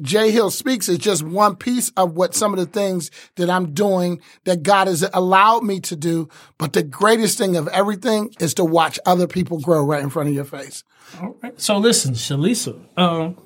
Jay 0.02 0.32
Hill 0.32 0.50
Speaks 0.50 0.90
is 0.90 0.98
just 0.98 1.24
one 1.24 1.56
piece 1.56 1.90
of 1.98 2.16
what 2.16 2.34
some 2.34 2.54
of 2.54 2.60
the 2.60 2.66
things 2.66 3.12
that 3.36 3.50
I'm 3.50 3.74
doing 3.74 4.22
that 4.46 4.64
God 4.64 4.88
has 4.88 5.08
allowed 5.14 5.64
me 5.64 5.80
to 5.82 5.96
do. 5.96 6.30
But 6.58 6.74
the 6.74 6.84
greatest 6.84 7.38
thing 7.38 7.56
of 7.56 7.68
everything 7.68 8.34
is 8.40 8.54
to 8.56 8.66
watch 8.66 9.00
other 9.06 9.28
people 9.28 9.60
grow 9.60 9.86
right 9.86 10.02
in 10.02 10.10
front 10.10 10.30
of 10.30 10.36
your 10.36 10.46
face. 10.46 10.84
All 11.22 11.36
right. 11.42 11.60
So 11.60 11.78
listen, 11.78 12.14
Shalisa, 12.14 12.80
um, 12.98 13.38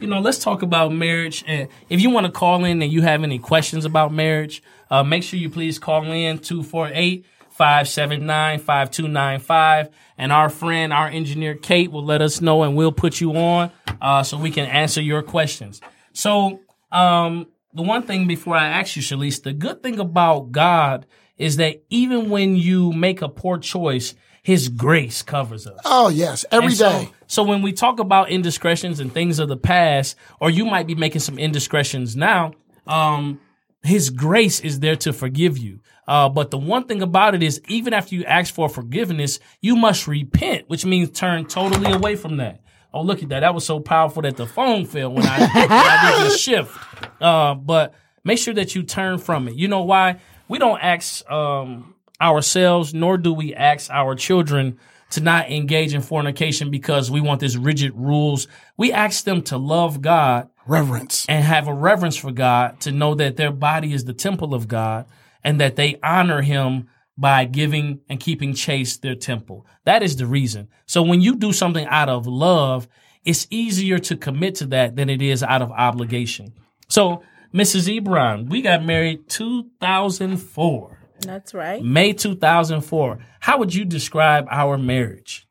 you 0.00 0.08
know, 0.08 0.20
let's 0.20 0.38
talk 0.38 0.62
about 0.62 0.92
marriage. 0.92 1.44
And 1.46 1.68
if 1.88 2.00
you 2.00 2.10
want 2.10 2.26
to 2.26 2.32
call 2.32 2.64
in 2.64 2.82
and 2.82 2.92
you 2.92 3.02
have 3.02 3.22
any 3.22 3.38
questions 3.38 3.84
about 3.84 4.12
marriage, 4.12 4.62
uh, 4.90 5.04
make 5.04 5.22
sure 5.22 5.38
you 5.38 5.50
please 5.50 5.78
call 5.78 6.04
in 6.04 6.38
248 6.38 7.24
579 7.50 8.58
5295. 8.58 9.90
And 10.18 10.32
our 10.32 10.48
friend, 10.48 10.92
our 10.92 11.06
engineer 11.06 11.54
Kate, 11.54 11.92
will 11.92 12.04
let 12.04 12.22
us 12.22 12.40
know 12.40 12.62
and 12.62 12.76
we'll 12.76 12.92
put 12.92 13.20
you 13.20 13.36
on 13.36 13.70
uh, 14.00 14.22
so 14.22 14.36
we 14.36 14.50
can 14.50 14.66
answer 14.66 15.00
your 15.00 15.22
questions. 15.22 15.80
So, 16.12 16.60
um, 16.90 17.46
the 17.74 17.82
one 17.82 18.02
thing 18.02 18.26
before 18.26 18.54
I 18.54 18.66
ask 18.66 18.96
you, 18.96 19.02
Shalise, 19.02 19.42
the 19.42 19.52
good 19.52 19.82
thing 19.82 19.98
about 19.98 20.52
God 20.52 21.06
is 21.38 21.56
that 21.56 21.82
even 21.90 22.30
when 22.30 22.56
you 22.56 22.92
make 22.92 23.22
a 23.22 23.28
poor 23.28 23.58
choice, 23.58 24.14
His 24.42 24.68
grace 24.68 25.22
covers 25.22 25.66
us. 25.66 25.80
Oh 25.84 26.08
yes, 26.08 26.44
every 26.50 26.72
so, 26.72 26.90
day. 26.90 27.10
So 27.26 27.42
when 27.42 27.62
we 27.62 27.72
talk 27.72 27.98
about 27.98 28.30
indiscretions 28.30 29.00
and 29.00 29.12
things 29.12 29.38
of 29.38 29.48
the 29.48 29.56
past, 29.56 30.16
or 30.40 30.50
you 30.50 30.64
might 30.66 30.86
be 30.86 30.94
making 30.94 31.20
some 31.20 31.38
indiscretions 31.38 32.14
now, 32.14 32.52
um, 32.86 33.40
His 33.82 34.10
grace 34.10 34.60
is 34.60 34.80
there 34.80 34.96
to 34.96 35.12
forgive 35.12 35.56
you. 35.56 35.80
Uh, 36.06 36.28
but 36.28 36.50
the 36.50 36.58
one 36.58 36.84
thing 36.84 37.00
about 37.00 37.34
it 37.34 37.42
is, 37.42 37.60
even 37.68 37.94
after 37.94 38.14
you 38.14 38.24
ask 38.24 38.52
for 38.52 38.68
forgiveness, 38.68 39.38
you 39.60 39.76
must 39.76 40.08
repent, 40.08 40.68
which 40.68 40.84
means 40.84 41.10
turn 41.10 41.46
totally 41.46 41.92
away 41.92 42.16
from 42.16 42.36
that. 42.38 42.60
Oh, 42.94 43.02
look 43.02 43.22
at 43.22 43.28
that! 43.30 43.40
That 43.40 43.54
was 43.54 43.64
so 43.64 43.80
powerful 43.80 44.22
that 44.22 44.36
the 44.36 44.46
phone 44.46 44.84
fell 44.86 45.12
when 45.12 45.26
I, 45.26 45.38
when 45.54 45.66
I 45.70 46.18
did 46.18 46.32
the 46.32 46.36
shift. 46.36 46.78
Uh, 47.20 47.54
but 47.54 47.94
make 48.24 48.38
sure 48.38 48.54
that 48.54 48.74
you 48.74 48.82
turn 48.82 49.18
from 49.18 49.48
it. 49.48 49.54
You 49.54 49.68
know 49.68 49.82
why? 49.82 50.20
We 50.48 50.58
don't 50.58 50.80
ask 50.80 51.28
um, 51.30 51.94
ourselves, 52.20 52.92
nor 52.92 53.16
do 53.16 53.32
we 53.32 53.54
ask 53.54 53.90
our 53.90 54.14
children 54.14 54.78
to 55.10 55.20
not 55.20 55.50
engage 55.50 55.94
in 55.94 56.00
fornication 56.00 56.70
because 56.70 57.10
we 57.10 57.20
want 57.20 57.40
this 57.40 57.56
rigid 57.56 57.92
rules. 57.94 58.48
We 58.76 58.92
ask 58.92 59.24
them 59.24 59.42
to 59.42 59.58
love 59.58 60.00
God 60.00 60.48
Reverence. 60.66 61.26
and 61.28 61.44
have 61.44 61.68
a 61.68 61.74
reverence 61.74 62.16
for 62.16 62.32
God, 62.32 62.80
to 62.80 62.92
know 62.92 63.14
that 63.16 63.36
their 63.36 63.52
body 63.52 63.92
is 63.92 64.04
the 64.04 64.14
temple 64.14 64.54
of 64.54 64.68
God 64.68 65.06
and 65.44 65.60
that 65.60 65.76
they 65.76 65.98
honor 66.02 66.40
him 66.40 66.88
by 67.22 67.44
giving 67.44 68.00
and 68.08 68.18
keeping 68.18 68.52
chaste 68.52 69.00
their 69.00 69.14
temple. 69.14 69.64
That 69.84 70.02
is 70.02 70.16
the 70.16 70.26
reason. 70.26 70.66
So 70.86 71.02
when 71.02 71.20
you 71.20 71.36
do 71.36 71.52
something 71.52 71.86
out 71.86 72.08
of 72.08 72.26
love, 72.26 72.88
it's 73.24 73.46
easier 73.48 74.00
to 74.00 74.16
commit 74.16 74.56
to 74.56 74.66
that 74.66 74.96
than 74.96 75.08
it 75.08 75.22
is 75.22 75.44
out 75.44 75.62
of 75.62 75.70
obligation. 75.70 76.52
So, 76.88 77.22
Mrs. 77.54 77.96
Ebron, 77.96 78.50
we 78.50 78.60
got 78.60 78.84
married 78.84 79.28
2004. 79.28 80.98
That's 81.20 81.54
right. 81.54 81.80
May 81.80 82.12
2004. 82.12 83.24
How 83.38 83.58
would 83.58 83.72
you 83.72 83.84
describe 83.84 84.48
our 84.50 84.76
marriage? 84.76 85.46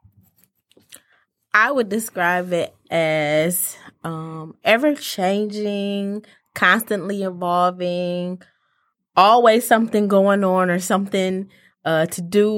I 1.54 1.72
would 1.72 1.88
describe 1.88 2.52
it 2.52 2.76
as 2.90 3.78
um, 4.04 4.58
ever 4.66 4.94
changing, 4.94 6.26
constantly 6.54 7.24
evolving, 7.24 8.42
always 9.16 9.66
something 9.66 10.10
going 10.10 10.44
on 10.44 10.70
or 10.70 10.80
something 10.80 11.50
uh, 11.86 12.06
to 12.08 12.22
do 12.22 12.52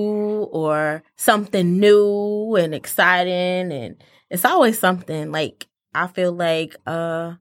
or 0.51 1.03
something 1.15 1.80
new 1.80 2.55
and 2.55 2.74
exciting. 2.74 3.71
And 3.71 4.03
it's 4.30 4.45
always 4.45 4.80
something 4.80 5.32
like 5.32 5.67
I 5.93 6.07
feel 6.07 6.34
like 6.34 6.76
uh, 6.86 7.34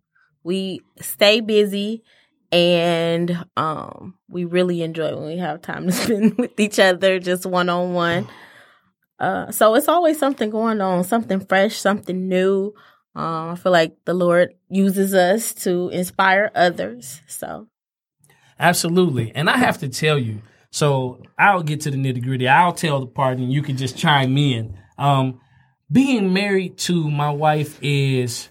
we 0.45 0.81
stay 1.01 1.41
busy 1.41 2.03
and 2.51 3.45
um, 3.57 4.19
we 4.29 4.45
really 4.45 4.83
enjoy 4.83 5.15
when 5.17 5.27
we 5.27 5.39
have 5.39 5.63
time 5.63 5.87
to 5.87 5.93
spend 5.93 6.37
with 6.37 6.59
each 6.61 6.79
other, 6.79 7.19
just 7.19 7.47
one 7.47 7.69
on 7.69 7.95
one. 7.95 8.29
Uh, 9.19 9.51
so 9.51 9.75
it's 9.75 9.89
always 9.89 10.19
something 10.19 10.51
going 10.51 10.81
on, 10.81 11.05
something 11.05 11.41
fresh, 11.41 11.77
something 11.79 12.29
new. 12.29 12.75
Um, 13.15 13.51
I 13.51 13.57
feel 13.57 13.73
like 13.73 13.97
the 14.05 14.15
Lord 14.15 14.55
uses 14.69 15.15
us 15.15 15.55
to 15.55 15.91
inspire 15.91 16.51
others. 16.55 17.21
So 17.29 17.69
Absolutely. 18.59 19.33
And 19.35 19.51
I 19.51 19.57
have 19.57 19.79
to 19.79 19.89
tell 19.89 20.19
you, 20.19 20.41
so 20.73 21.23
I'll 21.39 21.63
get 21.63 21.83
to 21.83 21.91
the 21.91 21.99
nitty 21.99 22.25
gritty. 22.25 22.49
I'll 22.49 22.73
tell 22.73 22.99
the 22.99 23.07
part 23.07 23.37
and 23.39 23.53
you 23.53 23.63
can 23.63 23.77
just 23.77 23.97
chime 23.97 24.37
in. 24.39 24.79
Um, 24.99 25.39
being 25.91 26.33
married 26.33 26.79
to 26.79 27.11
my 27.11 27.31
wife 27.31 27.79
is 27.83 28.49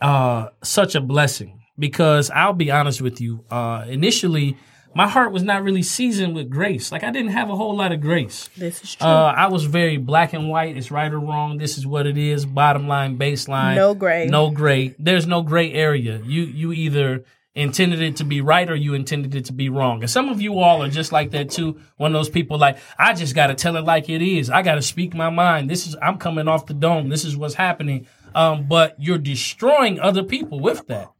uh, 0.00 0.48
such 0.64 0.94
a 0.94 1.00
blessing 1.02 1.60
because 1.78 2.30
I'll 2.30 2.54
be 2.54 2.70
honest 2.70 3.02
with 3.02 3.20
you. 3.20 3.44
Uh, 3.50 3.84
initially, 3.86 4.56
my 4.94 5.06
heart 5.06 5.30
was 5.30 5.42
not 5.42 5.62
really 5.62 5.82
seasoned 5.82 6.34
with 6.34 6.48
grace. 6.48 6.90
Like 6.90 7.04
I 7.04 7.10
didn't 7.10 7.32
have 7.32 7.50
a 7.50 7.56
whole 7.56 7.76
lot 7.76 7.92
of 7.92 8.00
grace. 8.00 8.48
this 8.56 8.82
is 8.82 8.94
true. 8.94 9.06
Uh, 9.06 9.34
I 9.36 9.48
was 9.48 9.64
very 9.64 9.98
black 9.98 10.32
and 10.32 10.48
white. 10.48 10.74
It's 10.74 10.90
right 10.90 11.12
or 11.12 11.20
wrong. 11.20 11.58
This 11.58 11.76
is 11.76 11.86
what 11.86 12.06
it 12.06 12.16
is. 12.16 12.46
Bottom 12.46 12.88
line, 12.88 13.18
baseline. 13.18 13.76
No 13.76 13.94
gray. 13.94 14.26
No 14.26 14.50
gray. 14.50 14.94
There's 14.98 15.26
no 15.26 15.42
gray 15.42 15.70
area. 15.74 16.22
You 16.24 16.44
you 16.44 16.72
either 16.72 17.24
intended 17.58 18.00
it 18.00 18.16
to 18.16 18.24
be 18.24 18.40
right 18.40 18.70
or 18.70 18.76
you 18.76 18.94
intended 18.94 19.34
it 19.34 19.46
to 19.46 19.52
be 19.52 19.68
wrong. 19.68 20.00
And 20.02 20.10
some 20.10 20.28
of 20.28 20.40
you 20.40 20.60
all 20.60 20.82
are 20.82 20.88
just 20.88 21.10
like 21.10 21.32
that 21.32 21.50
too. 21.50 21.80
One 21.96 22.14
of 22.14 22.18
those 22.18 22.28
people 22.28 22.56
like, 22.56 22.78
I 22.98 23.14
just 23.14 23.34
got 23.34 23.48
to 23.48 23.54
tell 23.54 23.76
it 23.76 23.84
like 23.84 24.08
it 24.08 24.22
is. 24.22 24.48
I 24.48 24.62
got 24.62 24.76
to 24.76 24.82
speak 24.82 25.14
my 25.14 25.28
mind. 25.28 25.68
This 25.68 25.86
is 25.86 25.96
I'm 26.00 26.18
coming 26.18 26.46
off 26.46 26.66
the 26.66 26.74
dome. 26.74 27.08
This 27.08 27.24
is 27.24 27.36
what's 27.36 27.54
happening. 27.54 28.06
Um, 28.34 28.68
but 28.68 28.94
you're 28.98 29.18
destroying 29.18 29.98
other 29.98 30.22
people 30.22 30.60
with 30.60 30.86
that. 30.86 31.12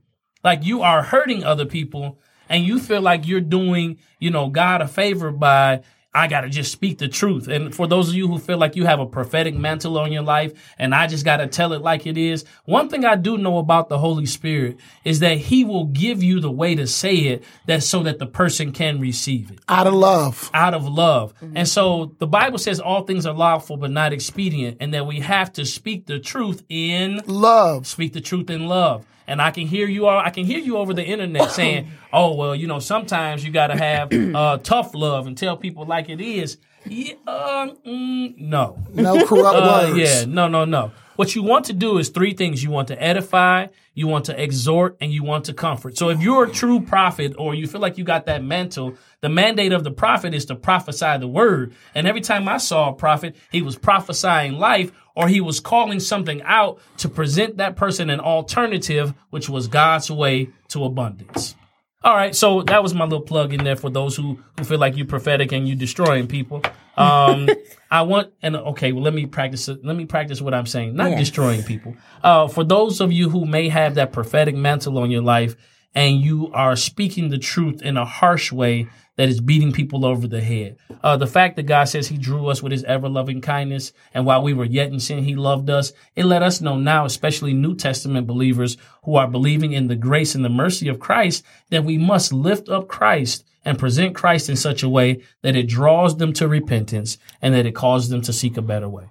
Like 0.45 0.64
you 0.64 0.82
are 0.82 1.03
hurting 1.03 1.43
other 1.43 1.66
people 1.66 2.20
and 2.49 2.64
you 2.64 2.78
feel 2.78 3.01
like 3.01 3.26
you're 3.26 3.41
doing, 3.41 3.99
you 4.20 4.30
know, 4.30 4.49
God 4.49 4.80
a 4.80 4.89
favor 4.89 5.32
by 5.32 5.82
I 6.18 6.26
got 6.26 6.40
to 6.42 6.48
just 6.48 6.72
speak 6.72 6.98
the 6.98 7.08
truth. 7.08 7.46
And 7.48 7.74
for 7.74 7.86
those 7.86 8.08
of 8.08 8.14
you 8.14 8.26
who 8.28 8.38
feel 8.38 8.58
like 8.58 8.74
you 8.76 8.84
have 8.86 8.98
a 9.00 9.06
prophetic 9.06 9.54
mantle 9.54 9.98
on 9.98 10.10
your 10.12 10.22
life 10.22 10.52
and 10.78 10.94
I 10.94 11.06
just 11.06 11.24
got 11.24 11.36
to 11.38 11.46
tell 11.46 11.72
it 11.72 11.80
like 11.82 12.06
it 12.06 12.18
is, 12.18 12.44
one 12.64 12.88
thing 12.88 13.04
I 13.04 13.14
do 13.14 13.38
know 13.38 13.58
about 13.58 13.88
the 13.88 13.98
Holy 13.98 14.26
Spirit 14.26 14.78
is 15.04 15.20
that 15.20 15.38
he 15.38 15.64
will 15.64 15.84
give 15.86 16.22
you 16.22 16.40
the 16.40 16.50
way 16.50 16.74
to 16.74 16.86
say 16.86 17.14
it 17.14 17.44
that 17.66 17.82
so 17.82 18.02
that 18.02 18.18
the 18.18 18.26
person 18.26 18.72
can 18.72 19.00
receive 19.00 19.50
it 19.50 19.60
Out 19.68 19.86
of 19.86 19.94
love. 19.94 20.50
out 20.52 20.74
of 20.74 20.86
love. 20.88 21.34
Mm-hmm. 21.36 21.56
And 21.58 21.68
so 21.68 22.14
the 22.18 22.26
Bible 22.26 22.58
says 22.58 22.80
all 22.80 23.04
things 23.04 23.24
are 23.26 23.34
lawful 23.34 23.76
but 23.76 23.90
not 23.90 24.12
expedient 24.12 24.78
and 24.80 24.92
that 24.94 25.06
we 25.06 25.20
have 25.20 25.52
to 25.54 25.64
speak 25.64 26.06
the 26.06 26.18
truth 26.18 26.64
in 26.68 27.20
Love. 27.26 27.86
speak 27.86 28.12
the 28.12 28.20
truth 28.20 28.50
in 28.50 28.66
love. 28.66 29.06
And 29.28 29.40
I 29.40 29.50
can 29.52 29.66
hear 29.66 29.86
you 29.86 30.06
all. 30.06 30.18
I 30.18 30.30
can 30.30 30.44
hear 30.44 30.58
you 30.58 30.78
over 30.78 30.92
the 30.94 31.04
internet 31.04 31.50
saying, 31.58 31.88
"Oh 32.12 32.34
well, 32.34 32.54
you 32.54 32.66
know, 32.66 32.80
sometimes 32.80 33.44
you 33.44 33.52
got 33.52 33.68
to 33.68 33.76
have 33.76 34.12
uh, 34.34 34.58
tough 34.58 34.94
love 34.94 35.26
and 35.28 35.36
tell 35.38 35.56
people 35.56 35.84
like 35.84 36.08
it 36.08 36.20
is." 36.20 36.56
Yeah, 36.86 37.14
uh, 37.26 37.68
mm, 37.86 38.38
no, 38.38 38.78
No 38.94 39.26
corrupt 39.26 39.58
uh, 39.58 39.90
words. 39.92 39.98
yeah, 39.98 40.24
no, 40.26 40.48
no, 40.48 40.64
no. 40.64 40.92
What 41.18 41.34
you 41.34 41.42
want 41.42 41.64
to 41.64 41.72
do 41.72 41.98
is 41.98 42.10
three 42.10 42.32
things: 42.32 42.62
you 42.62 42.70
want 42.70 42.86
to 42.88 43.02
edify, 43.02 43.66
you 43.92 44.06
want 44.06 44.26
to 44.26 44.40
exhort, 44.40 44.96
and 45.00 45.12
you 45.12 45.24
want 45.24 45.46
to 45.46 45.52
comfort. 45.52 45.98
So 45.98 46.10
if 46.10 46.22
you're 46.22 46.44
a 46.44 46.48
true 46.48 46.80
prophet, 46.80 47.34
or 47.36 47.56
you 47.56 47.66
feel 47.66 47.80
like 47.80 47.98
you 47.98 48.04
got 48.04 48.26
that 48.26 48.44
mantle, 48.44 48.94
the 49.20 49.28
mandate 49.28 49.72
of 49.72 49.82
the 49.82 49.90
prophet 49.90 50.32
is 50.32 50.44
to 50.44 50.54
prophesy 50.54 51.18
the 51.18 51.26
word. 51.26 51.74
And 51.92 52.06
every 52.06 52.20
time 52.20 52.48
I 52.48 52.58
saw 52.58 52.90
a 52.90 52.92
prophet, 52.92 53.34
he 53.50 53.62
was 53.62 53.76
prophesying 53.76 54.60
life, 54.60 54.92
or 55.16 55.26
he 55.26 55.40
was 55.40 55.58
calling 55.58 55.98
something 55.98 56.40
out 56.42 56.78
to 56.98 57.08
present 57.08 57.56
that 57.56 57.74
person 57.74 58.10
an 58.10 58.20
alternative, 58.20 59.12
which 59.30 59.48
was 59.48 59.66
God's 59.66 60.12
way 60.12 60.50
to 60.68 60.84
abundance. 60.84 61.56
All 62.03 62.14
right, 62.14 62.34
so 62.34 62.62
that 62.62 62.80
was 62.82 62.94
my 62.94 63.05
little 63.05 63.20
plug 63.22 63.53
in 63.53 63.64
there 63.64 63.74
for 63.74 63.90
those 63.90 64.14
who, 64.16 64.38
who 64.57 64.64
feel 64.64 64.78
like 64.78 64.96
you're 64.96 65.07
prophetic 65.07 65.51
and 65.51 65.66
you're 65.66 65.76
destroying 65.76 66.28
people. 66.28 66.62
Um, 66.96 67.49
I 67.90 68.03
want 68.03 68.32
and 68.40 68.55
okay, 68.57 68.92
well 68.92 69.03
let 69.03 69.14
me 69.14 69.26
practice. 69.26 69.68
Let 69.68 69.96
me 69.96 70.05
practice 70.05 70.40
what 70.40 70.55
I'm 70.55 70.66
saying, 70.66 70.94
not 70.94 71.11
Yes. 71.11 71.18
destroying 71.20 71.62
people. 71.64 71.96
Uh, 72.22 72.46
for 72.46 72.62
those 72.62 73.01
of 73.01 73.11
you 73.12 73.30
who 73.30 73.46
may 73.46 73.68
have 73.68 73.96
that 73.96 74.12
prophetic 74.12 74.55
mantle 74.55 74.99
on 74.99 75.11
your 75.11 75.22
life 75.22 75.57
and 75.94 76.20
you 76.20 76.53
are 76.53 76.76
speaking 76.76 77.30
the 77.30 77.38
truth 77.38 77.82
in 77.82 77.96
a 77.96 78.05
harsh 78.05 78.53
way 78.53 78.88
that 79.18 79.28
is 79.28 79.40
beating 79.40 79.72
people 79.72 80.06
over 80.06 80.28
the 80.28 80.40
head. 80.40 80.78
Uh, 81.02 81.16
the 81.16 81.26
fact 81.26 81.56
that 81.56 81.64
God 81.64 81.84
says 81.84 82.06
He 82.06 82.16
drew 82.16 82.46
us 82.46 82.62
with 82.62 82.70
His 82.70 82.84
ever 82.84 83.08
loving 83.08 83.40
kindness, 83.40 83.92
and 84.14 84.24
while 84.24 84.42
we 84.42 84.54
were 84.54 84.64
yet 84.64 84.92
in 84.92 85.00
sin, 85.00 85.24
He 85.24 85.34
loved 85.34 85.68
us. 85.68 85.92
It 86.14 86.24
let 86.24 86.42
us 86.42 86.60
know 86.60 86.78
now, 86.78 87.04
especially 87.04 87.52
New 87.52 87.74
Testament 87.74 88.28
believers 88.28 88.76
who 89.02 89.16
are 89.16 89.26
believing 89.26 89.72
in 89.72 89.88
the 89.88 89.96
grace 89.96 90.36
and 90.36 90.44
the 90.44 90.48
mercy 90.48 90.86
of 90.88 91.00
Christ, 91.00 91.44
that 91.70 91.84
we 91.84 91.98
must 91.98 92.32
lift 92.32 92.68
up 92.68 92.86
Christ 92.86 93.44
and 93.64 93.76
present 93.76 94.14
Christ 94.14 94.48
in 94.48 94.56
such 94.56 94.84
a 94.84 94.88
way 94.88 95.20
that 95.42 95.56
it 95.56 95.66
draws 95.66 96.16
them 96.16 96.32
to 96.34 96.46
repentance 96.46 97.18
and 97.42 97.52
that 97.54 97.66
it 97.66 97.74
causes 97.74 98.08
them 98.08 98.22
to 98.22 98.32
seek 98.32 98.56
a 98.56 98.62
better 98.62 98.88
way. 98.88 99.08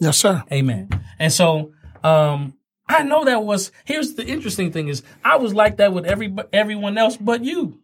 Yes, 0.00 0.18
sir. 0.18 0.42
Amen. 0.50 0.88
And 1.20 1.32
so, 1.32 1.72
um, 2.02 2.54
I 2.88 3.04
know 3.04 3.24
that 3.24 3.44
was, 3.44 3.70
here's 3.84 4.14
the 4.14 4.26
interesting 4.26 4.72
thing 4.72 4.88
is 4.88 5.02
I 5.24 5.36
was 5.36 5.54
like 5.54 5.76
that 5.76 5.92
with 5.92 6.04
every, 6.06 6.34
everyone 6.52 6.98
else 6.98 7.16
but 7.16 7.44
you. 7.44 7.80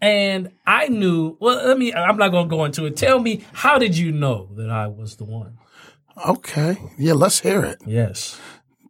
And 0.00 0.52
I 0.66 0.88
knew, 0.88 1.36
well, 1.40 1.66
let 1.66 1.76
me, 1.78 1.92
I'm 1.92 2.16
not 2.16 2.28
going 2.28 2.48
to 2.48 2.56
go 2.56 2.64
into 2.64 2.86
it. 2.86 2.96
Tell 2.96 3.18
me, 3.18 3.44
how 3.52 3.78
did 3.78 3.96
you 3.98 4.12
know 4.12 4.48
that 4.56 4.70
I 4.70 4.86
was 4.86 5.16
the 5.16 5.24
one? 5.24 5.58
Okay. 6.26 6.76
Yeah, 6.98 7.14
let's 7.14 7.40
hear 7.40 7.64
it. 7.64 7.78
Yes. 7.86 8.38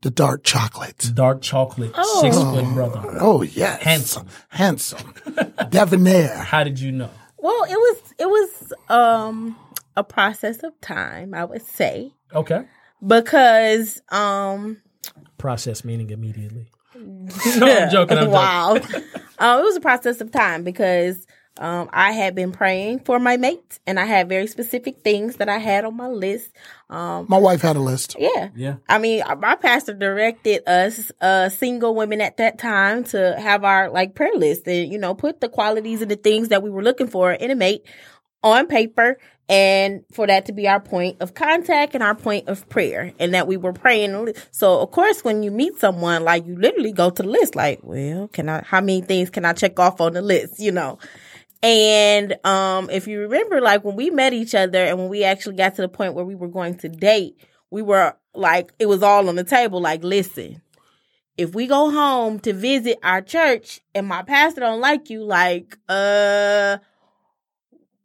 The 0.02 0.10
dark 0.10 0.44
chocolate. 0.44 1.10
Dark 1.14 1.40
chocolate, 1.42 1.92
Oh. 1.94 2.20
six 2.20 2.36
foot 2.36 2.72
brother. 2.74 3.16
Oh, 3.20 3.42
yes. 3.42 3.82
Handsome. 3.82 4.26
Handsome. 4.48 5.12
Debonair. 5.70 6.36
How 6.38 6.62
did 6.64 6.78
you 6.78 6.92
know? 6.92 7.10
well, 7.38 7.64
it 7.64 7.76
was 7.76 8.14
it 8.18 8.26
was 8.26 8.72
um 8.88 9.56
a 9.96 10.04
process 10.04 10.62
of 10.62 10.78
time, 10.80 11.34
I 11.34 11.44
would 11.44 11.62
say, 11.62 12.12
Okay. 12.34 12.64
because 13.04 14.00
um 14.10 14.78
Process 15.38 15.84
meaning 15.84 16.10
immediately. 16.10 16.68
No, 16.98 17.66
I'm 17.66 17.90
joking. 17.90 18.18
I'm 18.18 18.24
joking. 18.24 18.30
wow. 18.30 18.74
um, 18.74 18.80
it 19.60 19.62
was 19.62 19.76
a 19.76 19.80
process 19.80 20.20
of 20.20 20.30
time 20.30 20.64
because 20.64 21.26
um, 21.58 21.88
I 21.92 22.12
had 22.12 22.34
been 22.34 22.52
praying 22.52 23.00
for 23.00 23.18
my 23.18 23.36
mate, 23.36 23.80
and 23.86 23.98
I 23.98 24.04
had 24.04 24.28
very 24.28 24.46
specific 24.46 25.02
things 25.02 25.36
that 25.36 25.48
I 25.48 25.58
had 25.58 25.84
on 25.84 25.96
my 25.96 26.06
list. 26.06 26.50
Um, 26.88 27.26
My 27.28 27.38
wife 27.38 27.62
had 27.62 27.76
a 27.76 27.80
list. 27.80 28.14
yeah. 28.18 28.50
Yeah. 28.54 28.76
I 28.88 28.98
mean, 28.98 29.22
my 29.40 29.56
pastor 29.56 29.92
directed 29.94 30.62
us, 30.68 31.10
uh, 31.20 31.48
single 31.48 31.94
women 31.94 32.20
at 32.20 32.36
that 32.36 32.58
time 32.58 33.04
to 33.04 33.38
have 33.40 33.64
our 33.64 33.90
like 33.90 34.14
prayer 34.14 34.34
list 34.34 34.66
and, 34.68 34.90
you 34.92 34.98
know, 34.98 35.14
put 35.14 35.40
the 35.40 35.48
qualities 35.48 36.00
and 36.00 36.10
the 36.10 36.16
things 36.16 36.48
that 36.48 36.62
we 36.62 36.70
were 36.70 36.82
looking 36.82 37.08
for 37.08 37.32
in 37.32 37.50
a 37.50 37.56
mate 37.56 37.84
on 38.42 38.68
paper 38.68 39.18
and 39.48 40.04
for 40.12 40.26
that 40.26 40.46
to 40.46 40.52
be 40.52 40.68
our 40.68 40.80
point 40.80 41.16
of 41.20 41.34
contact 41.34 41.94
and 41.94 42.02
our 42.02 42.14
point 42.14 42.48
of 42.48 42.68
prayer 42.68 43.12
and 43.18 43.32
that 43.32 43.46
we 43.46 43.56
were 43.56 43.72
praying. 43.72 44.34
So 44.50 44.80
of 44.80 44.90
course 44.90 45.24
when 45.24 45.42
you 45.42 45.50
meet 45.50 45.78
someone 45.78 46.22
like 46.24 46.46
you 46.46 46.56
literally 46.56 46.92
go 46.92 47.10
to 47.10 47.22
the 47.22 47.28
list 47.28 47.56
like 47.56 47.80
well 47.82 48.28
can 48.28 48.48
i 48.48 48.62
how 48.62 48.80
many 48.80 49.00
things 49.00 49.30
can 49.30 49.44
i 49.44 49.52
check 49.52 49.78
off 49.78 50.00
on 50.00 50.12
the 50.12 50.22
list 50.22 50.60
you 50.60 50.72
know? 50.72 50.98
And 51.62 52.36
um 52.44 52.90
if 52.90 53.06
you 53.06 53.20
remember 53.20 53.60
like 53.60 53.84
when 53.84 53.96
we 53.96 54.10
met 54.10 54.32
each 54.32 54.54
other 54.54 54.84
and 54.84 54.98
when 54.98 55.08
we 55.08 55.24
actually 55.24 55.56
got 55.56 55.74
to 55.76 55.82
the 55.82 55.88
point 55.88 56.14
where 56.14 56.24
we 56.24 56.34
were 56.34 56.48
going 56.48 56.76
to 56.78 56.88
date 56.88 57.38
we 57.70 57.82
were 57.82 58.14
like 58.34 58.72
it 58.78 58.86
was 58.86 59.02
all 59.02 59.28
on 59.28 59.36
the 59.36 59.44
table 59.44 59.80
like 59.80 60.04
listen 60.04 60.60
if 61.36 61.54
we 61.54 61.66
go 61.68 61.90
home 61.90 62.40
to 62.40 62.52
visit 62.52 62.98
our 63.02 63.22
church 63.22 63.80
and 63.94 64.06
my 64.06 64.22
pastor 64.22 64.60
don't 64.60 64.80
like 64.80 65.08
you 65.08 65.22
like 65.22 65.78
uh 65.88 66.78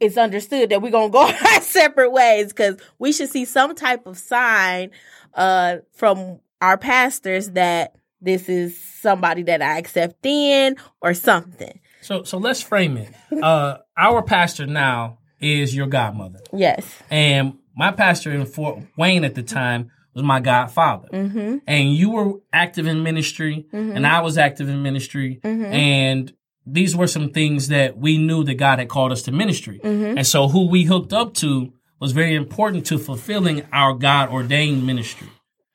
it's 0.03 0.17
understood 0.17 0.69
that 0.69 0.81
we're 0.81 0.91
gonna 0.91 1.09
go 1.09 1.21
our 1.27 1.61
separate 1.61 2.11
ways 2.11 2.47
because 2.47 2.77
we 2.99 3.11
should 3.11 3.29
see 3.29 3.45
some 3.45 3.75
type 3.75 4.05
of 4.05 4.17
sign 4.17 4.91
uh 5.33 5.77
from 5.93 6.39
our 6.61 6.77
pastors 6.77 7.51
that 7.51 7.95
this 8.21 8.47
is 8.47 8.79
somebody 8.81 9.43
that 9.43 9.61
I 9.61 9.77
accept 9.77 10.25
in 10.25 10.77
or 11.01 11.13
something. 11.13 11.79
So 12.01 12.23
so 12.23 12.37
let's 12.37 12.61
frame 12.61 12.97
it. 12.97 13.13
Uh, 13.41 13.77
our 13.97 14.21
pastor 14.21 14.65
now 14.65 15.19
is 15.41 15.75
your 15.75 15.87
godmother, 15.87 16.39
Yes. 16.53 16.85
and 17.09 17.57
my 17.75 17.91
pastor 17.91 18.31
in 18.31 18.45
Fort 18.45 18.79
Wayne 18.97 19.25
at 19.25 19.35
the 19.35 19.43
time 19.43 19.91
was 20.13 20.23
my 20.23 20.39
godfather. 20.39 21.09
Mm-hmm. 21.11 21.57
And 21.67 21.95
you 21.95 22.11
were 22.11 22.35
active 22.53 22.87
in 22.87 23.03
ministry, 23.03 23.65
and 23.73 24.05
I 24.07 24.21
was 24.21 24.37
active 24.37 24.69
in 24.69 24.83
ministry, 24.83 25.39
and 25.43 26.31
these 26.65 26.95
were 26.95 27.07
some 27.07 27.29
things 27.29 27.67
that 27.69 27.97
we 27.97 28.17
knew 28.17 28.43
that 28.45 28.55
God 28.55 28.79
had 28.79 28.87
called 28.89 29.11
us 29.11 29.21
to 29.23 29.31
ministry. 29.31 29.79
And 29.83 30.25
so 30.25 30.47
who 30.47 30.67
we 30.69 30.83
hooked 30.83 31.13
up 31.13 31.33
to 31.35 31.73
was 31.99 32.11
very 32.11 32.35
important 32.35 32.85
to 32.87 32.97
fulfilling 32.97 33.63
our 33.71 33.93
God 33.93 34.29
ordained 34.29 34.85
ministry 34.85 35.29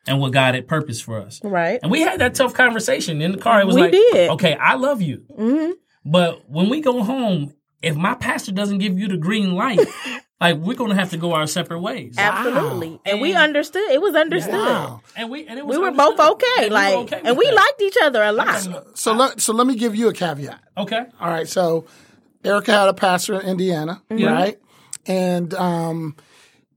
and 0.07 0.21
what 0.21 0.33
God 0.33 0.55
had 0.55 0.67
purposed 0.67 1.05
for 1.05 1.21
us. 1.21 1.41
Right. 1.45 1.79
And 1.83 1.91
we 1.91 2.01
had 2.01 2.21
that 2.21 2.35
tough 2.35 2.55
conversation 2.55 3.21
in 3.21 3.33
the 3.33 3.39
car. 3.39 3.61
It 3.61 3.67
was 3.67 3.77
We 3.77 3.83
like, 3.83 3.93
did. 3.93 4.31
okay, 4.31 4.55
I 4.55 4.75
love 4.77 5.03
you. 5.03 5.25
Mm-hmm. 5.39 5.73
But 6.05 6.49
when 6.49 6.71
we 6.71 6.81
go 6.81 7.03
home, 7.03 7.53
if 7.83 7.97
my 7.97 8.15
pastor 8.15 8.53
doesn't 8.53 8.79
give 8.79 8.99
you 8.99 9.09
the 9.09 9.17
green 9.17 9.53
light, 9.55 9.81
like 10.41 10.57
we're 10.57 10.75
gonna 10.75 10.95
have 10.95 11.11
to 11.11 11.17
go 11.17 11.33
our 11.35 11.47
separate 11.47 11.81
ways. 11.81 12.15
Absolutely. 12.19 13.01
And 13.05 13.21
we 13.21 13.35
understood. 13.35 13.91
It 13.91 14.01
was 14.01 14.15
understood. 14.15 14.53
Wow. 14.55 15.01
And 15.17 15.31
we 15.31 15.47
and 15.47 15.59
it 15.59 15.67
was 15.67 15.77
We 15.79 15.83
were 15.85 15.91
both 15.93 16.19
okay. 16.19 16.47
And 16.59 16.65
we 16.67 16.71
like 16.71 16.95
okay 16.95 17.21
and 17.25 17.37
we 17.39 17.47
that. 17.47 17.55
liked 17.55 17.83
each 17.83 17.97
other 18.03 18.23
a 18.23 18.33
lot. 18.33 18.69
So 18.95 19.13
let 19.13 19.41
so 19.41 19.53
let 19.53 19.67
me 19.67 19.75
give 19.77 19.95
you 19.95 20.09
a 20.09 20.13
caveat. 20.13 20.61
Okay. 20.77 21.05
All 21.21 21.29
right, 21.29 21.49
so 21.49 21.87
Erica 22.45 22.73
had 22.73 22.89
a 22.89 22.95
pastor 22.95 23.41
in 23.41 23.47
Indiana, 23.47 24.03
Yeah. 24.11 24.33
right? 24.33 24.59
And 25.07 25.53
um, 25.55 26.17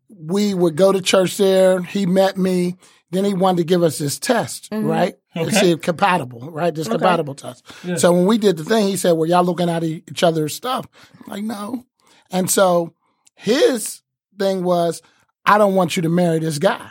we 0.10 0.54
would 0.54 0.76
go 0.76 0.92
to 0.92 1.02
church 1.02 1.38
there. 1.38 1.82
He 1.82 2.06
met 2.06 2.38
me. 2.38 2.78
Then 3.12 3.26
he 3.26 3.34
wanted 3.34 3.58
to 3.58 3.64
give 3.66 3.84
us 3.84 3.98
this 3.98 4.18
test, 4.20 4.70
right? 4.72 5.16
To 5.36 5.42
Okay. 5.44 5.56
see 5.56 5.72
if 5.72 5.82
compatible, 5.82 6.52
right? 6.52 6.76
This 6.76 6.90
compatible 6.90 7.36
test. 7.36 7.64
So 7.98 8.12
when 8.12 8.26
we 8.26 8.38
did 8.38 8.58
the 8.58 8.66
thing, 8.66 8.88
he 8.88 8.98
said, 8.98 9.12
"Well, 9.14 9.30
y'all 9.30 9.44
looking 9.46 9.70
at 9.70 9.82
each 9.84 10.24
other's 10.24 10.54
stuff?" 10.54 10.88
I'm 11.24 11.32
like, 11.32 11.44
no. 11.44 11.86
And 12.32 12.50
so 12.52 12.94
his 13.36 14.02
thing 14.38 14.64
was, 14.64 15.02
"I 15.46 15.58
don't 15.58 15.76
want 15.76 15.96
you 15.96 16.02
to 16.02 16.10
marry 16.10 16.40
this 16.40 16.60
guy." 16.60 16.90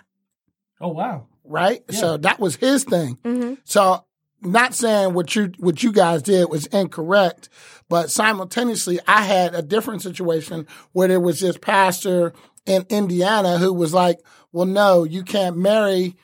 Oh 0.81 0.89
wow. 0.89 1.27
right? 1.45 1.83
So 1.93 2.17
that 2.19 2.41
was 2.41 2.57
his 2.57 2.85
thing. 2.85 3.17
Mm-hmm. 3.25 3.55
So 3.65 4.05
not 4.41 4.73
saying 4.75 5.13
what 5.13 5.37
you 5.37 5.53
what 5.59 5.83
you 5.83 5.93
guys 5.93 6.23
did 6.23 6.49
was 6.49 6.65
incorrect, 6.67 7.51
but 7.91 8.11
simultaneously 8.11 9.01
I 9.07 9.21
had 9.23 9.55
a 9.55 9.61
different 9.61 10.01
situation 10.01 10.67
where 10.93 11.09
there 11.09 11.21
was 11.21 11.41
this 11.41 11.59
pastor 11.59 12.33
in 12.65 12.87
Indiana 12.89 13.59
who 13.59 13.75
was 13.75 13.93
like, 13.93 14.19
"Well, 14.53 14.65
no, 14.67 15.05
you 15.05 15.25
can't 15.25 15.59
marry 15.59 16.17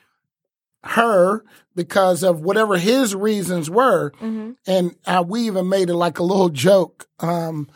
her 0.89 1.43
because 1.75 2.23
of 2.23 2.41
whatever 2.41 2.77
his 2.77 3.15
reasons 3.15 3.69
were." 3.69 4.11
Mm-hmm. 4.11 4.51
And 4.65 4.95
uh, 5.05 5.23
we 5.27 5.41
even 5.41 5.69
made 5.69 5.89
it 5.89 5.95
like 5.95 6.19
a 6.19 6.23
little 6.23 6.49
joke. 6.49 7.07
Um, 7.19 7.69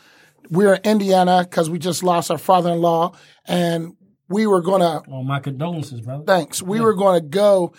we're 0.50 0.74
in 0.74 0.82
Indiana 0.84 1.46
because 1.48 1.70
we 1.70 1.78
just 1.78 2.02
lost 2.02 2.30
our 2.30 2.38
father-in-law, 2.38 3.16
and 3.46 3.96
we 4.28 4.46
were 4.46 4.60
gonna 4.60 5.02
Well, 5.06 5.22
my 5.22 5.40
condolences, 5.40 6.00
brother. 6.00 6.24
Thanks. 6.24 6.62
We 6.62 6.80
were 6.80 6.94
going 6.94 7.20
to 7.20 7.26
go. 7.26 7.72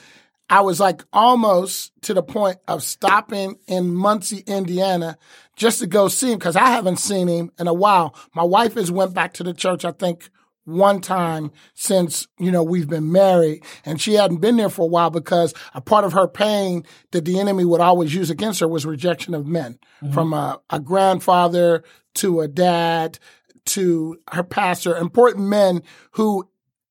I 0.49 0.61
was 0.61 0.79
like 0.79 1.03
almost 1.11 1.93
to 2.01 2.13
the 2.13 2.21
point 2.21 2.57
of 2.67 2.83
stopping 2.83 3.57
in 3.65 3.93
Muncie, 3.95 4.43
Indiana, 4.45 5.17
just 5.55 5.79
to 5.79 5.87
go 5.87 6.09
see 6.09 6.31
him 6.31 6.37
because 6.37 6.55
I 6.55 6.67
haven't 6.67 6.97
seen 6.97 7.27
him 7.27 7.51
in 7.57 7.67
a 7.67 7.73
while. 7.73 8.15
My 8.35 8.43
wife 8.43 8.75
has 8.75 8.91
went 8.91 9.13
back 9.13 9.33
to 9.35 9.43
the 9.43 9.53
church, 9.53 9.85
I 9.85 9.91
think, 9.91 10.29
one 10.65 11.01
time 11.01 11.51
since 11.73 12.27
you 12.39 12.51
know 12.51 12.63
we've 12.63 12.89
been 12.89 13.11
married, 13.11 13.63
and 13.85 14.01
she 14.01 14.13
hadn't 14.13 14.41
been 14.41 14.57
there 14.57 14.69
for 14.69 14.83
a 14.83 14.89
while 14.89 15.09
because 15.09 15.53
a 15.73 15.81
part 15.81 16.05
of 16.05 16.13
her 16.13 16.27
pain 16.27 16.83
that 17.11 17.25
the 17.25 17.39
enemy 17.39 17.65
would 17.65 17.81
always 17.81 18.13
use 18.13 18.29
against 18.29 18.59
her 18.59 18.67
was 18.67 18.85
rejection 18.85 19.33
of 19.33 19.45
men, 19.45 19.77
mm-hmm. 20.01 20.13
from 20.13 20.33
a, 20.33 20.61
a 20.69 20.79
grandfather 20.79 21.83
to 22.15 22.41
a 22.41 22.47
dad 22.47 23.19
to 23.65 24.17
her 24.31 24.43
pastor, 24.43 24.95
important 24.95 25.47
men 25.47 25.81
who 26.11 26.49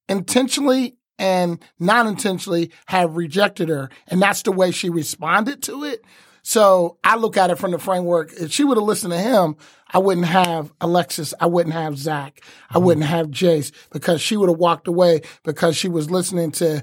intentionally 0.08 0.96
and 1.18 1.62
non 1.78 2.06
intentionally 2.06 2.72
have 2.86 3.16
rejected 3.16 3.68
her. 3.68 3.90
And 4.08 4.20
that's 4.20 4.42
the 4.42 4.52
way 4.52 4.70
she 4.70 4.90
responded 4.90 5.62
to 5.64 5.84
it. 5.84 6.04
So 6.42 6.98
I 7.04 7.16
look 7.16 7.36
at 7.36 7.50
it 7.50 7.58
from 7.58 7.70
the 7.70 7.78
framework. 7.78 8.32
If 8.32 8.50
she 8.50 8.64
would 8.64 8.76
have 8.76 8.86
listened 8.86 9.12
to 9.12 9.18
him, 9.18 9.56
I 9.92 9.98
wouldn't 9.98 10.26
have 10.26 10.72
Alexis. 10.80 11.34
I 11.40 11.46
wouldn't 11.46 11.74
have 11.74 11.98
Zach. 11.98 12.40
I 12.70 12.78
wouldn't 12.78 13.06
have 13.06 13.28
Jace 13.28 13.72
because 13.92 14.20
she 14.20 14.36
would 14.36 14.48
have 14.48 14.58
walked 14.58 14.88
away 14.88 15.22
because 15.44 15.76
she 15.76 15.88
was 15.88 16.10
listening 16.10 16.50
to, 16.52 16.82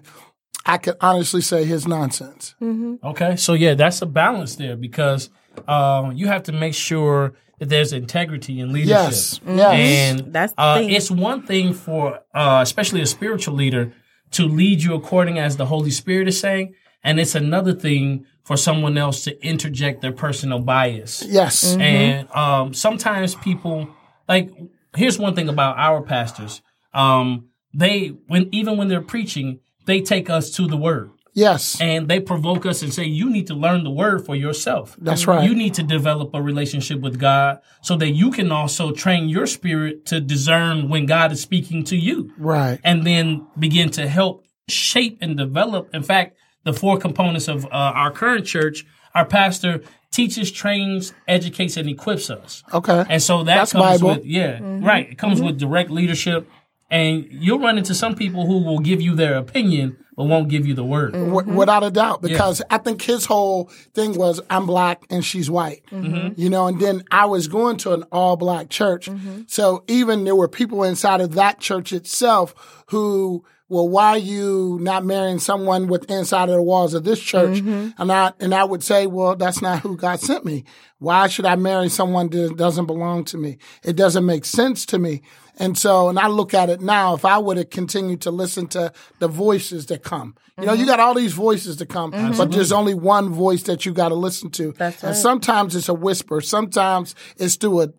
I 0.65 0.77
could 0.77 0.95
honestly 1.01 1.41
say 1.41 1.63
his 1.65 1.87
nonsense. 1.87 2.55
Okay, 2.61 3.35
so 3.35 3.53
yeah, 3.53 3.73
that's 3.73 4.01
a 4.01 4.05
balance 4.05 4.55
there 4.55 4.75
because 4.75 5.29
um, 5.67 6.13
you 6.13 6.27
have 6.27 6.43
to 6.43 6.51
make 6.51 6.73
sure 6.73 7.33
that 7.59 7.69
there's 7.69 7.93
integrity 7.93 8.59
in 8.59 8.71
leadership. 8.71 8.89
Yes. 8.89 9.41
Yes. 9.45 9.73
And 9.73 10.33
That's 10.33 10.53
the 10.53 10.61
uh, 10.61 10.77
thing. 10.77 10.89
it's 10.91 11.11
one 11.11 11.45
thing 11.45 11.73
for, 11.73 12.21
uh, 12.33 12.59
especially 12.61 13.01
a 13.01 13.05
spiritual 13.05 13.55
leader, 13.55 13.93
to 14.31 14.45
lead 14.45 14.81
you 14.81 14.93
according 14.93 15.39
as 15.39 15.57
the 15.57 15.65
Holy 15.65 15.91
Spirit 15.91 16.27
is 16.27 16.39
saying, 16.39 16.75
and 17.03 17.19
it's 17.19 17.35
another 17.35 17.73
thing 17.73 18.25
for 18.49 18.57
someone 18.57 18.97
else 18.97 19.25
to 19.25 19.45
interject 19.45 20.01
their 20.01 20.11
personal 20.11 20.57
bias. 20.57 21.23
yes. 21.29 21.75
And 21.79 22.27
um, 22.31 22.73
sometimes 22.73 23.35
people 23.35 23.87
like 24.27 24.49
here's 24.95 25.19
one 25.19 25.35
thing 25.35 25.49
about 25.49 25.77
our 25.77 26.01
pastors. 26.01 26.63
Um, 26.91 27.49
they 27.75 28.07
when 28.25 28.49
even 28.51 28.75
when 28.75 28.87
they're 28.87 29.01
preaching, 29.15 29.59
they 29.85 30.01
take 30.01 30.31
us 30.31 30.49
to 30.57 30.65
the 30.67 30.77
word 30.77 31.11
Yes. 31.35 31.79
and 31.79 32.07
they 32.07 32.19
provoke 32.19 32.65
us 32.65 32.81
and 32.81 32.91
say, 32.91 33.03
You 33.03 33.29
need 33.29 33.45
to 33.47 33.53
learn 33.53 33.83
the 33.83 33.91
word 33.91 34.25
for 34.25 34.35
yourself. 34.35 34.97
That's 34.99 35.27
right. 35.27 35.47
You 35.47 35.53
need 35.53 35.75
to 35.75 35.83
develop 35.83 36.31
a 36.33 36.41
relationship 36.41 37.01
with 37.01 37.19
God 37.19 37.59
so 37.83 37.95
that 37.97 38.09
you 38.21 38.31
can 38.31 38.51
also 38.51 38.91
train 38.93 39.29
your 39.29 39.45
spirit 39.45 40.07
to 40.07 40.19
discern 40.19 40.89
when 40.89 41.05
God 41.05 41.31
is 41.31 41.39
speaking 41.39 41.83
to 41.91 41.95
you 41.95 42.33
Right. 42.39 42.79
and 42.83 43.05
then 43.05 43.45
begin 43.59 43.91
to 43.91 44.07
help 44.07 44.43
shape 44.67 45.19
and 45.21 45.37
develop. 45.37 45.93
In 45.93 46.01
fact, 46.01 46.35
the 46.71 46.79
four 46.79 46.97
components 46.97 47.47
of 47.47 47.65
uh, 47.65 47.69
our 47.71 48.11
current 48.11 48.45
church, 48.45 48.85
our 49.15 49.25
pastor 49.25 49.81
teaches, 50.11 50.51
trains, 50.51 51.13
educates, 51.27 51.77
and 51.77 51.89
equips 51.89 52.29
us. 52.29 52.63
Okay. 52.73 53.05
And 53.09 53.21
so 53.21 53.43
that 53.43 53.55
That's 53.55 53.71
comes 53.71 54.01
Bible. 54.01 54.15
with 54.15 54.25
yeah, 54.25 54.57
mm-hmm. 54.59 54.85
right. 54.85 55.09
It 55.09 55.17
comes 55.17 55.37
mm-hmm. 55.37 55.47
with 55.47 55.59
direct 55.59 55.89
leadership, 55.89 56.49
and 56.89 57.27
you'll 57.29 57.59
run 57.59 57.77
into 57.77 57.95
some 57.95 58.15
people 58.15 58.45
who 58.45 58.63
will 58.63 58.79
give 58.79 59.01
you 59.01 59.15
their 59.15 59.35
opinion 59.37 59.97
but 60.15 60.25
won't 60.25 60.49
give 60.49 60.67
you 60.67 60.73
the 60.73 60.83
word. 60.83 61.13
W- 61.13 61.33
mm-hmm. 61.33 61.55
without 61.55 61.81
a 61.81 61.89
doubt, 61.89 62.21
because 62.21 62.61
I 62.69 62.77
think 62.77 63.01
his 63.01 63.23
whole 63.23 63.71
thing 63.93 64.17
was 64.17 64.41
I'm 64.49 64.65
black 64.65 65.05
and 65.09 65.23
she's 65.23 65.49
white, 65.49 65.81
you 65.91 66.49
know. 66.49 66.67
And 66.67 66.77
then 66.77 67.03
I 67.09 67.25
was 67.25 67.47
going 67.47 67.77
to 67.77 67.93
an 67.93 68.03
all 68.11 68.35
black 68.35 68.69
church, 68.69 69.09
so 69.47 69.85
even 69.87 70.25
there 70.25 70.35
were 70.35 70.49
people 70.49 70.83
inside 70.83 71.21
of 71.21 71.35
that 71.35 71.59
church 71.59 71.93
itself 71.93 72.83
who, 72.87 73.45
well, 73.69 73.87
why 73.87 74.09
are 74.09 74.17
you 74.17 74.79
not 74.81 75.05
marrying 75.05 75.39
someone 75.39 75.87
with 75.87 76.09
inside 76.09 76.49
of 76.49 76.55
the 76.55 76.61
walls 76.61 76.95
of 76.95 77.03
this 77.03 77.19
church? 77.19 77.59
Mm-hmm. 77.59 78.01
And 78.01 78.11
I 78.11 78.33
and 78.39 78.53
I 78.53 78.63
would 78.63 78.83
say, 78.83 79.07
well, 79.07 79.35
that's 79.35 79.61
not 79.61 79.79
who 79.81 79.95
God 79.95 80.19
sent 80.19 80.43
me. 80.43 80.65
Why 80.97 81.27
should 81.27 81.45
I 81.45 81.55
marry 81.55 81.87
someone 81.87 82.29
that 82.29 82.57
doesn't 82.57 82.87
belong 82.87 83.23
to 83.25 83.37
me? 83.37 83.59
It 83.83 83.95
doesn't 83.95 84.25
make 84.25 84.43
sense 84.43 84.85
to 84.87 84.99
me. 84.99 85.21
And 85.57 85.77
so, 85.77 86.09
and 86.09 86.17
I 86.17 86.27
look 86.27 86.53
at 86.53 86.69
it 86.69 86.81
now, 86.81 87.13
if 87.13 87.25
I 87.25 87.37
would 87.37 87.57
have 87.57 87.69
continued 87.69 88.21
to 88.21 88.31
listen 88.31 88.67
to 88.69 88.93
the 89.19 89.27
voices 89.27 89.87
that 89.87 90.03
come, 90.03 90.35
you 90.57 90.65
know, 90.65 90.73
you 90.73 90.79
mm-hmm. 90.79 90.87
got 90.87 90.99
all 90.99 91.13
these 91.13 91.33
voices 91.33 91.77
to 91.77 91.85
come, 91.85 92.11
but 92.11 92.21
mm-hmm. 92.21 92.51
there's 92.51 92.71
only 92.71 92.93
one 92.93 93.29
voice 93.29 93.63
that 93.63 93.85
you 93.85 93.93
got 93.93 94.09
to 94.09 94.15
listen 94.15 94.49
to. 94.51 94.73
That's 94.73 95.03
And 95.03 95.11
right. 95.11 95.17
sometimes 95.17 95.75
it's 95.75 95.89
a 95.89 95.93
whisper. 95.93 96.41
Sometimes 96.41 97.13
it's 97.37 97.55
through 97.55 97.81
a, 97.81 97.89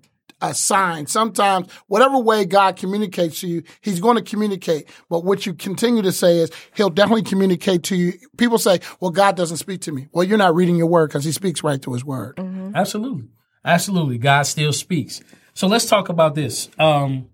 a 0.41 0.55
sign. 0.55 1.07
Sometimes 1.07 1.71
whatever 1.87 2.19
way 2.19 2.45
God 2.45 2.77
communicates 2.77 3.41
to 3.41 3.49
you, 3.49 3.63
he's 3.81 4.01
going 4.01 4.17
to 4.17 4.23
communicate. 4.23 4.89
But 5.09 5.25
what 5.25 5.47
you 5.47 5.55
continue 5.55 6.03
to 6.03 6.13
say 6.13 6.39
is 6.39 6.51
he'll 6.75 6.91
definitely 6.91 7.23
communicate 7.23 7.83
to 7.85 7.97
you. 7.97 8.13
People 8.37 8.59
say, 8.59 8.81
well, 9.01 9.11
God 9.11 9.37
doesn't 9.37 9.59
speak 9.59 9.83
to 9.83 9.93
me. 9.93 10.09
Well, 10.13 10.25
you're 10.25 10.39
not 10.39 10.55
reading 10.55 10.77
your 10.77 10.89
word 10.89 11.09
because 11.09 11.25
he 11.25 11.33
speaks 11.33 11.63
right 11.63 11.81
through 11.81 11.95
his 11.95 12.05
word. 12.05 12.39
Absolutely. 12.75 13.29
Absolutely. 13.65 14.19
God 14.19 14.43
still 14.43 14.73
speaks. 14.73 15.21
So 15.55 15.67
let's 15.67 15.87
talk 15.87 16.09
about 16.09 16.35
this. 16.35 16.71
Um, 16.79 17.29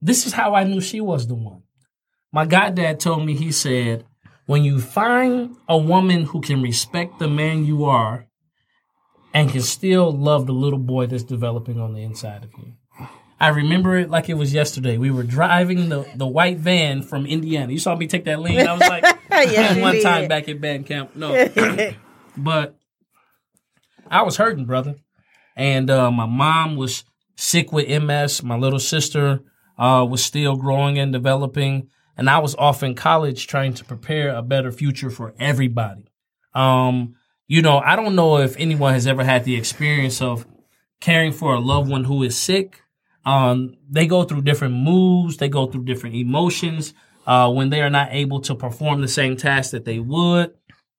this 0.00 0.26
is 0.26 0.32
how 0.32 0.54
I 0.54 0.64
knew 0.64 0.80
she 0.80 1.00
was 1.00 1.26
the 1.26 1.34
one. 1.34 1.62
My 2.32 2.46
goddad 2.46 3.00
told 3.00 3.26
me, 3.26 3.34
he 3.34 3.52
said, 3.52 4.04
when 4.46 4.64
you 4.64 4.80
find 4.80 5.56
a 5.68 5.78
woman 5.78 6.24
who 6.24 6.40
can 6.40 6.62
respect 6.62 7.18
the 7.18 7.28
man 7.28 7.64
you 7.64 7.84
are 7.84 8.26
and 9.32 9.50
can 9.50 9.62
still 9.62 10.12
love 10.12 10.46
the 10.46 10.52
little 10.52 10.78
boy 10.78 11.06
that's 11.06 11.22
developing 11.22 11.80
on 11.80 11.94
the 11.94 12.02
inside 12.02 12.44
of 12.44 12.50
you. 12.58 12.74
I 13.38 13.48
remember 13.48 13.96
it 13.96 14.10
like 14.10 14.28
it 14.28 14.34
was 14.34 14.52
yesterday. 14.52 14.98
We 14.98 15.10
were 15.10 15.22
driving 15.22 15.88
the, 15.88 16.06
the 16.14 16.26
white 16.26 16.58
van 16.58 17.00
from 17.00 17.24
Indiana. 17.24 17.72
You 17.72 17.78
saw 17.78 17.96
me 17.96 18.06
take 18.06 18.24
that 18.24 18.40
lane. 18.40 18.66
I 18.66 18.72
was 18.74 18.80
like, 18.80 19.02
Yes, 19.30 19.80
one 19.80 19.94
did. 19.94 20.02
time 20.02 20.28
back 20.28 20.48
at 20.48 20.60
band 20.60 20.86
camp. 20.86 21.16
No, 21.16 21.48
but 22.36 22.76
I 24.10 24.22
was 24.22 24.36
hurting, 24.36 24.66
brother. 24.66 24.96
And 25.56 25.88
uh, 25.88 26.10
my 26.10 26.26
mom 26.26 26.76
was 26.76 27.04
sick 27.36 27.72
with 27.72 27.88
MS. 28.02 28.42
My 28.42 28.56
little 28.56 28.78
sister 28.78 29.40
uh, 29.78 30.06
was 30.08 30.22
still 30.22 30.56
growing 30.56 30.98
and 30.98 31.10
developing. 31.12 31.88
And 32.18 32.28
I 32.28 32.38
was 32.38 32.54
off 32.56 32.82
in 32.82 32.94
college 32.94 33.46
trying 33.46 33.72
to 33.74 33.84
prepare 33.84 34.34
a 34.34 34.42
better 34.42 34.70
future 34.70 35.08
for 35.08 35.32
everybody. 35.38 36.10
Um, 36.54 37.14
you 37.50 37.62
know, 37.62 37.78
I 37.78 37.96
don't 37.96 38.14
know 38.14 38.38
if 38.38 38.54
anyone 38.58 38.92
has 38.94 39.08
ever 39.08 39.24
had 39.24 39.42
the 39.44 39.56
experience 39.56 40.22
of 40.22 40.46
caring 41.00 41.32
for 41.32 41.52
a 41.52 41.58
loved 41.58 41.90
one 41.90 42.04
who 42.04 42.22
is 42.22 42.38
sick. 42.38 42.80
Um, 43.24 43.74
they 43.90 44.06
go 44.06 44.22
through 44.22 44.42
different 44.42 44.74
moods, 44.74 45.38
they 45.38 45.48
go 45.48 45.66
through 45.66 45.84
different 45.84 46.14
emotions 46.14 46.94
uh, 47.26 47.50
when 47.50 47.70
they 47.70 47.80
are 47.82 47.90
not 47.90 48.10
able 48.12 48.40
to 48.42 48.54
perform 48.54 49.00
the 49.00 49.08
same 49.08 49.36
task 49.36 49.72
that 49.72 49.84
they 49.84 49.98
would. 49.98 50.52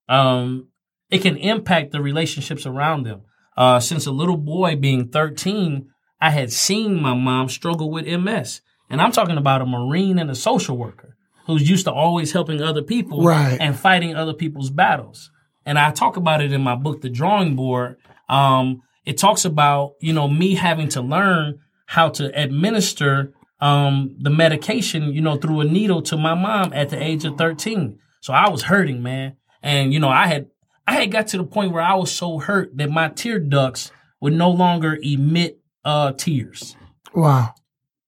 Um, 0.10 0.68
it 1.10 1.20
can 1.22 1.38
impact 1.38 1.94
the 1.94 2.02
relationships 2.02 2.66
around 2.66 3.04
them. 3.04 3.22
Uh, 3.56 3.80
since 3.80 4.06
a 4.06 4.12
little 4.12 4.36
boy 4.36 4.76
being 4.76 5.08
13, 5.08 5.88
I 6.20 6.32
had 6.32 6.52
seen 6.52 7.02
my 7.02 7.14
mom 7.14 7.48
struggle 7.48 7.90
with 7.90 8.06
MS. 8.06 8.60
And 8.90 9.02
I'm 9.02 9.14
talking 9.14 9.38
about 9.38 9.62
a 9.62 9.66
Marine 9.66 10.20
and 10.20 10.30
a 10.30 10.36
social 10.36 10.78
worker 10.78 11.16
who's 11.48 11.70
used 11.70 11.86
to 11.86 11.94
always 11.94 12.34
helping 12.34 12.62
other 12.62 12.82
people 12.82 13.24
Right. 13.24 13.58
and 13.62 13.74
fighting 13.80 14.18
other 14.18 14.34
people's 14.34 14.70
battles. 14.70 15.32
And 15.66 15.78
I 15.78 15.92
talk 15.92 16.18
about 16.18 16.42
it 16.42 16.52
in 16.52 16.62
my 16.62 16.76
book, 16.76 17.02
The 17.02 17.10
Drawing 17.10 17.56
Board. 17.56 17.98
Um, 18.30 18.82
it 19.06 19.18
talks 19.18 19.46
about, 19.46 19.94
you 20.00 20.14
know, 20.14 20.28
me 20.28 20.56
having 20.56 20.90
to 20.90 21.02
learn 21.02 21.60
how 21.86 22.10
to 22.10 22.32
administer 22.40 23.34
um, 23.60 24.16
the 24.20 24.30
medication, 24.30 25.14
you 25.14 25.22
know, 25.22 25.36
through 25.36 25.62
a 25.62 25.66
needle 25.66 26.02
to 26.04 26.18
my 26.18 26.34
mom 26.34 26.74
at 26.74 26.90
the 26.90 27.02
age 27.02 27.26
of 27.26 27.38
13. 27.38 28.00
So 28.22 28.34
I 28.34 28.50
was 28.50 28.64
hurting, 28.64 29.04
man. 29.04 29.36
And, 29.62 29.94
you 29.94 30.00
know, 30.00 30.10
I 30.10 30.28
had, 30.28 30.48
I 30.88 30.94
had 30.94 31.12
got 31.12 31.28
to 31.28 31.38
the 31.38 31.44
point 31.44 31.72
where 31.72 31.84
I 31.84 31.94
was 31.96 32.12
so 32.12 32.40
hurt 32.40 32.76
that 32.78 32.90
my 32.90 33.10
tear 33.10 33.40
ducts 33.40 33.92
would 34.20 34.34
no 34.34 34.50
longer 34.50 34.98
emit, 35.02 35.60
uh, 35.86 36.14
tears. 36.14 36.76
Wow. 37.14 37.54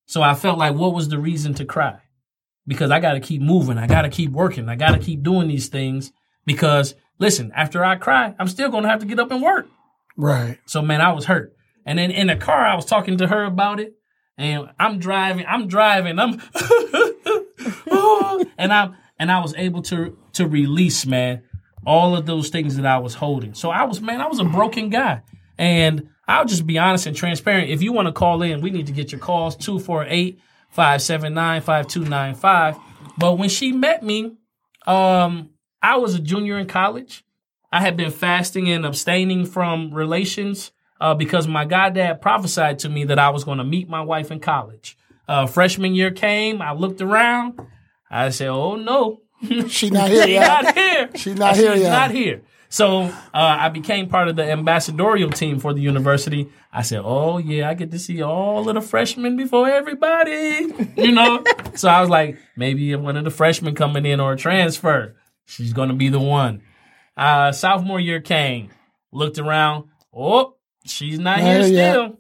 So 0.05 0.21
I 0.21 0.33
felt 0.33 0.57
like, 0.57 0.75
what 0.75 0.93
was 0.93 1.09
the 1.09 1.19
reason 1.19 1.53
to 1.55 1.65
cry? 1.65 1.99
Because 2.65 2.91
I 2.91 2.99
got 2.99 3.13
to 3.13 3.19
keep 3.19 3.41
moving. 3.41 3.77
I 3.77 3.87
got 3.87 4.03
to 4.03 4.09
keep 4.09 4.31
working. 4.31 4.69
I 4.69 4.75
got 4.75 4.91
to 4.91 4.99
keep 4.99 5.21
doing 5.23 5.47
these 5.47 5.67
things 5.67 6.11
because 6.45 6.95
listen, 7.19 7.51
after 7.55 7.83
I 7.83 7.95
cry, 7.95 8.35
I'm 8.39 8.47
still 8.47 8.69
going 8.69 8.83
to 8.83 8.89
have 8.89 8.99
to 8.99 9.05
get 9.05 9.19
up 9.19 9.31
and 9.31 9.41
work. 9.41 9.67
Right. 10.15 10.59
So 10.65 10.81
man, 10.81 11.01
I 11.01 11.11
was 11.13 11.25
hurt. 11.25 11.55
And 11.85 11.99
then 11.99 12.11
in 12.11 12.27
the 12.27 12.35
car, 12.35 12.65
I 12.65 12.75
was 12.75 12.85
talking 12.85 13.17
to 13.17 13.27
her 13.27 13.43
about 13.43 13.79
it. 13.79 13.95
And 14.37 14.69
I'm 14.79 14.99
driving, 14.99 15.45
I'm 15.47 15.67
driving, 15.67 16.17
I'm, 16.17 16.33
and 18.57 18.73
I'm, 18.73 18.95
and 19.19 19.31
I 19.31 19.39
was 19.39 19.53
able 19.55 19.81
to, 19.83 20.17
to 20.33 20.47
release, 20.47 21.05
man, 21.05 21.43
all 21.85 22.15
of 22.15 22.25
those 22.25 22.49
things 22.49 22.75
that 22.77 22.85
I 22.85 22.97
was 22.97 23.15
holding. 23.15 23.53
So 23.53 23.69
I 23.69 23.83
was, 23.83 24.01
man, 24.01 24.21
I 24.21 24.27
was 24.27 24.39
a 24.39 24.45
broken 24.45 24.89
guy. 24.89 25.21
And 25.57 26.09
I'll 26.27 26.45
just 26.45 26.65
be 26.65 26.79
honest 26.79 27.05
and 27.05 27.15
transparent. 27.15 27.69
If 27.69 27.81
you 27.81 27.91
want 27.91 28.07
to 28.07 28.11
call 28.11 28.41
in, 28.41 28.61
we 28.61 28.71
need 28.71 28.87
to 28.87 28.93
get 28.93 29.11
your 29.11 29.19
calls 29.19 29.55
248 29.57 30.39
579 30.69 31.61
5295. 31.61 32.77
But 33.17 33.37
when 33.37 33.49
she 33.49 33.71
met 33.71 34.03
me, 34.03 34.35
um, 34.87 35.49
I 35.83 35.97
was 35.97 36.15
a 36.15 36.19
junior 36.19 36.57
in 36.57 36.65
college. 36.67 37.25
I 37.71 37.81
had 37.81 37.97
been 37.97 38.11
fasting 38.11 38.69
and 38.69 38.85
abstaining 38.85 39.45
from 39.45 39.93
relations 39.93 40.71
uh, 41.01 41.13
because 41.13 41.47
my 41.47 41.65
goddad 41.65 42.21
prophesied 42.21 42.79
to 42.79 42.89
me 42.89 43.03
that 43.05 43.19
I 43.19 43.29
was 43.31 43.43
going 43.43 43.57
to 43.57 43.63
meet 43.63 43.89
my 43.89 44.01
wife 44.01 44.31
in 44.31 44.39
college. 44.39 44.97
Uh, 45.27 45.45
freshman 45.45 45.93
year 45.93 46.09
came. 46.11 46.61
I 46.61 46.71
looked 46.73 47.01
around. 47.01 47.59
I 48.09 48.29
said, 48.29 48.47
"Oh 48.49 48.75
no, 48.75 49.21
She 49.67 49.89
not 49.89 50.09
here 50.09 50.23
She's 50.23 50.31
yet. 50.33 50.63
not 50.63 50.75
here. 50.77 51.09
She's 51.15 51.35
not 51.35 51.55
here 51.57 51.73
She's 51.73 51.81
yet. 51.83 51.89
not 51.89 52.11
here." 52.11 52.41
So 52.69 53.01
uh, 53.03 53.11
I 53.33 53.69
became 53.69 54.09
part 54.09 54.29
of 54.29 54.35
the 54.35 54.43
ambassadorial 54.51 55.29
team 55.29 55.59
for 55.59 55.73
the 55.75 55.81
university. 55.81 56.49
I 56.71 56.81
said, 56.83 57.01
"Oh 57.03 57.37
yeah, 57.37 57.69
I 57.69 57.73
get 57.73 57.91
to 57.91 57.99
see 57.99 58.21
all 58.21 58.67
of 58.69 58.75
the 58.75 58.81
freshmen 58.81 59.35
before 59.37 59.69
everybody," 59.69 60.73
you 60.97 61.11
know. 61.11 61.43
so 61.75 61.89
I 61.89 62.01
was 62.01 62.09
like, 62.09 62.37
maybe 62.55 62.95
one 62.95 63.17
of 63.17 63.25
the 63.25 63.31
freshmen 63.31 63.75
coming 63.75 64.05
in 64.05 64.19
or 64.19 64.33
a 64.33 64.37
transfer. 64.37 65.15
She's 65.45 65.73
gonna 65.73 65.93
be 65.93 66.09
the 66.09 66.19
one. 66.19 66.61
Uh, 67.15 67.51
sophomore 67.51 67.99
year 67.99 68.21
came, 68.21 68.69
looked 69.11 69.37
around. 69.37 69.85
Oh, 70.13 70.55
she's 70.85 71.19
not 71.19 71.39
here 71.39 71.61
yet. 71.61 71.91
still. 71.91 72.19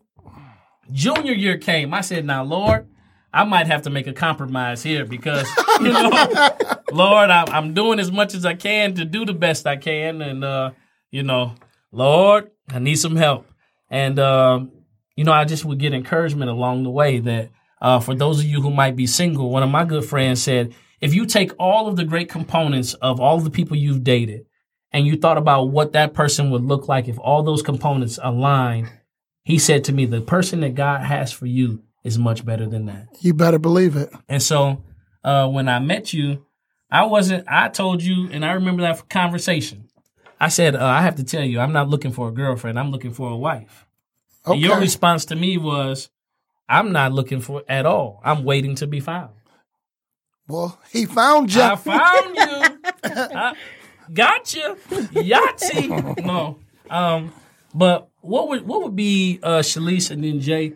Junior 0.91 1.33
year 1.33 1.57
came. 1.57 1.93
I 1.93 2.01
said, 2.01 2.25
"Now, 2.25 2.43
Lord." 2.43 2.87
I 3.33 3.45
might 3.45 3.65
have 3.65 3.81
to 3.83 3.89
make 3.89 4.05
a 4.05 4.13
compromise 4.13 4.83
here 4.83 5.05
because, 5.05 5.49
you 5.81 5.91
know, 5.91 6.11
Lord, 6.91 7.31
I'm, 7.31 7.49
I'm 7.49 7.73
doing 7.73 7.99
as 7.99 8.11
much 8.11 8.35
as 8.35 8.45
I 8.45 8.53
can 8.53 8.93
to 8.93 9.05
do 9.05 9.25
the 9.25 9.33
best 9.33 9.65
I 9.65 9.75
can. 9.75 10.21
And, 10.21 10.43
uh, 10.43 10.71
you 11.09 11.23
know, 11.23 11.55
Lord, 11.91 12.51
I 12.69 12.77
need 12.77 12.97
some 12.97 13.15
help. 13.15 13.47
And, 13.89 14.19
um, 14.19 14.71
you 15.15 15.23
know, 15.23 15.31
I 15.31 15.45
just 15.45 15.65
would 15.65 15.79
get 15.79 15.95
encouragement 15.95 16.51
along 16.51 16.83
the 16.83 16.91
way 16.91 17.19
that 17.19 17.49
uh, 17.81 17.99
for 17.99 18.13
those 18.13 18.39
of 18.39 18.45
you 18.45 18.61
who 18.61 18.69
might 18.69 18.95
be 18.95 19.07
single, 19.07 19.49
one 19.49 19.63
of 19.63 19.69
my 19.69 19.83
good 19.83 20.05
friends 20.05 20.41
said, 20.43 20.75
if 21.03 21.13
you 21.13 21.25
take 21.25 21.51
all 21.59 21.87
of 21.87 21.97
the 21.97 22.05
great 22.05 22.29
components 22.29 22.93
of 22.93 23.19
all 23.19 23.37
the 23.37 23.49
people 23.49 23.75
you've 23.75 24.05
dated 24.05 24.45
and 24.93 25.05
you 25.05 25.17
thought 25.17 25.37
about 25.37 25.65
what 25.65 25.91
that 25.91 26.13
person 26.13 26.49
would 26.49 26.63
look 26.63 26.87
like 26.87 27.09
if 27.09 27.19
all 27.19 27.43
those 27.43 27.61
components 27.61 28.17
aligned, 28.23 28.89
he 29.43 29.59
said 29.59 29.83
to 29.83 29.91
me, 29.91 30.05
the 30.05 30.21
person 30.21 30.61
that 30.61 30.75
God 30.75 31.01
has 31.01 31.33
for 31.33 31.45
you 31.45 31.83
is 32.05 32.17
much 32.17 32.45
better 32.45 32.65
than 32.65 32.85
that. 32.85 33.07
You 33.19 33.33
better 33.33 33.59
believe 33.59 33.97
it. 33.97 34.13
And 34.29 34.41
so 34.41 34.81
uh, 35.25 35.49
when 35.49 35.67
I 35.67 35.79
met 35.79 36.13
you, 36.13 36.45
I 36.89 37.03
wasn't, 37.03 37.43
I 37.49 37.67
told 37.67 38.01
you, 38.01 38.29
and 38.31 38.45
I 38.45 38.53
remember 38.53 38.83
that 38.83 39.09
conversation. 39.09 39.89
I 40.39 40.47
said, 40.47 40.73
uh, 40.73 40.85
I 40.85 41.01
have 41.01 41.15
to 41.17 41.25
tell 41.25 41.43
you, 41.43 41.59
I'm 41.59 41.73
not 41.73 41.89
looking 41.89 42.13
for 42.13 42.29
a 42.29 42.31
girlfriend. 42.31 42.79
I'm 42.79 42.91
looking 42.91 43.11
for 43.11 43.29
a 43.29 43.35
wife. 43.35 43.85
Okay. 44.47 44.53
And 44.53 44.61
your 44.61 44.79
response 44.79 45.25
to 45.25 45.35
me 45.35 45.57
was, 45.57 46.09
I'm 46.69 46.93
not 46.93 47.11
looking 47.11 47.41
for 47.41 47.63
at 47.67 47.85
all. 47.85 48.21
I'm 48.23 48.45
waiting 48.45 48.75
to 48.75 48.87
be 48.87 49.01
found. 49.01 49.31
Well, 50.47 50.79
he 50.91 51.05
found 51.05 51.53
you. 51.53 51.61
I 51.61 51.75
found 51.75 52.35
you. 52.35 52.79
I 53.03 53.55
gotcha. 54.13 54.75
Yahtzee. 54.89 56.23
No. 56.25 56.59
Um, 56.89 57.33
but 57.73 58.09
what 58.21 58.49
would 58.49 58.67
what 58.67 58.83
would 58.83 58.95
be 58.95 59.39
uh 59.41 59.59
Shalice 59.59 60.11
and 60.11 60.23
then 60.23 60.39
Jay, 60.39 60.73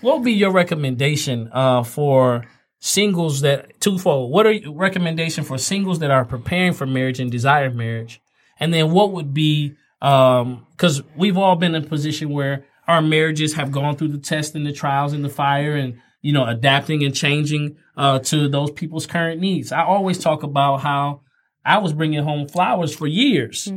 what 0.00 0.16
would 0.16 0.24
be 0.24 0.32
your 0.32 0.50
recommendation 0.52 1.48
uh 1.52 1.82
for 1.82 2.44
singles 2.80 3.42
that 3.42 3.80
twofold? 3.80 4.30
What 4.32 4.46
are 4.46 4.52
your 4.52 4.74
recommendation 4.74 5.44
for 5.44 5.58
singles 5.58 5.98
that 6.00 6.10
are 6.10 6.24
preparing 6.24 6.72
for 6.72 6.86
marriage 6.86 7.20
and 7.20 7.30
desire 7.30 7.70
marriage? 7.70 8.20
And 8.58 8.72
then 8.74 8.90
what 8.90 9.12
would 9.12 9.32
be 9.34 9.76
um 10.02 10.66
because 10.72 11.02
we've 11.14 11.36
all 11.36 11.56
been 11.56 11.74
in 11.74 11.84
a 11.84 11.86
position 11.86 12.30
where 12.30 12.64
our 12.88 13.02
marriages 13.02 13.54
have 13.54 13.70
gone 13.70 13.96
through 13.96 14.08
the 14.08 14.18
test 14.18 14.54
and 14.54 14.66
the 14.66 14.72
trials 14.72 15.12
and 15.12 15.24
the 15.24 15.28
fire 15.28 15.76
and 15.76 16.00
you 16.22 16.32
know 16.32 16.44
adapting 16.46 17.04
and 17.04 17.14
changing 17.14 17.76
uh 18.00 18.18
to 18.30 18.48
those 18.48 18.70
people's 18.80 19.06
current 19.06 19.40
needs. 19.40 19.70
I 19.72 19.82
always 19.84 20.18
talk 20.18 20.42
about 20.42 20.78
how 20.88 21.20
I 21.64 21.76
was 21.84 21.92
bringing 21.92 22.24
home 22.24 22.48
flowers 22.48 22.92
for 22.94 23.06
years 23.06 23.68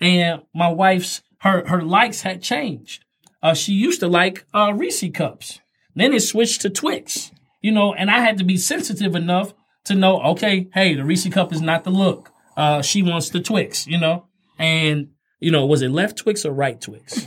and 0.00 0.42
my 0.54 0.68
wife's 0.68 1.22
her 1.44 1.66
her 1.68 1.82
likes 1.82 2.22
had 2.22 2.42
changed. 2.42 3.04
Uh, 3.42 3.54
she 3.54 3.72
used 3.72 4.00
to 4.00 4.08
like 4.08 4.44
uh, 4.54 4.72
Reese 4.74 5.04
cups. 5.12 5.60
Then 5.96 6.12
it 6.12 6.20
switched 6.22 6.60
to 6.62 6.70
Twix. 6.70 7.32
You 7.60 7.72
know, 7.72 7.92
and 7.94 8.10
I 8.10 8.18
had 8.20 8.38
to 8.38 8.44
be 8.44 8.56
sensitive 8.56 9.14
enough 9.16 9.52
to 9.84 9.94
know, 9.94 10.20
okay, 10.32 10.68
hey, 10.74 10.94
the 10.94 11.04
Reese 11.04 11.28
cup 11.28 11.52
is 11.52 11.60
not 11.60 11.82
the 11.84 11.90
look. 11.90 12.30
Uh, 12.56 12.82
she 12.82 13.02
wants 13.02 13.30
the 13.30 13.40
Twix. 13.40 13.86
You 13.86 13.98
know, 13.98 14.26
and 14.58 15.08
you 15.40 15.50
know, 15.50 15.66
was 15.66 15.82
it 15.82 15.90
left 15.90 16.18
Twix 16.18 16.44
or 16.46 16.52
right 16.52 16.80
Twix? 16.80 17.26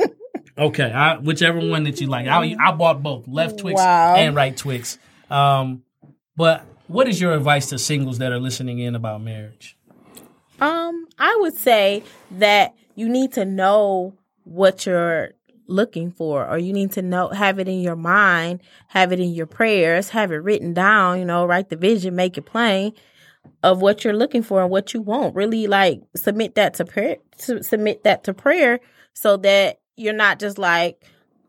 okay, 0.58 0.90
I, 0.92 1.16
whichever 1.18 1.58
one 1.60 1.84
that 1.84 2.00
you 2.00 2.06
like. 2.08 2.26
I, 2.26 2.56
I 2.60 2.72
bought 2.72 3.02
both, 3.02 3.26
left 3.28 3.58
Twix 3.58 3.78
Wow. 3.80 4.16
and 4.16 4.34
right 4.34 4.56
Twix. 4.56 4.98
Um, 5.32 5.82
but 6.36 6.64
what 6.88 7.08
is 7.08 7.20
your 7.20 7.32
advice 7.32 7.66
to 7.70 7.78
singles 7.78 8.18
that 8.18 8.32
are 8.32 8.38
listening 8.38 8.78
in 8.78 8.94
about 8.94 9.22
marriage? 9.22 9.76
Um, 10.60 11.06
I 11.18 11.36
would 11.40 11.56
say 11.56 12.02
that 12.32 12.74
you 12.94 13.08
need 13.08 13.32
to 13.32 13.44
know 13.44 14.14
what 14.44 14.86
you're 14.86 15.32
looking 15.66 16.10
for, 16.10 16.46
or 16.46 16.58
you 16.58 16.72
need 16.72 16.92
to 16.92 17.02
know, 17.02 17.28
have 17.28 17.58
it 17.58 17.68
in 17.68 17.80
your 17.80 17.96
mind, 17.96 18.60
have 18.88 19.10
it 19.12 19.20
in 19.20 19.32
your 19.32 19.46
prayers, 19.46 20.10
have 20.10 20.30
it 20.30 20.36
written 20.36 20.74
down, 20.74 21.18
you 21.18 21.24
know, 21.24 21.46
write 21.46 21.70
the 21.70 21.76
vision, 21.76 22.14
make 22.14 22.36
it 22.36 22.42
plain 22.42 22.92
of 23.62 23.80
what 23.80 24.04
you're 24.04 24.12
looking 24.12 24.42
for 24.42 24.60
and 24.60 24.70
what 24.70 24.92
you 24.92 25.00
want. 25.00 25.34
Really 25.34 25.66
like 25.66 26.02
submit 26.14 26.56
that 26.56 26.74
to 26.74 26.84
prayer, 26.84 27.16
submit 27.36 28.04
that 28.04 28.24
to 28.24 28.34
prayer 28.34 28.80
so 29.14 29.36
that 29.38 29.80
you're 29.96 30.12
not 30.12 30.38
just 30.38 30.58
like, 30.58 31.02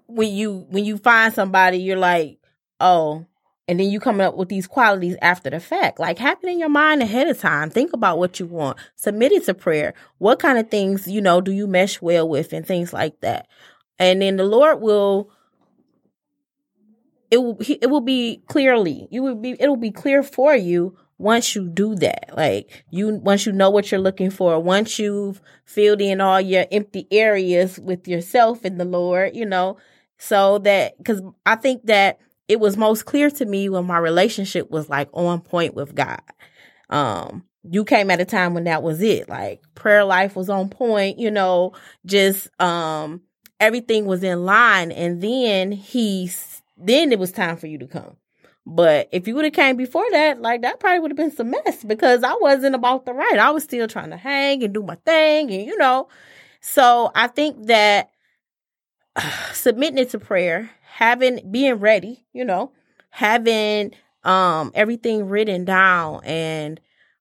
when 0.08 0.32
you 0.32 0.66
when 0.70 0.86
you 0.86 0.98
find 0.98 1.34
somebody, 1.34 1.80
you're 1.80 1.98
like, 1.98 2.38
oh, 2.80 3.26
and 3.68 3.80
then 3.80 3.90
you 3.90 4.00
come 4.00 4.20
up 4.20 4.36
with 4.36 4.50
these 4.50 4.68
qualities 4.68 5.16
after 5.22 5.50
the 5.50 5.60
fact. 5.60 6.00
Like 6.00 6.18
happen 6.18 6.50
in 6.50 6.60
your 6.60 6.70
mind 6.70 7.02
ahead 7.02 7.28
of 7.28 7.40
time. 7.40 7.70
Think 7.70 7.94
about 7.94 8.18
what 8.18 8.40
you 8.40 8.46
want. 8.46 8.78
Submit 8.96 9.32
it 9.32 9.46
to 9.46 9.54
prayer. 9.54 9.94
What 10.18 10.40
kind 10.40 10.58
of 10.58 10.70
things, 10.70 11.08
you 11.08 11.22
know, 11.22 11.40
do 11.40 11.52
you 11.52 11.66
mesh 11.66 12.02
well 12.02 12.28
with 12.28 12.52
and 12.52 12.66
things 12.66 12.92
like 12.92 13.22
that. 13.22 13.48
And 14.00 14.22
then 14.22 14.36
the 14.36 14.44
Lord 14.44 14.82
will 14.82 15.32
it 17.34 17.42
will 17.42 17.58
it 17.62 17.90
will 17.90 18.02
be 18.02 18.44
clearly 18.48 19.08
you 19.10 19.24
will 19.24 19.36
be 19.36 19.56
it'll 19.60 19.76
be 19.76 19.90
clear 19.90 20.22
for 20.22 20.56
you 20.56 20.96
once 21.18 21.56
you 21.56 21.68
do 21.68 21.96
that 21.96 22.30
like 22.38 22.86
you 22.92 23.16
once 23.24 23.48
you 23.48 23.52
know 23.52 23.72
what 23.72 23.92
you're 23.92 24.00
looking 24.00 24.30
for 24.30 24.60
once 24.60 25.00
you've 25.00 25.42
filled 25.66 26.00
in 26.00 26.22
all 26.22 26.40
your 26.40 26.66
empty 26.72 27.08
areas 27.10 27.80
with 27.80 28.08
yourself 28.08 28.64
and 28.64 28.80
the 28.80 28.86
lord 28.86 29.36
you 29.36 29.48
know 29.48 29.78
so 30.20 30.60
that 30.60 30.96
because 31.00 31.24
i 31.46 31.56
think 31.56 31.84
that 31.88 32.20
it 32.54 32.60
was 32.60 32.78
most 32.78 33.06
clear 33.06 33.30
to 33.30 33.46
me 33.46 33.68
when 33.70 33.86
my 33.86 33.98
relationship 33.98 34.70
was 34.72 34.90
like 34.90 35.10
on 35.14 35.42
point 35.42 35.74
with 35.74 35.94
god 35.96 36.22
um 36.90 37.44
you 37.64 37.86
came 37.86 38.12
at 38.12 38.22
a 38.22 38.26
time 38.26 38.54
when 38.54 38.66
that 38.66 38.84
was 38.84 39.02
it 39.02 39.28
like 39.28 39.62
prayer 39.76 40.04
life 40.04 40.36
was 40.36 40.50
on 40.50 40.70
point 40.70 41.20
you 41.20 41.32
know 41.32 41.74
just 42.06 42.50
um 42.62 43.22
everything 43.60 44.06
was 44.06 44.24
in 44.24 44.44
line 44.46 44.92
and 44.92 45.22
then 45.22 45.72
he 45.72 46.30
then 46.78 47.12
it 47.12 47.20
was 47.20 47.32
time 47.32 47.58
for 47.58 47.68
you 47.68 47.78
to 47.80 47.88
come. 47.88 48.18
But 48.66 49.10
if 49.12 49.28
you 49.28 49.36
would 49.36 49.46
have 49.46 49.54
came 49.54 49.76
before 49.76 50.06
that, 50.12 50.42
like 50.42 50.62
that 50.62 50.80
probably 50.80 51.00
would 51.00 51.12
have 51.12 51.18
been 51.18 51.36
some 51.36 51.52
mess 51.52 51.84
because 51.84 52.24
I 52.24 52.34
wasn't 52.40 52.76
about 52.76 53.06
the 53.06 53.14
right. 53.14 53.38
I 53.38 53.52
was 53.52 53.64
still 53.64 53.88
trying 53.88 54.12
to 54.12 54.18
hang 54.18 54.64
and 54.64 54.74
do 54.74 54.84
my 54.84 54.96
thing 54.96 55.52
and 55.52 55.66
you 55.66 55.78
know. 55.78 56.08
So 56.62 57.12
I 57.14 57.28
think 57.28 57.68
that 57.68 58.10
uh, 59.16 59.30
submitting 59.54 59.98
it 59.98 60.12
to 60.12 60.20
prayer, 60.20 60.70
having 60.94 61.40
being 61.50 61.76
ready, 61.76 62.24
you 62.34 62.46
know, 62.46 62.72
having 63.10 63.92
um 64.24 64.72
everything 64.76 65.28
written 65.28 65.66
down 65.66 66.22
and 66.24 66.80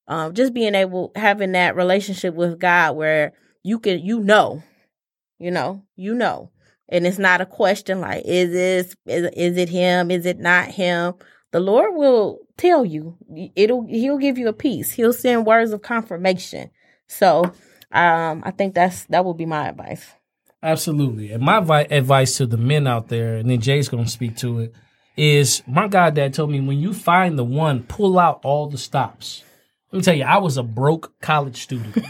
um 0.08 0.34
just 0.34 0.52
being 0.52 0.74
able 0.74 1.10
having 1.16 1.52
that 1.52 1.74
relationship 1.74 2.34
with 2.34 2.60
God 2.60 2.96
where 2.96 3.32
you 3.62 3.78
can 3.78 3.98
you 4.00 4.20
know, 4.20 4.62
you 5.38 5.50
know, 5.50 5.82
you 5.96 6.14
know. 6.14 6.50
And 6.90 7.06
it's 7.06 7.18
not 7.18 7.40
a 7.40 7.46
question 7.46 8.02
like 8.02 8.24
is 8.26 8.50
this 8.52 8.96
is, 9.06 9.30
is 9.34 9.56
it 9.56 9.70
him? 9.70 10.10
Is 10.10 10.26
it 10.26 10.38
not 10.38 10.68
him? 10.68 11.14
The 11.52 11.60
lord 11.60 11.94
will 11.94 12.40
tell 12.58 12.84
you. 12.84 13.16
It'll 13.56 13.86
he'll 13.86 14.18
give 14.18 14.36
you 14.36 14.48
a 14.48 14.52
peace. 14.52 14.90
He'll 14.90 15.14
send 15.14 15.46
words 15.46 15.72
of 15.72 15.80
confirmation. 15.80 16.70
So 17.06 17.52
um 17.90 18.42
i 18.44 18.50
think 18.50 18.74
that's 18.74 19.04
that 19.06 19.24
would 19.24 19.36
be 19.36 19.46
my 19.46 19.68
advice 19.68 20.14
absolutely 20.62 21.32
and 21.32 21.42
my 21.42 21.60
vi- 21.60 21.86
advice 21.90 22.36
to 22.36 22.46
the 22.46 22.56
men 22.56 22.86
out 22.86 23.08
there 23.08 23.36
and 23.36 23.50
then 23.50 23.60
jay's 23.60 23.88
gonna 23.88 24.06
speak 24.06 24.36
to 24.36 24.60
it 24.60 24.74
is 25.16 25.62
my 25.66 25.88
goddad 25.88 26.32
told 26.32 26.50
me 26.50 26.60
when 26.60 26.78
you 26.78 26.92
find 26.94 27.38
the 27.38 27.44
one 27.44 27.82
pull 27.82 28.18
out 28.18 28.40
all 28.44 28.68
the 28.68 28.78
stops 28.78 29.44
let 29.90 29.98
me 29.98 30.02
tell 30.02 30.14
you 30.14 30.24
i 30.24 30.38
was 30.38 30.56
a 30.56 30.62
broke 30.62 31.18
college 31.20 31.62
student 31.62 31.96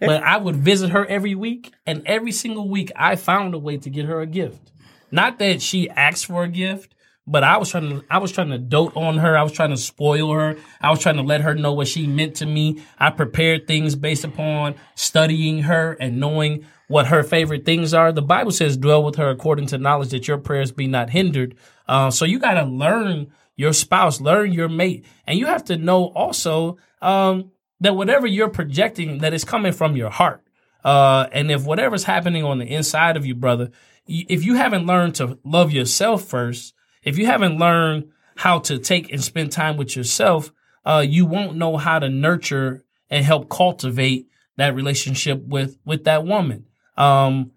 but 0.00 0.22
I 0.22 0.36
would 0.36 0.56
visit 0.56 0.90
her 0.90 1.06
every 1.06 1.34
week, 1.34 1.72
and 1.86 2.02
every 2.06 2.32
single 2.32 2.68
week 2.68 2.92
I 2.96 3.16
found 3.16 3.54
a 3.54 3.58
way 3.58 3.76
to 3.78 3.90
get 3.90 4.06
her 4.06 4.20
a 4.20 4.26
gift. 4.26 4.72
Not 5.10 5.38
that 5.38 5.62
she 5.62 5.88
asked 5.90 6.26
for 6.26 6.44
a 6.44 6.48
gift, 6.48 6.94
but 7.26 7.44
I 7.44 7.56
was 7.56 7.70
trying 7.70 7.88
to 7.88 8.04
I 8.10 8.18
was 8.18 8.32
trying 8.32 8.50
to 8.50 8.58
dote 8.58 8.96
on 8.96 9.18
her. 9.18 9.36
I 9.36 9.42
was 9.42 9.52
trying 9.52 9.70
to 9.70 9.76
spoil 9.76 10.32
her. 10.32 10.56
I 10.80 10.90
was 10.90 11.00
trying 11.00 11.16
to 11.16 11.22
let 11.22 11.40
her 11.40 11.54
know 11.54 11.72
what 11.72 11.88
she 11.88 12.06
meant 12.06 12.36
to 12.36 12.46
me. 12.46 12.82
I 12.98 13.10
prepared 13.10 13.66
things 13.66 13.94
based 13.94 14.24
upon 14.24 14.74
studying 14.94 15.62
her 15.62 15.96
and 16.00 16.20
knowing 16.20 16.66
what 16.94 17.08
her 17.08 17.24
favorite 17.24 17.64
things 17.64 17.92
are. 17.92 18.12
The 18.12 18.22
Bible 18.22 18.52
says, 18.52 18.76
"Dwell 18.76 19.02
with 19.02 19.16
her 19.16 19.28
according 19.28 19.66
to 19.66 19.78
knowledge, 19.78 20.10
that 20.10 20.28
your 20.28 20.38
prayers 20.38 20.70
be 20.70 20.86
not 20.86 21.10
hindered." 21.10 21.56
Uh, 21.88 22.12
so 22.12 22.24
you 22.24 22.38
got 22.38 22.54
to 22.54 22.62
learn 22.62 23.32
your 23.56 23.72
spouse, 23.72 24.20
learn 24.20 24.52
your 24.52 24.68
mate, 24.68 25.04
and 25.26 25.36
you 25.36 25.46
have 25.46 25.64
to 25.64 25.76
know 25.76 26.12
also 26.14 26.76
um, 27.02 27.50
that 27.80 27.96
whatever 27.96 28.28
you're 28.28 28.48
projecting 28.48 29.18
that 29.18 29.34
is 29.34 29.42
coming 29.42 29.72
from 29.72 29.96
your 29.96 30.08
heart. 30.08 30.40
Uh, 30.84 31.26
and 31.32 31.50
if 31.50 31.66
whatever's 31.66 32.04
happening 32.04 32.44
on 32.44 32.58
the 32.58 32.66
inside 32.72 33.16
of 33.16 33.26
you, 33.26 33.34
brother, 33.34 33.72
if 34.06 34.44
you 34.44 34.54
haven't 34.54 34.86
learned 34.86 35.16
to 35.16 35.36
love 35.42 35.72
yourself 35.72 36.22
first, 36.22 36.74
if 37.02 37.18
you 37.18 37.26
haven't 37.26 37.58
learned 37.58 38.12
how 38.36 38.60
to 38.60 38.78
take 38.78 39.10
and 39.10 39.24
spend 39.24 39.50
time 39.50 39.76
with 39.76 39.96
yourself, 39.96 40.52
uh, 40.84 41.04
you 41.04 41.26
won't 41.26 41.56
know 41.56 41.76
how 41.76 41.98
to 41.98 42.08
nurture 42.08 42.84
and 43.10 43.24
help 43.24 43.48
cultivate 43.50 44.28
that 44.58 44.76
relationship 44.76 45.42
with 45.44 45.76
with 45.84 46.04
that 46.04 46.24
woman. 46.24 46.66
Um, 46.96 47.52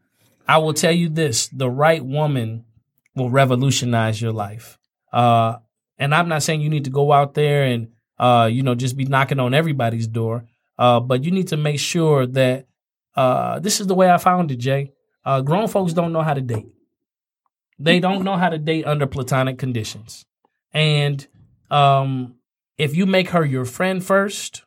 I 0.48 0.58
will 0.58 0.74
tell 0.74 0.92
you 0.92 1.10
this: 1.10 1.48
the 1.48 1.70
right 1.70 2.04
woman 2.04 2.66
will 3.16 3.30
revolutionize 3.30 4.22
your 4.22 4.32
life. 4.32 4.78
Uh, 5.12 5.58
and 5.98 6.14
I'm 6.14 6.30
not 6.30 6.44
saying 6.44 6.62
you 6.62 6.70
need 6.70 6.84
to 6.86 6.92
go 6.92 7.12
out 7.12 7.34
there 7.34 7.64
and 7.64 7.90
uh, 8.20 8.50
you 8.52 8.64
know, 8.64 8.76
just 8.76 8.98
be 8.98 9.06
knocking 9.06 9.40
on 9.40 9.54
everybody's 9.54 10.08
door. 10.08 10.46
Uh, 10.78 11.00
but 11.00 11.24
you 11.24 11.32
need 11.32 11.48
to 11.50 11.58
make 11.58 11.80
sure 11.80 12.26
that 12.26 12.68
uh, 13.16 13.60
this 13.60 13.80
is 13.80 13.88
the 13.88 13.96
way 13.96 14.10
I 14.10 14.18
found 14.18 14.52
it, 14.52 14.58
Jay. 14.58 14.92
Uh, 15.26 15.42
grown 15.42 15.68
folks 15.68 15.94
don't 15.94 16.14
know 16.14 16.22
how 16.22 16.34
to 16.34 16.42
date. 16.42 16.68
They 17.80 18.00
don't 18.00 18.24
know 18.24 18.38
how 18.38 18.50
to 18.50 18.58
date 18.58 18.86
under 18.86 19.06
platonic 19.06 19.58
conditions. 19.58 20.26
And 20.74 21.26
um, 21.70 22.36
if 22.78 22.96
you 22.96 23.06
make 23.06 23.30
her 23.30 23.46
your 23.46 23.66
friend 23.66 24.04
first, 24.04 24.64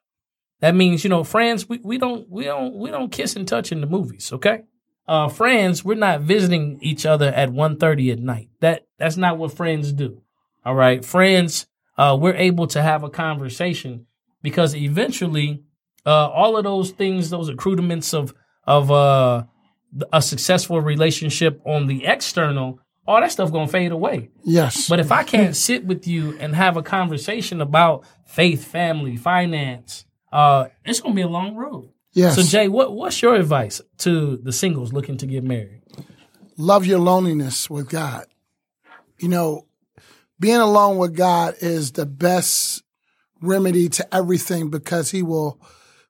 that 0.61 0.75
means 0.75 1.05
you 1.05 1.11
know, 1.11 1.25
friends. 1.25 1.69
We, 1.69 1.79
we 1.83 1.99
don't 1.99 2.29
we 2.31 2.45
don't 2.45 2.75
we 2.75 2.91
don't 2.91 3.13
kiss 3.13 3.37
and 3.37 3.47
touch 3.47 3.73
in 3.73 3.81
the 3.81 3.87
movies. 3.87 4.33
Okay, 4.33 4.63
uh, 5.09 5.29
friends. 5.29 5.85
We're 5.85 5.95
not 5.95 6.21
visiting 6.21 6.79
each 6.83 7.05
other 7.07 7.29
at 7.29 7.51
1.30 7.51 8.13
at 8.13 8.19
night. 8.19 8.49
That 8.61 8.87
that's 8.99 9.17
not 9.17 9.39
what 9.39 9.53
friends 9.53 9.93
do. 9.93 10.23
All 10.65 10.75
right, 10.75 11.05
friends 11.05 11.67
uh, 12.01 12.17
we're 12.17 12.35
able 12.35 12.67
to 12.67 12.83
have 12.83 13.03
a 13.05 13.11
conversation 13.11 14.07
because 14.41 14.75
eventually 14.75 15.63
uh, 16.07 16.29
all 16.29 16.57
of 16.57 16.65
those 16.65 16.93
things, 16.93 17.29
those 17.29 17.51
accoutrements 17.51 18.15
of 18.15 18.33
of 18.67 18.91
uh, 18.91 19.45
a 20.11 20.23
successful 20.23 20.81
relationship 20.81 21.61
on 21.67 21.89
the 21.89 22.07
external, 22.07 22.81
all 23.07 23.21
that 23.21 23.31
stuff 23.33 23.53
gonna 23.53 23.69
fade 23.69 23.93
away. 23.93 24.31
Yes. 24.45 24.89
But 24.89 24.99
if 24.99 25.13
I 25.13 25.25
can't 25.25 25.55
sit 25.55 25.85
with 25.85 26.07
you 26.07 26.39
and 26.39 26.55
have 26.55 26.79
a 26.79 26.83
conversation 26.83 27.61
about 27.61 28.07
faith, 28.25 28.65
family, 28.65 29.17
finance, 29.19 30.07
uh, 30.33 30.69
it's 30.85 31.01
gonna 31.01 31.15
be 31.15 31.23
a 31.23 31.29
long 31.29 31.55
road. 31.55 31.91
Yes. 32.13 32.37
So 32.37 32.43
Jay, 32.43 32.69
what 32.69 32.93
what's 32.93 33.21
your 33.23 33.35
advice 33.35 33.81
to 33.99 34.37
the 34.37 34.53
singles 34.53 34.93
looking 34.93 35.17
to 35.19 35.27
get 35.27 35.45
married? 35.45 35.83
Love 36.57 36.85
your 36.85 36.99
loneliness 36.99 37.71
with 37.71 37.89
God. 37.89 38.27
You 39.19 39.29
know, 39.29 39.67
being 40.39 40.57
alone 40.57 40.99
with 40.99 41.17
God 41.17 41.55
is 41.61 41.93
the 41.93 42.07
best 42.07 42.83
remedy 43.43 43.89
to 43.89 44.15
everything 44.15 44.71
because 44.71 45.11
he 45.11 45.23
will 45.23 45.61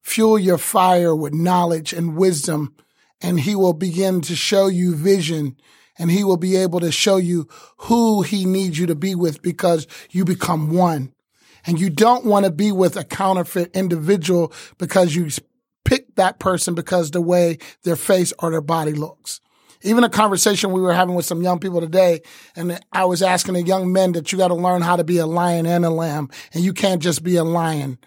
fuel 0.02 0.38
your 0.38 0.58
fire 0.58 1.14
with 1.14 1.34
knowledge 1.34 1.92
and 1.92 2.16
wisdom 2.16 2.74
and 3.20 3.40
he 3.40 3.54
will 3.54 3.72
begin 3.72 4.20
to 4.22 4.34
show 4.34 4.66
you 4.66 4.94
vision 4.94 5.56
and 5.98 6.10
he 6.10 6.24
will 6.24 6.36
be 6.36 6.56
able 6.56 6.80
to 6.80 6.90
show 6.90 7.16
you 7.16 7.46
who 7.76 8.22
he 8.22 8.46
needs 8.46 8.78
you 8.78 8.86
to 8.86 8.94
be 8.94 9.14
with 9.14 9.42
because 9.42 9.86
you 10.10 10.24
become 10.24 10.74
one. 10.74 11.12
And 11.66 11.80
you 11.80 11.90
don't 11.90 12.24
want 12.24 12.44
to 12.44 12.50
be 12.50 12.72
with 12.72 12.96
a 12.96 13.04
counterfeit 13.04 13.74
individual 13.74 14.52
because 14.78 15.14
you 15.14 15.28
pick 15.84 16.14
that 16.16 16.38
person 16.38 16.74
because 16.74 17.10
the 17.10 17.20
way 17.20 17.58
their 17.84 17.96
face 17.96 18.32
or 18.38 18.50
their 18.50 18.60
body 18.60 18.92
looks 18.92 19.40
even 19.82 20.04
a 20.04 20.08
conversation 20.08 20.72
we 20.72 20.80
were 20.80 20.92
having 20.92 21.14
with 21.14 21.26
some 21.26 21.42
young 21.42 21.58
people 21.58 21.80
today, 21.80 22.20
and 22.54 22.78
I 22.92 23.04
was 23.06 23.22
asking 23.22 23.54
the 23.54 23.62
young 23.62 23.92
men 23.92 24.12
that 24.12 24.30
you 24.30 24.38
got 24.38 24.48
to 24.48 24.54
learn 24.54 24.82
how 24.82 24.96
to 24.96 25.04
be 25.04 25.18
a 25.18 25.26
lion 25.26 25.66
and 25.66 25.84
a 25.84 25.90
lamb, 25.90 26.28
and 26.52 26.62
you 26.62 26.72
can't 26.72 27.02
just 27.02 27.22
be 27.22 27.36
a 27.36 27.44
lion. 27.44 27.98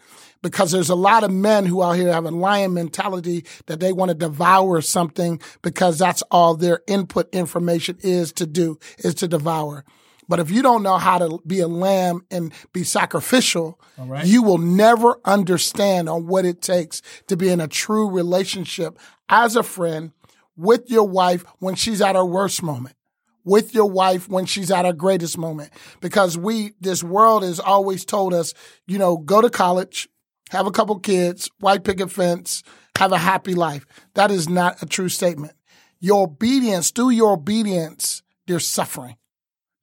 Because 0.41 0.71
there's 0.71 0.89
a 0.89 0.95
lot 0.95 1.23
of 1.23 1.31
men 1.31 1.65
who 1.65 1.81
out 1.81 1.93
here 1.93 2.11
have 2.11 2.25
a 2.25 2.31
lion 2.31 2.73
mentality 2.73 3.45
that 3.67 3.79
they 3.79 3.93
want 3.93 4.09
to 4.09 4.15
devour 4.15 4.81
something 4.81 5.39
because 5.61 5.97
that's 5.97 6.21
all 6.23 6.55
their 6.55 6.81
input 6.85 7.33
information 7.33 7.97
is 8.01 8.33
to 8.33 8.45
do, 8.45 8.77
is 8.97 9.15
to 9.15 9.27
devour. 9.29 9.85
But 10.27 10.39
if 10.39 10.49
you 10.49 10.61
don't 10.61 10.83
know 10.83 10.97
how 10.97 11.17
to 11.17 11.39
be 11.45 11.59
a 11.59 11.67
lamb 11.67 12.25
and 12.31 12.53
be 12.71 12.83
sacrificial, 12.83 13.79
right. 13.97 14.25
you 14.25 14.43
will 14.43 14.57
never 14.57 15.19
understand 15.25 16.09
on 16.09 16.27
what 16.27 16.45
it 16.45 16.61
takes 16.61 17.01
to 17.27 17.37
be 17.37 17.49
in 17.49 17.59
a 17.59 17.67
true 17.67 18.09
relationship 18.09 18.97
as 19.29 19.55
a 19.55 19.63
friend 19.63 20.11
with 20.55 20.89
your 20.89 21.07
wife 21.07 21.43
when 21.59 21.75
she's 21.75 22.01
at 22.01 22.15
her 22.15 22.25
worst 22.25 22.63
moment, 22.63 22.95
with 23.43 23.73
your 23.73 23.89
wife 23.89 24.29
when 24.29 24.45
she's 24.45 24.71
at 24.71 24.85
her 24.85 24.93
greatest 24.93 25.37
moment. 25.37 25.71
Because 25.99 26.37
we, 26.37 26.73
this 26.79 27.03
world 27.03 27.43
has 27.43 27.59
always 27.59 28.05
told 28.05 28.33
us, 28.33 28.53
you 28.87 28.97
know, 28.97 29.17
go 29.17 29.41
to 29.41 29.49
college, 29.49 30.09
have 30.51 30.67
a 30.67 30.71
couple 30.71 30.99
kids, 30.99 31.49
white 31.59 31.83
picket 31.83 32.11
fence, 32.11 32.63
have 32.97 33.11
a 33.11 33.17
happy 33.17 33.55
life. 33.55 33.85
That 34.13 34.31
is 34.31 34.47
not 34.47 34.81
a 34.81 34.85
true 34.85 35.09
statement. 35.09 35.53
Your 35.99 36.23
obedience, 36.23 36.91
through 36.91 37.11
your 37.11 37.33
obedience, 37.33 38.21
there's 38.45 38.67
suffering. 38.67 39.15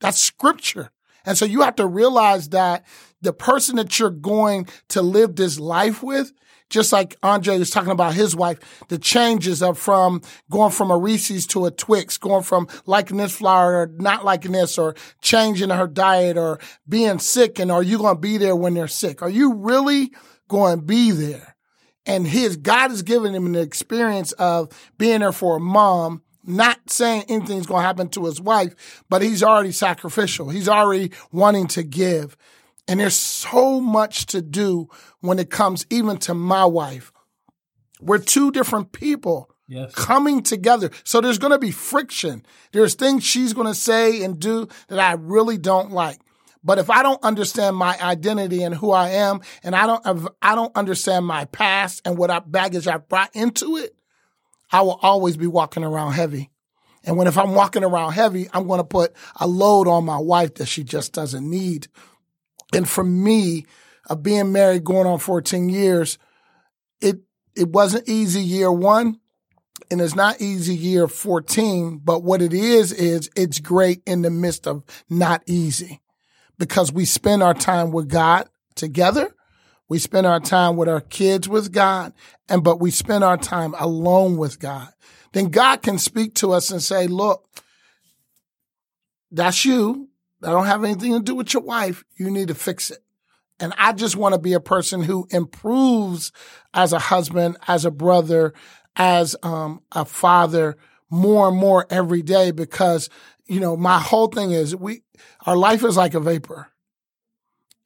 That's 0.01 0.19
scripture. 0.19 0.91
And 1.25 1.37
so 1.37 1.45
you 1.45 1.63
have 1.63 1.77
to 1.77 1.87
realize 1.87 2.49
that 2.51 2.87
the 3.21 3.33
person 3.33 3.77
that 3.77 3.99
you're 3.99 4.11
going 4.11 4.67
to 4.89 5.03
live 5.03 5.37
this 5.37 5.61
life 5.61 6.03
with, 6.03 6.33
just 6.71 6.93
like 6.93 7.17
Andre 7.23 7.59
was 7.59 7.71
talking 7.71 7.91
about 7.91 8.15
his 8.15 8.35
wife, 8.35 8.85
the 8.89 8.99
changes 8.99 9.63
of 9.63 9.77
from 9.77 10.23
going 10.51 10.71
from 10.71 10.91
a 10.91 10.97
Reese's 10.97 11.47
to 11.49 11.67
a 11.67 11.71
Twix, 11.71 12.17
going 12.17 12.45
from 12.45 12.69
liking 12.87 13.17
this 13.19 13.37
flower 13.37 13.83
or 13.83 13.91
not 13.99 14.25
liking 14.25 14.53
this 14.53 14.79
or 14.79 14.95
changing 15.21 15.71
her 15.71 15.89
diet 15.89 16.39
or 16.39 16.61
being 16.89 17.19
sick. 17.19 17.59
And 17.59 17.71
are 17.71 17.83
you 17.83 17.99
going 17.99 18.15
to 18.15 18.21
be 18.21 18.39
there 18.39 18.57
when 18.57 18.75
they're 18.75 18.89
sick? 18.89 19.21
Are 19.21 19.29
you 19.29 19.55
really 19.55 20.13
going 20.49 20.79
to 20.79 20.83
be 20.83 21.11
there? 21.11 21.57
And 22.07 22.27
his 22.27 22.57
God 22.57 22.91
has 22.91 23.03
given 23.03 23.35
him 23.35 23.47
an 23.47 23.57
experience 23.57 24.33
of 24.33 24.69
being 24.97 25.21
there 25.21 25.33
for 25.33 25.57
a 25.57 25.61
mom 25.61 26.23
not 26.57 26.91
saying 26.91 27.25
anything's 27.29 27.67
going 27.67 27.83
to 27.83 27.87
happen 27.87 28.09
to 28.11 28.25
his 28.27 28.41
wife, 28.41 29.03
but 29.09 29.23
he's 29.23 29.43
already 29.43 29.73
sacrificial. 29.73 30.49
He's 30.49 30.69
already 30.69 31.13
wanting 31.33 31.67
to 31.69 31.83
give. 31.83 32.37
And 32.89 32.99
there's 33.01 33.17
so 33.17 33.81
much 33.81 34.27
to 34.27 34.43
do 34.43 34.89
when 35.21 35.39
it 35.39 35.51
comes 35.51 35.87
even 35.91 36.17
to 36.19 36.35
my 36.35 36.65
wife. 36.65 37.13
We're 38.01 38.19
two 38.19 38.51
different 38.51 38.93
people 38.93 39.51
Yes. 39.69 39.95
coming 39.95 40.43
together. 40.43 40.91
So 41.05 41.21
there's 41.21 41.39
going 41.39 41.53
to 41.53 41.59
be 41.59 41.71
friction. 41.71 42.45
There's 42.73 42.95
things 42.95 43.23
she's 43.23 43.53
going 43.53 43.69
to 43.69 43.75
say 43.75 44.25
and 44.25 44.41
do 44.41 44.67
that 44.89 44.99
I 44.99 45.13
really 45.13 45.59
don't 45.59 45.93
like. 45.93 46.19
But 46.65 46.79
if 46.79 46.91
I 46.91 47.05
don't 47.05 47.23
understand 47.23 47.77
my 47.77 47.97
identity 48.03 48.65
and 48.65 48.75
who 48.75 48.91
I 48.91 49.11
am, 49.11 49.41
and 49.63 49.77
I 49.77 49.87
don't, 49.87 50.29
I 50.43 50.57
don't 50.57 50.77
understand 50.77 51.25
my 51.25 51.45
past 51.45 52.03
and 52.05 52.19
what 52.19 52.31
I, 52.31 52.41
baggage 52.41 52.89
I 52.89 52.97
brought 52.97 53.35
into 53.35 53.77
it, 53.77 53.95
I 54.73 54.83
will 54.83 54.99
always 55.03 55.37
be 55.37 55.47
walking 55.47 55.85
around 55.85 56.13
heavy. 56.13 56.51
And 57.05 57.17
when 57.17 57.27
if 57.27 57.39
I'm 57.39 57.55
walking 57.55 57.85
around 57.85 58.13
heavy, 58.13 58.49
I'm 58.53 58.67
going 58.67 58.79
to 58.79 58.85
put 58.85 59.15
a 59.37 59.47
load 59.47 59.89
on 59.89 60.05
my 60.05 60.19
wife 60.19 60.55
that 60.57 60.67
she 60.67 60.85
just 60.85 61.13
doesn't 61.13 61.49
need. 61.49 61.89
And 62.75 62.89
for 62.89 63.03
me, 63.03 63.67
of 64.09 64.23
being 64.23 64.53
married 64.53 64.85
going 64.85 65.07
on 65.07 65.19
14 65.19 65.69
years, 65.69 66.19
it 67.01 67.21
it 67.55 67.69
wasn't 67.69 68.09
easy 68.09 68.41
year 68.41 68.71
one, 68.71 69.19
and 69.91 70.01
it's 70.01 70.15
not 70.15 70.41
easy 70.41 70.75
year 70.75 71.09
14. 71.09 72.01
But 72.03 72.23
what 72.23 72.43
it 72.43 72.53
is 72.53 72.93
is 72.93 73.31
it's 73.37 73.61
great 73.61 74.03
in 74.07 74.23
the 74.23 74.31
midst 74.31 74.67
of 74.67 74.85
not 75.09 75.43
easy, 75.47 76.01
because 76.59 76.93
we 76.93 77.05
spend 77.05 77.43
our 77.43 77.55
time 77.55 77.93
with 77.93 78.09
God 78.09 78.49
together. 78.75 79.35
We 79.91 79.99
spend 79.99 80.25
our 80.25 80.39
time 80.39 80.77
with 80.77 80.89
our 80.89 81.01
kids 81.01 81.49
with 81.49 81.73
God, 81.73 82.15
and 82.49 82.63
but 82.63 82.81
we 82.81 82.93
spend 82.93 83.25
our 83.25 83.37
time 83.37 83.75
alone 83.77 84.37
with 84.37 84.61
God. 84.61 84.89
Then 85.33 85.51
God 85.51 85.83
can 85.83 85.99
speak 85.99 86.37
to 86.37 86.53
us 86.53 86.71
and 86.71 86.81
say, 86.81 87.09
"Look, 87.09 87.45
that's 89.33 89.65
you. 89.65 90.09
I 90.45 90.53
don't 90.53 90.67
have 90.67 90.85
anything 90.85 91.13
to 91.13 91.21
do 91.21 91.35
with 91.35 91.53
your 91.53 91.65
wife. 91.65 92.05
You 92.17 92.31
need 92.31 92.49
to 92.49 92.55
fix 92.55 92.93
it." 92.93 93.01
And 93.59 93.75
I 93.77 93.93
just 93.93 94.15
want 94.15 94.33
to 94.35 94.41
be 94.41 94.53
a 94.53 94.61
person 94.61 95.03
who 95.03 95.27
improves 95.31 96.31
as 96.73 96.93
a 96.93 97.01
husband, 97.01 97.57
as 97.67 97.85
a 97.85 97.91
brother, 97.91 98.55
as 98.95 99.35
um, 99.43 99.83
a 99.91 100.05
father 100.05 100.77
more 101.11 101.49
and 101.49 101.57
more 101.57 101.87
every 101.91 102.23
day 102.23 102.53
because, 102.53 103.11
you 103.47 103.59
know, 103.59 103.77
my 103.77 103.99
whole 103.99 104.29
thing 104.29 104.53
is 104.53 104.77
we, 104.77 105.03
our 105.47 105.57
life 105.57 105.83
is 105.83 105.97
like 105.97 106.15
a 106.15 106.21
vapor. 106.21 106.69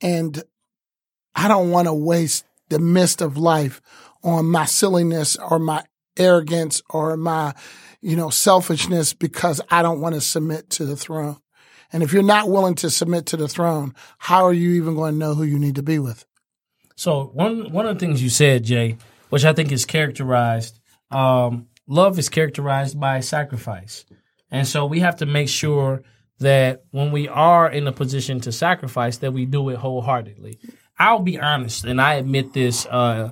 And 0.03 0.45
I 1.35 1.49
don't 1.49 1.71
want 1.71 1.89
to 1.89 1.95
waste 1.95 2.45
the 2.69 2.79
mist 2.79 3.21
of 3.21 3.37
life 3.37 3.81
on 4.23 4.47
my 4.47 4.65
silliness 4.65 5.37
or 5.37 5.59
my 5.59 5.85
arrogance 6.17 6.83
or 6.91 7.17
my, 7.17 7.55
you 8.01 8.17
know, 8.17 8.31
selfishness 8.31 9.13
because 9.13 9.61
I 9.71 9.83
don't 9.83 10.01
want 10.01 10.15
to 10.15 10.21
submit 10.21 10.71
to 10.71 10.85
the 10.85 10.97
throne. 10.97 11.37
And 11.93 12.03
if 12.03 12.13
you're 12.13 12.23
not 12.23 12.49
willing 12.49 12.75
to 12.77 12.91
submit 12.91 13.27
to 13.27 13.37
the 13.37 13.49
throne, 13.49 13.95
how 14.19 14.45
are 14.45 14.53
you 14.53 14.71
even 14.71 14.95
going 14.95 15.15
to 15.15 15.19
know 15.19 15.35
who 15.35 15.45
you 15.45 15.59
need 15.59 15.77
to 15.77 15.83
be 15.83 15.99
with? 15.99 16.25
So 16.97 17.31
one 17.35 17.73
one 17.73 17.87
of 17.87 17.97
the 17.97 18.01
things 18.01 18.23
you 18.23 18.31
said, 18.31 18.65
Jay, 18.65 18.97
which 19.29 19.45
I 19.45 19.53
think 19.53 19.73
is 19.73 19.85
characterized, 19.85 20.79
um, 21.11 21.67
love 21.87 22.19
is 22.19 22.29
characterized 22.29 22.99
by 22.99 23.21
sacrifice, 23.21 24.05
and 24.51 24.67
so 24.67 24.87
we 24.87 25.01
have 25.01 25.17
to 25.17 25.27
make 25.27 25.49
sure 25.49 26.03
that 26.39 26.85
when 26.91 27.13
we 27.13 27.29
are 27.29 27.71
in 27.71 27.87
a 27.87 27.93
position 27.93 28.41
to 28.41 28.53
sacrifice, 28.53 29.19
that 29.19 29.33
we 29.33 29.45
do 29.45 29.69
it 29.71 29.77
wholeheartedly. 29.77 30.59
I'll 30.99 31.21
be 31.21 31.39
honest, 31.39 31.85
and 31.85 32.01
I 32.01 32.15
admit 32.15 32.53
this 32.53 32.87
uh, 32.87 33.31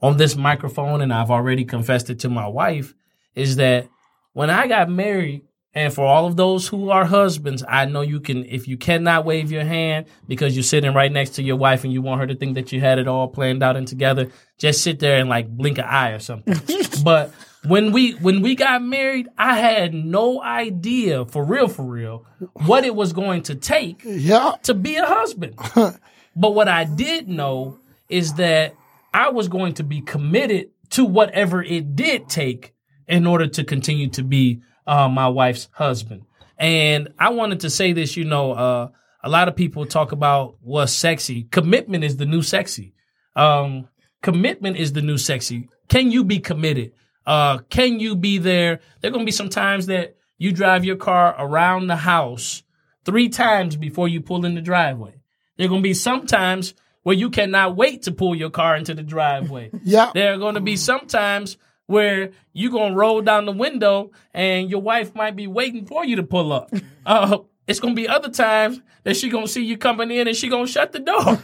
on 0.00 0.16
this 0.16 0.36
microphone, 0.36 1.00
and 1.00 1.12
I've 1.12 1.30
already 1.30 1.64
confessed 1.64 2.10
it 2.10 2.20
to 2.20 2.28
my 2.28 2.46
wife, 2.46 2.94
is 3.34 3.56
that 3.56 3.88
when 4.32 4.50
I 4.50 4.66
got 4.66 4.90
married, 4.90 5.42
and 5.74 5.92
for 5.92 6.04
all 6.04 6.26
of 6.26 6.36
those 6.36 6.66
who 6.66 6.90
are 6.90 7.04
husbands, 7.04 7.62
I 7.68 7.84
know 7.84 8.00
you 8.00 8.20
can, 8.20 8.44
if 8.46 8.66
you 8.66 8.76
cannot 8.76 9.24
wave 9.24 9.52
your 9.52 9.64
hand 9.64 10.06
because 10.26 10.56
you're 10.56 10.62
sitting 10.64 10.92
right 10.94 11.12
next 11.12 11.30
to 11.32 11.42
your 11.42 11.56
wife 11.56 11.84
and 11.84 11.92
you 11.92 12.02
want 12.02 12.20
her 12.20 12.26
to 12.26 12.34
think 12.34 12.54
that 12.54 12.72
you 12.72 12.80
had 12.80 12.98
it 12.98 13.06
all 13.06 13.28
planned 13.28 13.62
out 13.62 13.76
and 13.76 13.86
together, 13.86 14.30
just 14.58 14.82
sit 14.82 14.98
there 14.98 15.20
and 15.20 15.28
like 15.28 15.48
blink 15.48 15.78
an 15.78 15.84
eye 15.84 16.10
or 16.10 16.18
something. 16.18 16.54
but 17.04 17.32
when 17.66 17.92
we 17.92 18.12
when 18.12 18.40
we 18.40 18.54
got 18.54 18.82
married, 18.82 19.28
I 19.36 19.58
had 19.58 19.92
no 19.94 20.42
idea 20.42 21.24
for 21.26 21.44
real, 21.44 21.68
for 21.68 21.84
real, 21.84 22.24
what 22.66 22.84
it 22.84 22.94
was 22.94 23.12
going 23.12 23.42
to 23.42 23.54
take 23.54 24.00
Yeah. 24.04 24.54
to 24.64 24.74
be 24.74 24.96
a 24.96 25.04
husband. 25.06 25.58
but 26.38 26.54
what 26.54 26.68
I 26.68 26.84
did 26.84 27.28
know 27.28 27.80
is 28.08 28.34
that 28.34 28.76
I 29.12 29.30
was 29.30 29.48
going 29.48 29.74
to 29.74 29.82
be 29.82 30.00
committed 30.00 30.70
to 30.90 31.04
whatever 31.04 31.62
it 31.62 31.96
did 31.96 32.28
take 32.28 32.74
in 33.08 33.26
order 33.26 33.48
to 33.48 33.64
continue 33.64 34.08
to 34.10 34.22
be 34.22 34.62
uh, 34.86 35.08
my 35.08 35.26
wife's 35.26 35.68
husband. 35.72 36.22
And 36.56 37.08
I 37.18 37.30
wanted 37.30 37.60
to 37.60 37.70
say 37.70 37.92
this, 37.92 38.16
you 38.16 38.24
know, 38.24 38.52
uh, 38.52 38.88
a 39.24 39.28
lot 39.28 39.48
of 39.48 39.56
people 39.56 39.84
talk 39.84 40.12
about 40.12 40.56
what's 40.60 40.92
sexy. 40.92 41.42
Commitment 41.44 42.04
is 42.04 42.18
the 42.18 42.26
new 42.26 42.42
sexy. 42.42 42.94
Um, 43.34 43.88
commitment 44.22 44.76
is 44.76 44.92
the 44.92 45.02
new 45.02 45.18
sexy. 45.18 45.68
Can 45.88 46.12
you 46.12 46.22
be 46.22 46.38
committed? 46.38 46.92
Uh, 47.26 47.58
can 47.68 47.98
you 47.98 48.14
be 48.14 48.38
there? 48.38 48.80
There 49.00 49.10
are 49.10 49.12
going 49.12 49.24
to 49.24 49.28
be 49.28 49.32
some 49.32 49.48
times 49.48 49.86
that 49.86 50.16
you 50.36 50.52
drive 50.52 50.84
your 50.84 50.96
car 50.96 51.34
around 51.36 51.88
the 51.88 51.96
house 51.96 52.62
three 53.04 53.28
times 53.28 53.74
before 53.74 54.06
you 54.06 54.20
pull 54.20 54.44
in 54.44 54.54
the 54.54 54.60
driveway. 54.60 55.17
There 55.58 55.66
are 55.66 55.68
going 55.68 55.82
to 55.82 55.88
be 55.88 55.94
sometimes 55.94 56.72
where 57.02 57.16
you 57.16 57.30
cannot 57.30 57.76
wait 57.76 58.02
to 58.02 58.12
pull 58.12 58.34
your 58.34 58.50
car 58.50 58.76
into 58.76 58.94
the 58.94 59.02
driveway. 59.02 59.70
Yeah. 59.84 60.10
There 60.14 60.32
are 60.32 60.38
going 60.38 60.54
to 60.54 60.60
be 60.60 60.76
some 60.76 61.06
times 61.06 61.56
where 61.86 62.30
you're 62.52 62.70
going 62.70 62.92
to 62.92 62.98
roll 62.98 63.22
down 63.22 63.46
the 63.46 63.52
window 63.52 64.10
and 64.34 64.70
your 64.70 64.80
wife 64.80 65.14
might 65.14 65.34
be 65.34 65.46
waiting 65.46 65.86
for 65.86 66.04
you 66.04 66.16
to 66.16 66.22
pull 66.22 66.52
up. 66.52 66.72
Uh, 67.06 67.38
it's 67.66 67.80
going 67.80 67.96
to 67.96 68.02
be 68.02 68.06
other 68.06 68.28
times 68.28 68.82
that 69.04 69.16
she 69.16 69.30
going 69.30 69.46
to 69.46 69.50
see 69.50 69.64
you 69.64 69.78
coming 69.78 70.10
in 70.10 70.28
and 70.28 70.36
she 70.36 70.48
going 70.48 70.66
to 70.66 70.70
shut 70.72 70.92
the 70.92 70.98
door. 70.98 71.38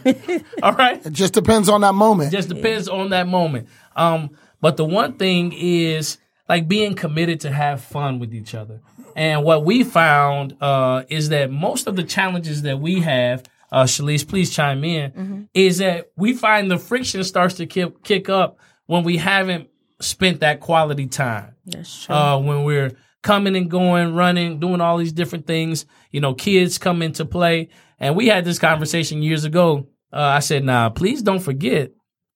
All 0.63 0.75
right? 0.75 1.05
It 1.07 1.15
just 1.15 1.33
depends 1.33 1.71
on 1.71 1.81
that 1.81 1.95
moment. 1.95 2.33
just 2.33 2.51
depends 2.51 2.87
on 2.87 3.09
that 3.11 3.27
moment. 3.27 3.69
Um, 3.97 4.37
but 4.61 4.77
the 4.77 4.85
one 4.85 5.15
thing 5.15 5.53
is 5.55 6.19
like 6.51 6.69
being 6.69 6.95
committed 6.95 7.41
to 7.41 7.51
have 7.51 7.83
fun 7.83 8.19
with 8.19 8.35
each 8.35 8.55
other. 8.55 8.83
And 9.17 9.43
what 9.43 9.65
we 9.65 9.85
found 9.85 10.57
uh, 10.61 11.05
is 11.09 11.31
that 11.31 11.51
most 11.51 11.87
of 11.87 11.97
the 11.97 12.03
challenges 12.03 12.63
that 12.63 12.79
we 12.79 13.01
have, 13.01 13.45
uh, 13.75 13.85
Shalise, 13.85 14.27
please 14.27 14.55
chime 14.55 14.85
in, 14.85 15.49
is 15.53 15.79
that 15.79 16.13
we 16.17 16.33
find 16.33 16.71
the 16.71 16.79
friction 16.79 17.25
starts 17.25 17.55
to 17.55 17.67
kick, 17.67 18.05
kick 18.05 18.29
up 18.29 18.61
when 18.87 19.03
we 19.03 19.17
haven't 19.17 19.69
spent 20.01 20.41
that 20.41 20.61
quality 20.61 21.09
time 21.09 21.57
That's 21.67 22.05
true. 22.05 22.15
uh, 22.15 22.39
when 22.39 22.63
we're 22.63 22.93
coming 23.25 23.57
and 23.57 23.69
going, 23.69 24.15
running, 24.15 24.61
doing 24.61 24.81
all 24.81 24.99
these 24.99 25.13
different 25.13 25.49
things. 25.49 25.87
You 26.13 26.21
know, 26.21 26.35
kids 26.35 26.79
come 26.79 27.03
into 27.03 27.25
play. 27.25 27.71
And 27.99 28.15
we 28.15 28.29
had 28.29 28.45
this 28.45 28.61
conversation 28.61 29.23
years 29.23 29.45
ago. 29.45 29.89
Uh, 30.13 30.21
I 30.21 30.39
said, 30.39 30.63
nah, 30.63 30.91
please 30.91 31.23
don't 31.23 31.41
forget 31.41 31.91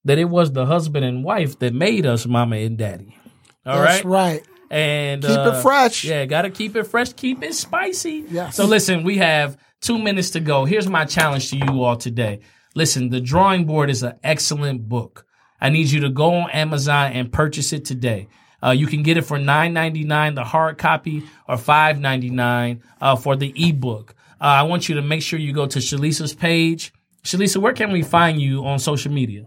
that 0.06 0.18
it 0.18 0.24
was 0.24 0.50
the 0.50 0.66
husband 0.66 1.04
and 1.04 1.22
wife 1.22 1.60
that 1.60 1.72
made 1.72 2.04
us 2.04 2.26
mama 2.26 2.56
and 2.56 2.76
daddy. 2.76 3.16
All 3.64 3.78
right, 3.78 3.86
That's 3.92 4.04
right. 4.04 4.42
And 4.70 5.22
Keep 5.22 5.38
uh, 5.38 5.52
it 5.54 5.62
fresh. 5.62 6.04
Yeah, 6.04 6.26
got 6.26 6.42
to 6.42 6.50
keep 6.50 6.74
it 6.74 6.84
fresh, 6.84 7.12
keep 7.12 7.44
it 7.44 7.54
spicy. 7.54 8.24
Yes. 8.28 8.56
So 8.56 8.64
listen, 8.64 9.04
we 9.04 9.18
have 9.18 9.56
two 9.80 9.98
minutes 9.98 10.30
to 10.30 10.40
go. 10.40 10.64
Here's 10.64 10.88
my 10.88 11.04
challenge 11.04 11.50
to 11.50 11.56
you 11.56 11.82
all 11.82 11.96
today. 11.96 12.40
Listen, 12.74 13.10
The 13.10 13.20
Drawing 13.20 13.64
Board 13.64 13.90
is 13.90 14.02
an 14.02 14.18
excellent 14.22 14.88
book. 14.88 15.26
I 15.60 15.70
need 15.70 15.90
you 15.90 16.00
to 16.00 16.10
go 16.10 16.34
on 16.34 16.50
Amazon 16.50 17.12
and 17.12 17.32
purchase 17.32 17.72
it 17.72 17.84
today. 17.84 18.28
Uh, 18.62 18.70
you 18.70 18.86
can 18.86 19.02
get 19.02 19.16
it 19.16 19.22
for 19.22 19.38
nine 19.38 19.72
ninety 19.72 20.04
nine, 20.04 20.34
the 20.34 20.44
hard 20.44 20.78
copy, 20.78 21.22
or 21.48 21.56
five 21.56 22.00
ninety 22.00 22.30
nine 22.30 22.82
uh, 23.00 23.14
for 23.16 23.36
the 23.36 23.52
ebook. 23.56 24.14
Uh, 24.40 24.44
I 24.44 24.62
want 24.62 24.88
you 24.88 24.96
to 24.96 25.02
make 25.02 25.22
sure 25.22 25.38
you 25.38 25.52
go 25.52 25.66
to 25.66 25.78
Shalisa's 25.78 26.34
page. 26.34 26.92
Shalisa, 27.24 27.58
where 27.58 27.72
can 27.72 27.92
we 27.92 28.02
find 28.02 28.40
you 28.40 28.64
on 28.64 28.78
social 28.78 29.12
media? 29.12 29.46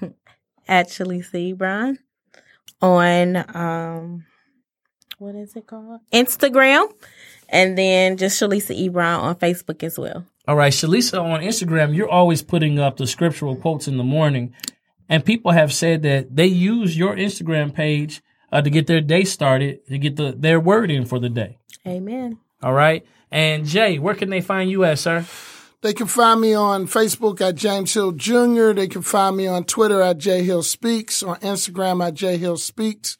At 0.68 0.88
Shalisa 0.88 1.54
Ebron 1.56 1.98
on 2.80 3.36
um 3.56 4.24
what 5.18 5.34
is 5.34 5.56
it 5.56 5.66
called? 5.66 6.00
Instagram. 6.12 6.92
And 7.48 7.78
then 7.78 8.16
just 8.16 8.40
Shalisa 8.40 8.78
Ebron 8.78 9.20
on 9.20 9.36
Facebook 9.36 9.82
as 9.82 9.98
well. 9.98 10.26
All 10.46 10.56
right, 10.56 10.72
Shalisa 10.72 11.22
on 11.22 11.40
Instagram, 11.40 11.94
you're 11.94 12.08
always 12.08 12.42
putting 12.42 12.78
up 12.78 12.96
the 12.96 13.06
scriptural 13.06 13.56
quotes 13.56 13.86
in 13.86 13.98
the 13.98 14.04
morning, 14.04 14.54
and 15.08 15.24
people 15.24 15.52
have 15.52 15.72
said 15.72 16.02
that 16.02 16.34
they 16.34 16.46
use 16.46 16.96
your 16.96 17.14
Instagram 17.16 17.74
page 17.74 18.22
uh, 18.50 18.62
to 18.62 18.70
get 18.70 18.86
their 18.86 19.02
day 19.02 19.24
started, 19.24 19.86
to 19.88 19.98
get 19.98 20.16
the 20.16 20.32
their 20.32 20.58
word 20.58 20.90
in 20.90 21.04
for 21.04 21.18
the 21.18 21.28
day. 21.28 21.58
Amen. 21.86 22.38
All 22.62 22.72
right, 22.72 23.04
and 23.30 23.66
Jay, 23.66 23.98
where 23.98 24.14
can 24.14 24.30
they 24.30 24.40
find 24.40 24.70
you 24.70 24.84
at, 24.84 24.98
sir? 24.98 25.26
They 25.80 25.92
can 25.92 26.06
find 26.06 26.40
me 26.40 26.54
on 26.54 26.86
Facebook 26.86 27.40
at 27.40 27.54
James 27.54 27.94
Hill 27.94 28.12
Jr. 28.12 28.72
They 28.72 28.88
can 28.88 29.02
find 29.02 29.36
me 29.36 29.46
on 29.46 29.64
Twitter 29.64 30.00
at 30.00 30.18
J 30.18 30.42
Hill 30.42 30.62
Speaks 30.62 31.22
or 31.22 31.36
Instagram 31.36 32.04
at 32.04 32.14
J 32.14 32.36
Hill 32.36 32.56
Speaks. 32.56 33.16